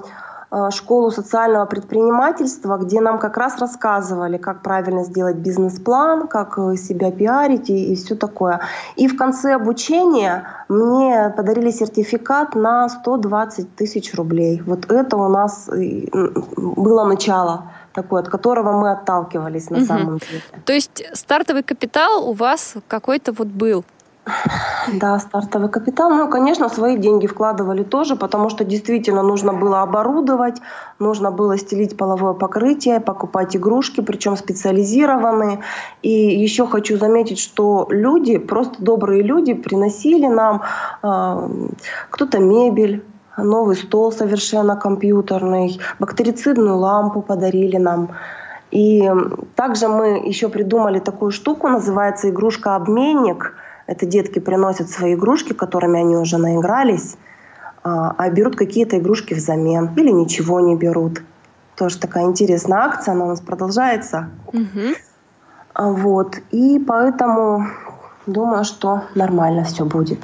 школу 0.72 1.12
социального 1.12 1.66
предпринимательства, 1.66 2.78
где 2.78 3.00
нам 3.00 3.20
как 3.20 3.38
раз 3.38 3.58
рассказывали, 3.58 4.38
как 4.38 4.62
правильно 4.62 5.04
сделать 5.04 5.38
бизнес-план, 5.38 6.28
как 6.28 6.58
э, 6.58 6.76
себя 6.76 7.12
пиарить 7.12 7.70
и, 7.70 7.94
и 7.94 7.96
все 7.96 8.16
такое. 8.16 8.60
И 8.98 9.08
в 9.08 9.16
конце 9.16 9.56
обучения 9.56 10.44
мне 10.68 11.34
подарили 11.38 11.72
сертификат 11.72 12.56
на 12.56 12.90
120 12.90 13.76
тысяч 13.76 14.14
рублей. 14.14 14.62
Вот 14.66 14.92
это 14.92 15.16
у 15.18 15.30
нас 15.30 15.70
было 16.58 17.06
начало 17.06 17.72
такое, 17.94 18.22
от 18.22 18.30
которого 18.30 18.74
мы 18.74 18.92
отталкивались 18.92 19.70
на 19.70 19.78
угу. 19.78 19.86
самом 19.86 20.18
деле. 20.18 20.42
То 20.66 20.74
есть 20.74 21.04
стартовый 21.14 21.64
капитал 21.64 22.28
у 22.30 22.34
вас 22.34 22.76
какой-то 22.88 23.32
вот 23.32 23.48
был? 23.48 23.86
Да, 24.94 25.20
стартовый 25.20 25.70
капитал. 25.70 26.12
Ну, 26.12 26.30
конечно, 26.30 26.70
свои 26.70 26.98
деньги 26.98 27.26
вкладывали 27.26 27.84
тоже, 27.84 28.16
потому 28.16 28.50
что 28.50 28.64
действительно 28.64 29.24
нужно 29.24 29.54
было 29.54 29.82
оборудовать, 29.82 30.62
нужно 31.00 31.32
было 31.32 31.58
стелить 31.58 31.98
половое 31.98 32.34
покрытие, 32.34 33.00
покупать 33.00 33.56
игрушки, 33.56 34.02
причем 34.02 34.38
специализированные. 34.38 35.62
И 36.04 36.12
еще 36.12 36.68
хочу 36.68 36.98
заметить, 36.98 37.40
что 37.40 37.88
люди, 37.90 38.38
просто 38.38 38.84
добрые 38.84 39.24
люди, 39.24 39.54
приносили 39.54 40.28
нам 40.28 40.62
э, 41.04 41.50
кто-то 42.12 42.40
мебель, 42.40 43.04
новый 43.38 43.76
стол 43.76 44.12
совершенно 44.12 44.76
компьютерный, 44.76 45.80
бактерицидную 46.00 46.78
лампу 46.78 47.22
подарили 47.22 47.78
нам. 47.78 48.10
И 48.70 49.12
также 49.56 49.88
мы 49.88 50.22
еще 50.24 50.48
придумали 50.48 51.00
такую 51.00 51.32
штуку, 51.32 51.68
называется 51.68 52.30
игрушка-обменник– 52.30 53.56
это 53.92 54.06
детки 54.06 54.40
приносят 54.40 54.90
свои 54.90 55.16
игрушки, 55.16 55.54
которыми 55.54 56.00
они 56.00 56.16
уже 56.16 56.38
наигрались, 56.38 57.18
а, 57.84 58.16
а 58.18 58.30
берут 58.30 58.56
какие-то 58.56 58.98
игрушки 58.98 59.34
взамен 59.34 59.90
или 59.98 60.10
ничего 60.12 60.62
не 60.62 60.78
берут. 60.78 61.22
Тоже 61.76 62.00
такая 62.00 62.24
интересная 62.24 62.80
акция, 62.80 63.14
она 63.14 63.26
у 63.26 63.28
нас 63.30 63.42
продолжается. 63.42 64.30
Угу. 64.48 64.96
Вот. 65.76 66.38
И 66.52 66.80
поэтому 66.80 67.68
думаю, 68.28 68.64
что 68.64 69.02
нормально 69.16 69.66
все 69.66 69.84
будет. 69.84 70.20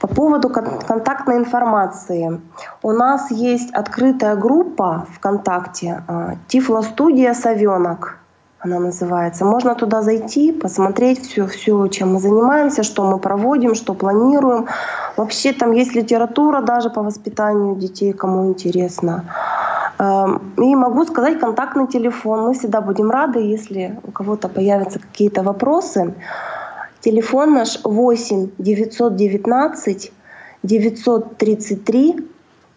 По 0.00 0.06
поводу 0.06 0.50
контактной 0.50 1.38
информации. 1.38 2.42
У 2.82 2.92
нас 2.92 3.30
есть 3.30 3.72
открытая 3.72 4.36
группа 4.36 5.06
ВКонтакте 5.14 6.04
а, 6.06 6.34
«Тифло-студия 6.48 7.32
Совенок» 7.32 8.18
она 8.64 8.80
называется. 8.80 9.44
Можно 9.44 9.74
туда 9.74 10.02
зайти, 10.02 10.50
посмотреть 10.52 11.20
все, 11.26 11.46
все, 11.46 11.86
чем 11.88 12.14
мы 12.14 12.20
занимаемся, 12.20 12.82
что 12.82 13.04
мы 13.04 13.18
проводим, 13.18 13.74
что 13.74 13.94
планируем. 13.94 14.66
Вообще 15.16 15.52
там 15.52 15.72
есть 15.72 15.94
литература 15.94 16.62
даже 16.62 16.88
по 16.88 17.02
воспитанию 17.02 17.76
детей, 17.76 18.12
кому 18.14 18.48
интересно. 18.48 19.24
Эм, 19.98 20.54
и 20.56 20.74
могу 20.74 21.04
сказать 21.04 21.38
контактный 21.38 21.86
телефон. 21.86 22.46
Мы 22.46 22.54
всегда 22.54 22.80
будем 22.80 23.10
рады, 23.10 23.40
если 23.40 23.98
у 24.02 24.10
кого-то 24.10 24.48
появятся 24.48 24.98
какие-то 24.98 25.42
вопросы. 25.42 26.14
Телефон 27.00 27.52
наш 27.54 27.80
8 27.84 28.48
919 28.58 30.12
933 30.62 32.28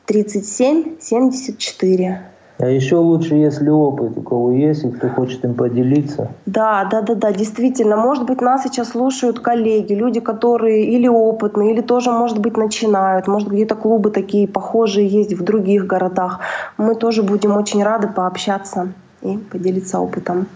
37 0.06 1.00
74. 1.00 2.37
А 2.60 2.66
еще 2.66 2.96
лучше, 2.96 3.36
если 3.36 3.70
опыт 3.70 4.18
у 4.18 4.22
кого 4.22 4.52
есть, 4.52 4.84
и 4.84 4.90
кто 4.90 5.10
хочет 5.10 5.46
им 5.46 5.54
поделиться. 5.54 6.32
Да, 6.48 6.86
да, 6.86 7.02
да, 7.02 7.14
да, 7.14 7.32
действительно. 7.32 7.98
Может 7.98 8.26
быть, 8.26 8.42
нас 8.42 8.64
сейчас 8.64 8.90
слушают 8.90 9.40
коллеги, 9.40 9.94
люди, 9.94 10.20
которые 10.20 10.86
или 10.86 11.08
опытные, 11.08 11.74
или 11.74 11.82
тоже, 11.82 12.12
может 12.12 12.40
быть, 12.40 12.58
начинают. 12.58 13.28
Может, 13.28 13.50
где-то 13.50 13.76
клубы 13.76 14.10
такие 14.10 14.48
похожие 14.48 15.08
есть 15.08 15.34
в 15.34 15.44
других 15.44 15.86
городах. 15.86 16.40
Мы 16.78 16.96
тоже 16.96 17.22
будем 17.22 17.56
очень 17.56 17.84
рады 17.84 18.08
пообщаться 18.08 18.92
и 19.22 19.38
поделиться 19.38 20.00
опытом. 20.00 20.48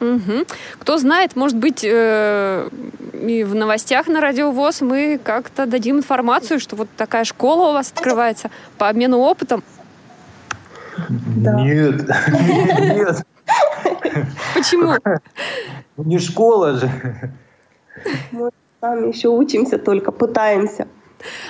Угу. 0.00 0.44
Кто 0.78 0.98
знает, 0.98 1.36
может 1.36 1.56
быть, 1.56 1.84
э, 1.84 2.68
и 3.14 3.44
в 3.44 3.54
новостях 3.54 4.06
на 4.08 4.20
Радио 4.20 4.52
ВОЗ 4.52 4.82
мы 4.82 5.18
как-то 5.22 5.66
дадим 5.66 5.96
информацию, 5.96 6.60
что 6.60 6.76
вот 6.76 6.88
такая 6.96 7.24
школа 7.24 7.70
у 7.70 7.72
вас 7.72 7.90
открывается 7.90 8.50
по 8.76 8.88
обмену 8.88 9.18
опытом. 9.18 9.64
Да. 11.08 11.60
Нет, 11.60 12.08
нет. 12.80 13.26
Почему? 14.54 14.94
Не 15.96 16.18
школа 16.18 16.74
же. 16.78 16.90
Мы 18.30 18.50
сами 18.80 19.08
еще 19.08 19.28
учимся, 19.28 19.78
только 19.78 20.12
пытаемся. 20.12 20.86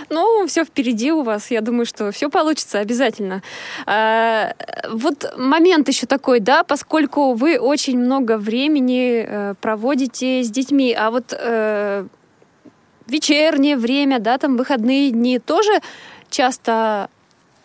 Ну, 0.09 0.47
все 0.47 0.65
впереди 0.65 1.13
у 1.13 1.23
вас. 1.23 1.51
Я 1.51 1.61
думаю, 1.61 1.85
что 1.85 2.11
все 2.11 2.31
получится 2.31 2.79
обязательно. 2.79 3.43
А, 3.87 4.55
вот 4.91 5.35
момент 5.37 5.89
еще 5.89 6.07
такой, 6.07 6.41
да, 6.41 6.65
поскольку 6.65 7.35
вы 7.35 7.59
очень 7.59 7.99
много 7.99 8.39
времени 8.39 9.27
э, 9.27 9.55
проводите 9.61 10.43
с 10.43 10.51
детьми, 10.51 10.95
а 10.99 11.11
вот 11.11 11.35
э, 11.39 12.07
вечернее 13.07 13.77
время, 13.77 14.21
да, 14.21 14.39
там 14.39 14.57
выходные 14.57 15.11
дни 15.11 15.39
тоже 15.39 15.81
часто 16.31 17.11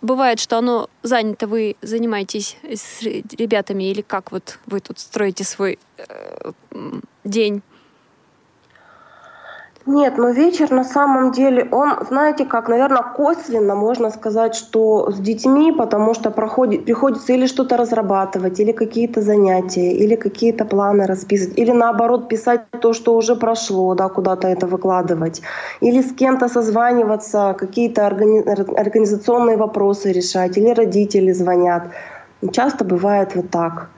бывает, 0.03 0.39
что 0.39 0.59
оно 0.59 0.89
занято, 1.01 1.47
вы 1.47 1.75
занимаетесь 1.81 2.57
с 2.63 3.01
ребятами, 3.01 3.85
или 3.85 4.01
как 4.01 4.31
вот 4.31 4.59
вы 4.67 4.79
тут 4.79 4.99
строите 4.99 5.43
свой 5.43 5.79
э, 5.97 6.51
день? 7.23 7.63
Нет, 9.85 10.17
но 10.17 10.29
вечер 10.29 10.71
на 10.71 10.85
самом 10.85 11.31
деле, 11.33 11.67
он, 11.71 11.91
знаете 12.09 12.45
как, 12.45 12.69
наверное, 12.69 13.03
косвенно 13.03 13.75
можно 13.75 14.09
сказать, 14.11 14.55
что 14.55 15.11
с 15.11 15.19
детьми, 15.19 15.73
потому 15.73 16.13
что 16.13 16.31
проходит, 16.31 16.85
приходится 16.85 17.33
или 17.33 17.47
что-то 17.47 17.75
разрабатывать, 17.75 18.61
или 18.61 18.71
какие-то 18.71 19.21
занятия, 19.21 19.91
или 19.91 20.15
какие-то 20.15 20.63
планы 20.63 21.05
расписывать, 21.05 21.59
или 21.59 21.71
наоборот 21.71 22.29
писать 22.29 22.61
то, 22.81 22.93
что 22.93 23.13
уже 23.17 23.35
прошло, 23.35 23.93
да, 23.93 24.07
куда-то 24.07 24.47
это 24.47 24.67
выкладывать, 24.67 25.41
или 25.81 26.01
с 26.01 26.13
кем-то 26.13 26.47
созваниваться, 26.47 27.53
какие-то 27.59 28.07
органи- 28.07 28.79
организационные 28.79 29.57
вопросы 29.57 30.13
решать, 30.13 30.57
или 30.57 30.69
родители 30.69 31.33
звонят. 31.33 31.83
Часто 32.53 32.85
бывает 32.85 33.35
вот 33.35 33.49
так 33.49 33.89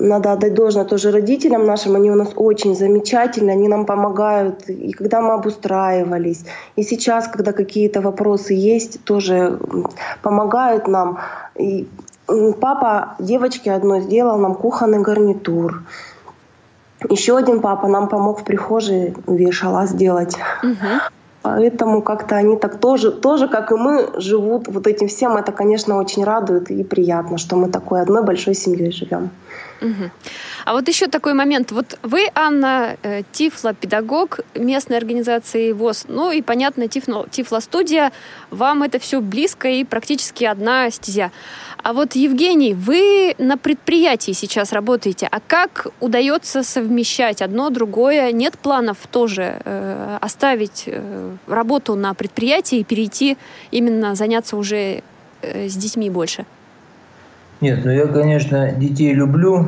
надо 0.00 0.32
отдать 0.32 0.54
должное 0.54 0.84
тоже 0.84 1.10
родителям 1.10 1.66
нашим, 1.66 1.94
они 1.94 2.10
у 2.10 2.14
нас 2.14 2.28
очень 2.36 2.74
замечательные, 2.74 3.52
они 3.52 3.68
нам 3.68 3.84
помогают, 3.84 4.68
и 4.68 4.92
когда 4.92 5.20
мы 5.20 5.34
обустраивались, 5.34 6.44
и 6.76 6.82
сейчас, 6.82 7.28
когда 7.28 7.52
какие-то 7.52 8.00
вопросы 8.00 8.54
есть, 8.54 9.04
тоже 9.04 9.58
помогают 10.22 10.88
нам. 10.88 11.18
И 11.56 11.86
папа 12.60 13.14
девочке 13.18 13.72
одной 13.72 14.00
сделал 14.00 14.38
нам 14.38 14.54
кухонный 14.54 15.00
гарнитур. 15.00 15.82
Еще 17.08 17.36
один 17.36 17.60
папа 17.60 17.88
нам 17.88 18.08
помог 18.08 18.40
в 18.40 18.44
прихожей 18.44 19.14
вешала 19.26 19.86
сделать. 19.86 20.36
Угу. 20.62 21.00
Поэтому 21.42 22.02
как-то 22.02 22.36
они 22.36 22.56
так 22.56 22.78
тоже, 22.78 23.10
тоже, 23.10 23.48
как 23.48 23.72
и 23.72 23.74
мы, 23.74 24.10
живут 24.20 24.68
вот 24.68 24.86
этим 24.86 25.08
всем. 25.08 25.36
Это, 25.36 25.52
конечно, 25.52 25.96
очень 25.96 26.24
радует 26.24 26.70
и 26.70 26.84
приятно, 26.84 27.38
что 27.38 27.56
мы 27.56 27.70
такой 27.70 28.02
одной 28.02 28.22
большой 28.22 28.54
семьей 28.54 28.92
живем. 28.92 29.30
Угу. 29.80 30.10
А 30.66 30.72
вот 30.72 30.88
еще 30.88 31.06
такой 31.06 31.34
момент. 31.34 31.72
Вот 31.72 31.98
вы, 32.02 32.26
Анна, 32.34 32.96
э, 33.02 33.22
тифло-педагог 33.32 34.40
местной 34.54 34.98
организации 34.98 35.72
ВОЗ. 35.72 36.04
Ну 36.08 36.30
и, 36.30 36.42
понятно, 36.42 36.86
тифло, 36.86 37.26
тифло-студия. 37.30 38.12
Вам 38.50 38.82
это 38.82 38.98
все 38.98 39.20
близко 39.20 39.68
и 39.68 39.84
практически 39.84 40.44
одна 40.44 40.90
стезя. 40.90 41.30
А 41.82 41.92
вот, 41.92 42.14
Евгений, 42.14 42.74
вы 42.74 43.34
на 43.38 43.56
предприятии 43.56 44.32
сейчас 44.32 44.72
работаете. 44.72 45.28
А 45.30 45.40
как 45.40 45.86
удается 46.00 46.62
совмещать 46.62 47.40
одно, 47.40 47.70
другое? 47.70 48.32
Нет 48.32 48.58
планов 48.58 48.98
тоже 49.10 49.62
э, 49.64 50.18
оставить 50.20 50.84
э, 50.86 51.36
работу 51.46 51.94
на 51.94 52.12
предприятии 52.12 52.80
и 52.80 52.84
перейти 52.84 53.38
именно 53.70 54.14
заняться 54.14 54.56
уже 54.56 55.02
э, 55.40 55.68
с 55.68 55.74
детьми 55.74 56.10
больше? 56.10 56.44
Нет, 57.60 57.84
ну 57.84 57.90
я, 57.90 58.06
конечно, 58.06 58.72
детей 58.72 59.12
люблю. 59.12 59.66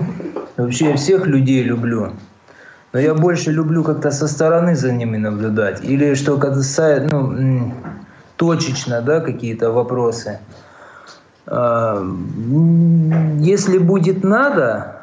Вообще 0.56 0.90
я 0.90 0.96
всех 0.96 1.26
людей 1.26 1.62
люблю. 1.62 2.12
Но 2.92 2.98
я 2.98 3.14
больше 3.14 3.50
люблю 3.50 3.84
как-то 3.84 4.10
со 4.10 4.28
стороны 4.28 4.74
за 4.74 4.92
ними 4.92 5.16
наблюдать. 5.16 5.84
Или 5.84 6.14
что 6.14 6.38
касается, 6.38 7.14
ну, 7.14 7.74
точечно, 8.36 9.00
да, 9.02 9.20
какие-то 9.20 9.72
вопросы. 9.72 10.40
А, 11.46 12.02
если 13.40 13.78
будет 13.78 14.24
надо 14.24 15.02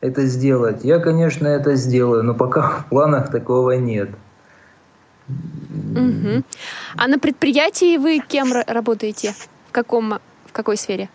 это 0.00 0.26
сделать, 0.26 0.84
я, 0.84 0.98
конечно, 0.98 1.46
это 1.46 1.76
сделаю. 1.76 2.22
Но 2.22 2.34
пока 2.34 2.68
в 2.68 2.86
планах 2.86 3.30
такого 3.30 3.72
нет. 3.72 4.10
Угу. 5.28 6.42
А 6.96 7.08
на 7.08 7.18
предприятии 7.18 7.96
вы 7.96 8.20
кем 8.26 8.52
работаете? 8.66 9.34
В 9.68 9.72
каком, 9.72 10.18
в 10.46 10.52
какой 10.52 10.76
сфере? 10.76 11.08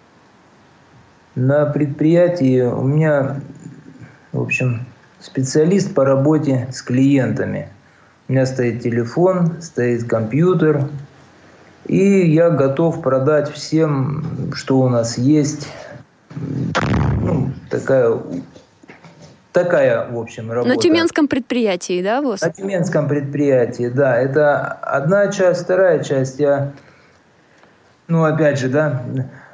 На 1.40 1.66
предприятии 1.66 2.64
у 2.64 2.84
меня, 2.84 3.40
в 4.34 4.42
общем, 4.42 4.86
специалист 5.22 5.94
по 5.94 6.04
работе 6.04 6.68
с 6.70 6.82
клиентами. 6.82 7.70
У 8.28 8.34
меня 8.34 8.46
стоит 8.46 8.84
телефон, 8.84 9.62
стоит 9.62 10.04
компьютер, 10.04 10.90
и 11.86 12.30
я 12.30 12.50
готов 12.50 13.02
продать 13.02 13.50
всем, 13.50 14.52
что 14.54 14.82
у 14.82 14.90
нас 14.90 15.18
есть. 15.18 15.70
Ну, 16.36 17.54
такая, 17.70 18.18
такая, 19.54 20.12
в 20.12 20.20
общем, 20.20 20.52
работа. 20.52 20.76
На 20.76 20.82
Тюменском 20.82 21.30
предприятии, 21.30 22.04
да, 22.04 22.22
ВОЗ? 22.22 22.42
На 22.42 22.52
Тюменском 22.52 23.08
предприятии, 23.08 23.88
да. 23.88 24.20
Это 24.20 24.74
одна 24.74 25.30
часть, 25.32 25.64
вторая 25.64 26.04
часть. 26.04 26.38
Я, 26.38 26.74
ну, 28.10 28.26
опять 28.26 28.60
же, 28.60 28.68
да, 28.68 29.04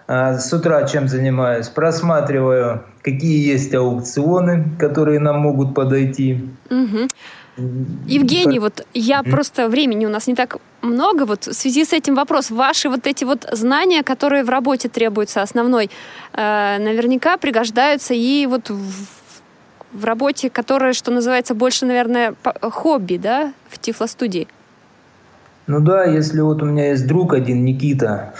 с 0.07 0.53
утра 0.53 0.87
чем 0.87 1.07
занимаюсь? 1.07 1.67
Просматриваю, 1.67 2.83
какие 3.01 3.51
есть 3.53 3.73
аукционы, 3.73 4.65
которые 4.79 5.19
нам 5.19 5.39
могут 5.39 5.73
подойти. 5.73 6.47
Угу. 6.69 7.07
Евгений, 8.05 8.59
вот 8.59 8.85
я 8.93 9.23
просто 9.23 9.69
времени 9.69 10.05
у 10.05 10.09
нас 10.09 10.27
не 10.27 10.35
так 10.35 10.57
много. 10.81 11.25
Вот 11.25 11.47
в 11.47 11.53
связи 11.53 11.85
с 11.85 11.93
этим 11.93 12.15
вопрос. 12.15 12.51
Ваши 12.51 12.89
вот 12.89 13.07
эти 13.07 13.23
вот 13.23 13.47
знания, 13.51 14.03
которые 14.03 14.43
в 14.43 14.49
работе 14.49 14.89
требуются 14.89 15.41
основной, 15.41 15.89
э, 16.33 16.77
наверняка 16.79 17.37
пригождаются 17.37 18.13
и 18.13 18.45
вот 18.45 18.69
в, 18.69 19.07
в 19.93 20.05
работе, 20.05 20.49
которая, 20.49 20.93
что 20.93 21.11
называется, 21.11 21.55
больше, 21.55 21.85
наверное, 21.85 22.35
хобби, 22.61 23.17
да, 23.17 23.53
в 23.69 23.79
Тифло-студии. 23.79 24.47
Ну 25.67 25.79
да, 25.79 26.03
если 26.03 26.41
вот 26.41 26.61
у 26.61 26.65
меня 26.65 26.89
есть 26.89 27.07
друг 27.07 27.33
один, 27.33 27.63
Никита, 27.63 28.35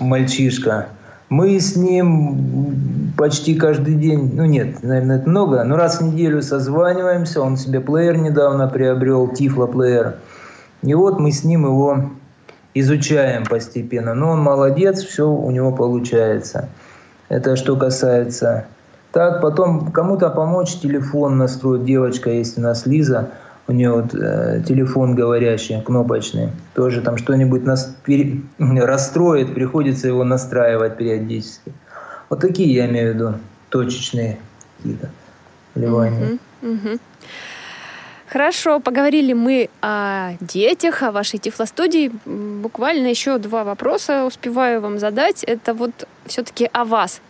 мальчишка, 0.00 0.88
мы 1.28 1.60
с 1.60 1.76
ним 1.76 3.12
почти 3.16 3.54
каждый 3.54 3.94
день, 3.94 4.32
ну 4.34 4.44
нет, 4.44 4.82
наверное, 4.82 5.18
это 5.18 5.28
много, 5.28 5.64
но 5.64 5.76
раз 5.76 6.00
в 6.00 6.04
неделю 6.04 6.40
созваниваемся, 6.42 7.42
он 7.42 7.56
себе 7.56 7.80
плеер 7.80 8.16
недавно 8.16 8.68
приобрел, 8.68 9.28
Тифло 9.28 9.66
плеер. 9.66 10.16
И 10.82 10.94
вот 10.94 11.18
мы 11.18 11.32
с 11.32 11.44
ним 11.44 11.64
его 11.64 12.10
изучаем 12.74 13.44
постепенно. 13.44 14.14
Но 14.14 14.30
он 14.30 14.40
молодец, 14.40 15.02
все 15.02 15.28
у 15.28 15.50
него 15.50 15.72
получается. 15.72 16.68
Это 17.28 17.56
что 17.56 17.76
касается. 17.76 18.66
Так, 19.12 19.40
потом 19.42 19.90
кому-то 19.90 20.30
помочь 20.30 20.78
телефон 20.80 21.38
настроить. 21.38 21.84
Девочка 21.84 22.30
есть 22.30 22.56
у 22.58 22.60
нас 22.60 22.86
Лиза– 22.86 23.30
у 23.68 23.72
нее 23.72 23.92
вот 23.92 24.14
э, 24.14 24.62
телефон 24.66 25.14
говорящий, 25.14 25.80
кнопочный, 25.80 26.48
тоже 26.74 27.02
там 27.02 27.18
что-нибудь 27.18 27.64
нас 27.64 27.94
пере... 28.04 28.40
расстроит, 28.58 29.54
приходится 29.54 30.08
его 30.08 30.24
настраивать 30.24 30.96
периодически. 30.96 31.72
Вот 32.30 32.40
такие 32.40 32.74
я 32.74 32.86
имею 32.86 33.12
в 33.12 33.14
виду 33.14 33.34
точечные 33.68 34.38
какие-то 34.78 35.10
вливания. 35.74 36.38
Угу, 36.62 36.72
угу. 36.72 36.98
Хорошо, 38.26 38.80
поговорили 38.80 39.34
мы 39.34 39.68
о 39.80 40.32
детях, 40.40 41.02
о 41.02 41.12
вашей 41.12 41.38
тифлостудии. 41.38 42.10
Буквально 42.24 43.06
еще 43.06 43.38
два 43.38 43.64
вопроса 43.64 44.24
успеваю 44.24 44.80
вам 44.80 44.98
задать. 44.98 45.44
Это 45.44 45.74
вот 45.74 46.06
все-таки 46.26 46.68
о 46.72 46.84
вас. 46.84 47.20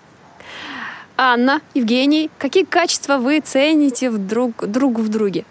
Анна, 1.17 1.61
Евгений, 1.75 2.31
какие 2.39 2.65
качества 2.65 3.19
вы 3.19 3.41
цените 3.41 4.09
в 4.11 4.19
друг, 4.19 4.67
друг 4.67 4.99
в 5.01 5.09
друге? 5.09 5.45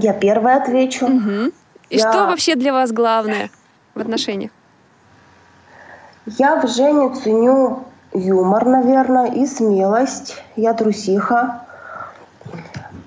Я 0.00 0.12
первая 0.12 0.62
отвечу. 0.62 1.06
Угу. 1.06 1.52
И 1.90 1.96
я... 1.96 2.10
что 2.10 2.26
вообще 2.26 2.54
для 2.54 2.72
вас 2.72 2.92
главное 2.92 3.50
в 3.94 4.00
отношениях? 4.00 4.50
Я 6.26 6.60
в 6.60 6.68
Жене 6.68 7.14
ценю 7.14 7.84
юмор, 8.12 8.66
наверное, 8.66 9.32
и 9.32 9.46
смелость. 9.46 10.42
Я 10.56 10.74
трусиха. 10.74 11.62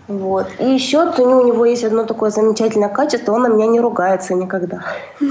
Вот. 0.08 0.48
И 0.60 0.66
еще 0.66 1.12
ценю, 1.14 1.42
у 1.42 1.48
него 1.48 1.66
есть 1.66 1.84
одно 1.84 2.04
такое 2.04 2.32
замечательное 2.32 2.90
качество, 2.90 3.34
он 3.34 3.44
на 3.44 3.48
меня 3.48 3.68
не 3.68 3.80
ругается 3.80 4.34
никогда. 4.34 4.84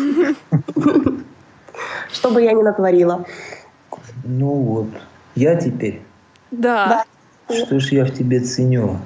Что 2.12 2.30
бы 2.30 2.42
я 2.42 2.52
ни 2.52 2.62
натворила. 2.62 3.24
Ну 4.24 4.54
вот, 4.54 4.88
я 5.34 5.56
теперь. 5.56 6.00
Да. 6.50 7.04
Что 7.50 7.80
ж 7.80 7.92
я 7.92 8.04
в 8.04 8.10
тебе 8.12 8.40
ценю? 8.40 8.98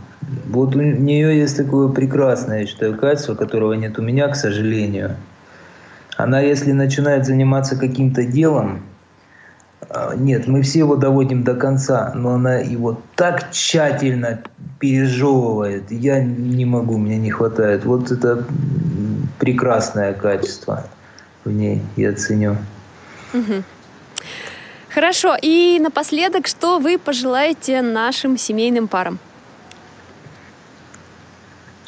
Вот 0.47 0.77
у 0.77 0.81
нее 0.81 1.39
есть 1.39 1.57
такое 1.57 1.89
прекрасное, 1.89 2.61
я 2.61 2.67
считаю, 2.67 2.97
качество, 2.97 3.35
которого 3.35 3.73
нет 3.75 3.99
у 3.99 4.03
меня, 4.03 4.29
к 4.29 4.37
сожалению. 4.37 5.17
Она, 6.17 6.41
если 6.41 6.73
начинает 6.73 7.27
заниматься 7.27 7.77
каким-то 7.77 8.25
делом, 8.25 8.83
а, 9.91 10.15
нет, 10.15 10.47
мы 10.47 10.63
все 10.63 10.81
его 10.81 10.97
доводим 10.97 11.43
до 11.43 11.55
конца, 11.55 12.13
но 12.15 12.35
она 12.35 12.57
его 12.57 13.01
так 13.17 13.51
тщательно 13.53 14.43
пережевывает. 14.79 15.91
Я 15.91 16.23
не 16.23 16.65
могу, 16.65 16.99
мне 16.99 17.17
не 17.19 17.31
хватает. 17.31 17.85
Вот 17.85 18.11
это 18.11 18.45
прекрасное 19.39 20.13
качество 20.15 20.85
в 21.45 21.51
ней, 21.51 21.83
я 21.97 22.13
ценю. 22.13 22.57
Хорошо, 24.91 25.37
и 25.43 25.81
напоследок, 25.81 26.47
что 26.47 26.79
вы 26.79 26.99
пожелаете 26.99 27.83
нашим 27.83 28.39
семейным 28.39 28.87
парам? 28.87 29.19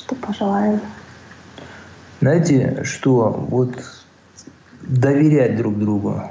Что 0.06 0.14
пожелаем? 0.14 0.80
Знаете, 2.20 2.84
что 2.84 3.30
вот 3.50 3.74
доверять 4.82 5.56
друг 5.56 5.76
другу 5.76 6.22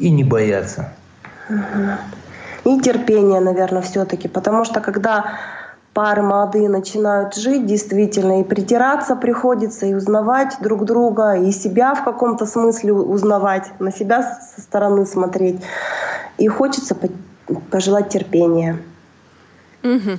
и 0.00 0.10
не 0.10 0.24
бояться. 0.24 0.92
И 2.64 2.80
терпение, 2.80 3.40
наверное, 3.40 3.82
все-таки, 3.82 4.26
потому 4.26 4.64
что 4.64 4.80
когда 4.80 5.38
пары 5.92 6.22
молодые 6.22 6.68
начинают 6.68 7.36
жить 7.36 7.64
действительно, 7.66 8.40
и 8.40 8.44
притираться 8.44 9.14
приходится, 9.14 9.86
и 9.86 9.94
узнавать 9.94 10.56
друг 10.60 10.84
друга, 10.86 11.34
и 11.34 11.52
себя 11.52 11.94
в 11.94 12.02
каком-то 12.02 12.44
смысле 12.44 12.92
узнавать, 12.92 13.70
на 13.78 13.92
себя 13.92 14.40
со 14.56 14.60
стороны 14.60 15.06
смотреть. 15.06 15.62
И 16.38 16.48
хочется 16.48 16.96
пожелать 17.70 18.08
терпения. 18.08 18.80
Угу. 19.84 20.18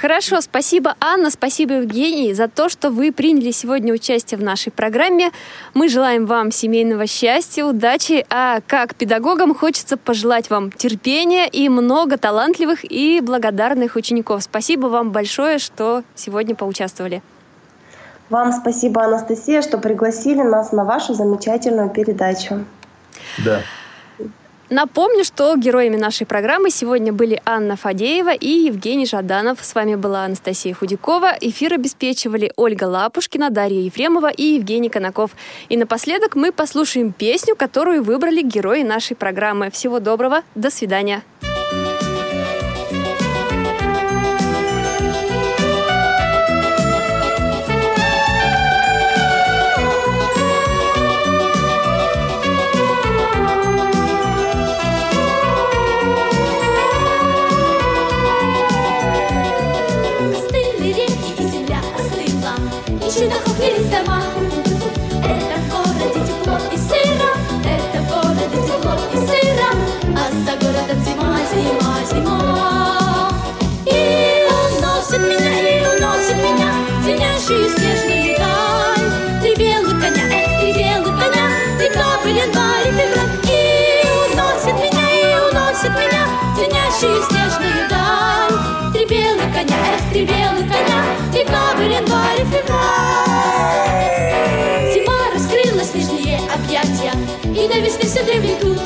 Хорошо, 0.00 0.40
спасибо, 0.40 0.94
Анна, 1.00 1.28
спасибо, 1.28 1.74
Евгений, 1.74 2.32
за 2.32 2.46
то, 2.46 2.68
что 2.68 2.90
вы 2.90 3.10
приняли 3.10 3.50
сегодня 3.50 3.92
участие 3.92 4.38
в 4.38 4.42
нашей 4.44 4.70
программе. 4.70 5.32
Мы 5.74 5.88
желаем 5.88 6.24
вам 6.24 6.52
семейного 6.52 7.08
счастья, 7.08 7.64
удачи, 7.64 8.24
а 8.30 8.60
как 8.64 8.94
педагогам 8.94 9.56
хочется 9.56 9.96
пожелать 9.96 10.50
вам 10.50 10.70
терпения 10.70 11.48
и 11.48 11.68
много 11.68 12.16
талантливых 12.16 12.84
и 12.88 13.20
благодарных 13.20 13.96
учеников. 13.96 14.44
Спасибо 14.44 14.86
вам 14.86 15.10
большое, 15.10 15.58
что 15.58 16.04
сегодня 16.14 16.54
поучаствовали. 16.54 17.20
Вам 18.30 18.52
спасибо, 18.52 19.02
Анастасия, 19.02 19.62
что 19.62 19.78
пригласили 19.78 20.42
нас 20.42 20.70
на 20.70 20.84
вашу 20.84 21.14
замечательную 21.14 21.90
передачу. 21.90 22.64
Да. 23.38 23.62
Напомню, 24.70 25.24
что 25.24 25.56
героями 25.56 25.96
нашей 25.96 26.26
программы 26.26 26.70
сегодня 26.70 27.10
были 27.10 27.40
Анна 27.46 27.76
Фадеева 27.76 28.34
и 28.34 28.48
Евгений 28.48 29.06
Жаданов. 29.06 29.64
С 29.64 29.74
вами 29.74 29.94
была 29.94 30.24
Анастасия 30.24 30.74
Худякова. 30.74 31.36
Эфир 31.40 31.72
обеспечивали 31.72 32.52
Ольга 32.56 32.84
Лапушкина, 32.84 33.48
Дарья 33.48 33.80
Ефремова 33.80 34.30
и 34.30 34.42
Евгений 34.42 34.90
Конаков. 34.90 35.30
И 35.70 35.78
напоследок 35.78 36.36
мы 36.36 36.52
послушаем 36.52 37.12
песню, 37.12 37.56
которую 37.56 38.02
выбрали 38.02 38.42
герои 38.42 38.82
нашей 38.82 39.16
программы. 39.16 39.70
Всего 39.70 40.00
доброго, 40.00 40.42
до 40.54 40.70
свидания. 40.70 41.22
большие 77.48 77.68
снежные 77.70 78.32
летал. 78.32 78.94
Три 79.40 79.54
белых 79.54 79.98
коня, 80.00 80.24
эх, 80.30 80.60
три 80.60 80.72
белых 80.74 81.18
коня, 81.18 81.46
три 81.78 81.88
капли 81.88 82.32
январь 82.32 82.88
и 82.88 82.90
февраль. 82.92 83.30
И 83.44 84.04
уносит 84.32 84.74
меня, 84.74 85.06
и 85.08 85.22
уносит 85.48 85.92
меня 85.92 86.22
в 86.42 86.56
длиннящие 86.56 87.18
снежные 87.28 87.88
даль. 87.88 88.56
Три 88.92 89.04
белых 89.06 89.48
коня, 89.54 89.78
эх, 89.94 90.02
три 90.12 90.22
белых 90.26 90.66
коня, 90.68 91.00
три 91.32 91.42
капли 91.44 91.94
январь 91.94 92.40
и 92.40 92.44
февраль. 92.44 92.82
Зима 94.92 95.18
раскрыла 95.32 95.82
снежные 95.84 96.38
объятия, 96.52 97.14
и 97.44 97.66
до 97.66 97.78
весны 97.80 98.04
все 98.04 98.22
древний. 98.24 98.77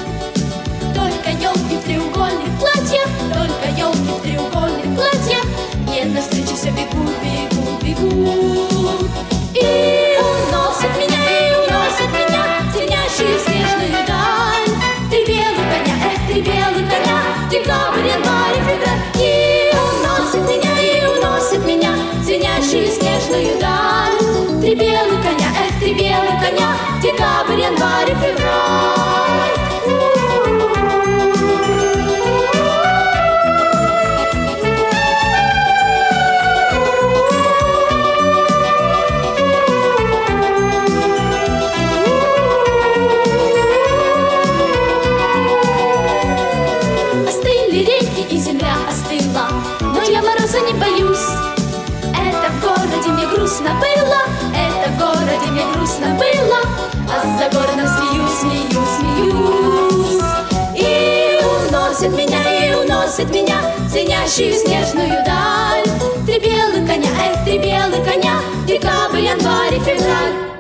уносит 63.12 63.30
меня 63.34 63.56
Звенящую 63.88 64.52
снежную 64.54 65.24
даль. 65.24 65.84
Три 66.24 66.38
белых 66.38 66.88
коня, 66.88 67.10
эх, 67.26 67.44
три 67.44 67.58
белых 67.58 68.04
коня. 68.04 68.40
Декабрь, 68.66 69.20
январь 69.20 69.74
и 69.74 69.80
февраль. 69.80 70.51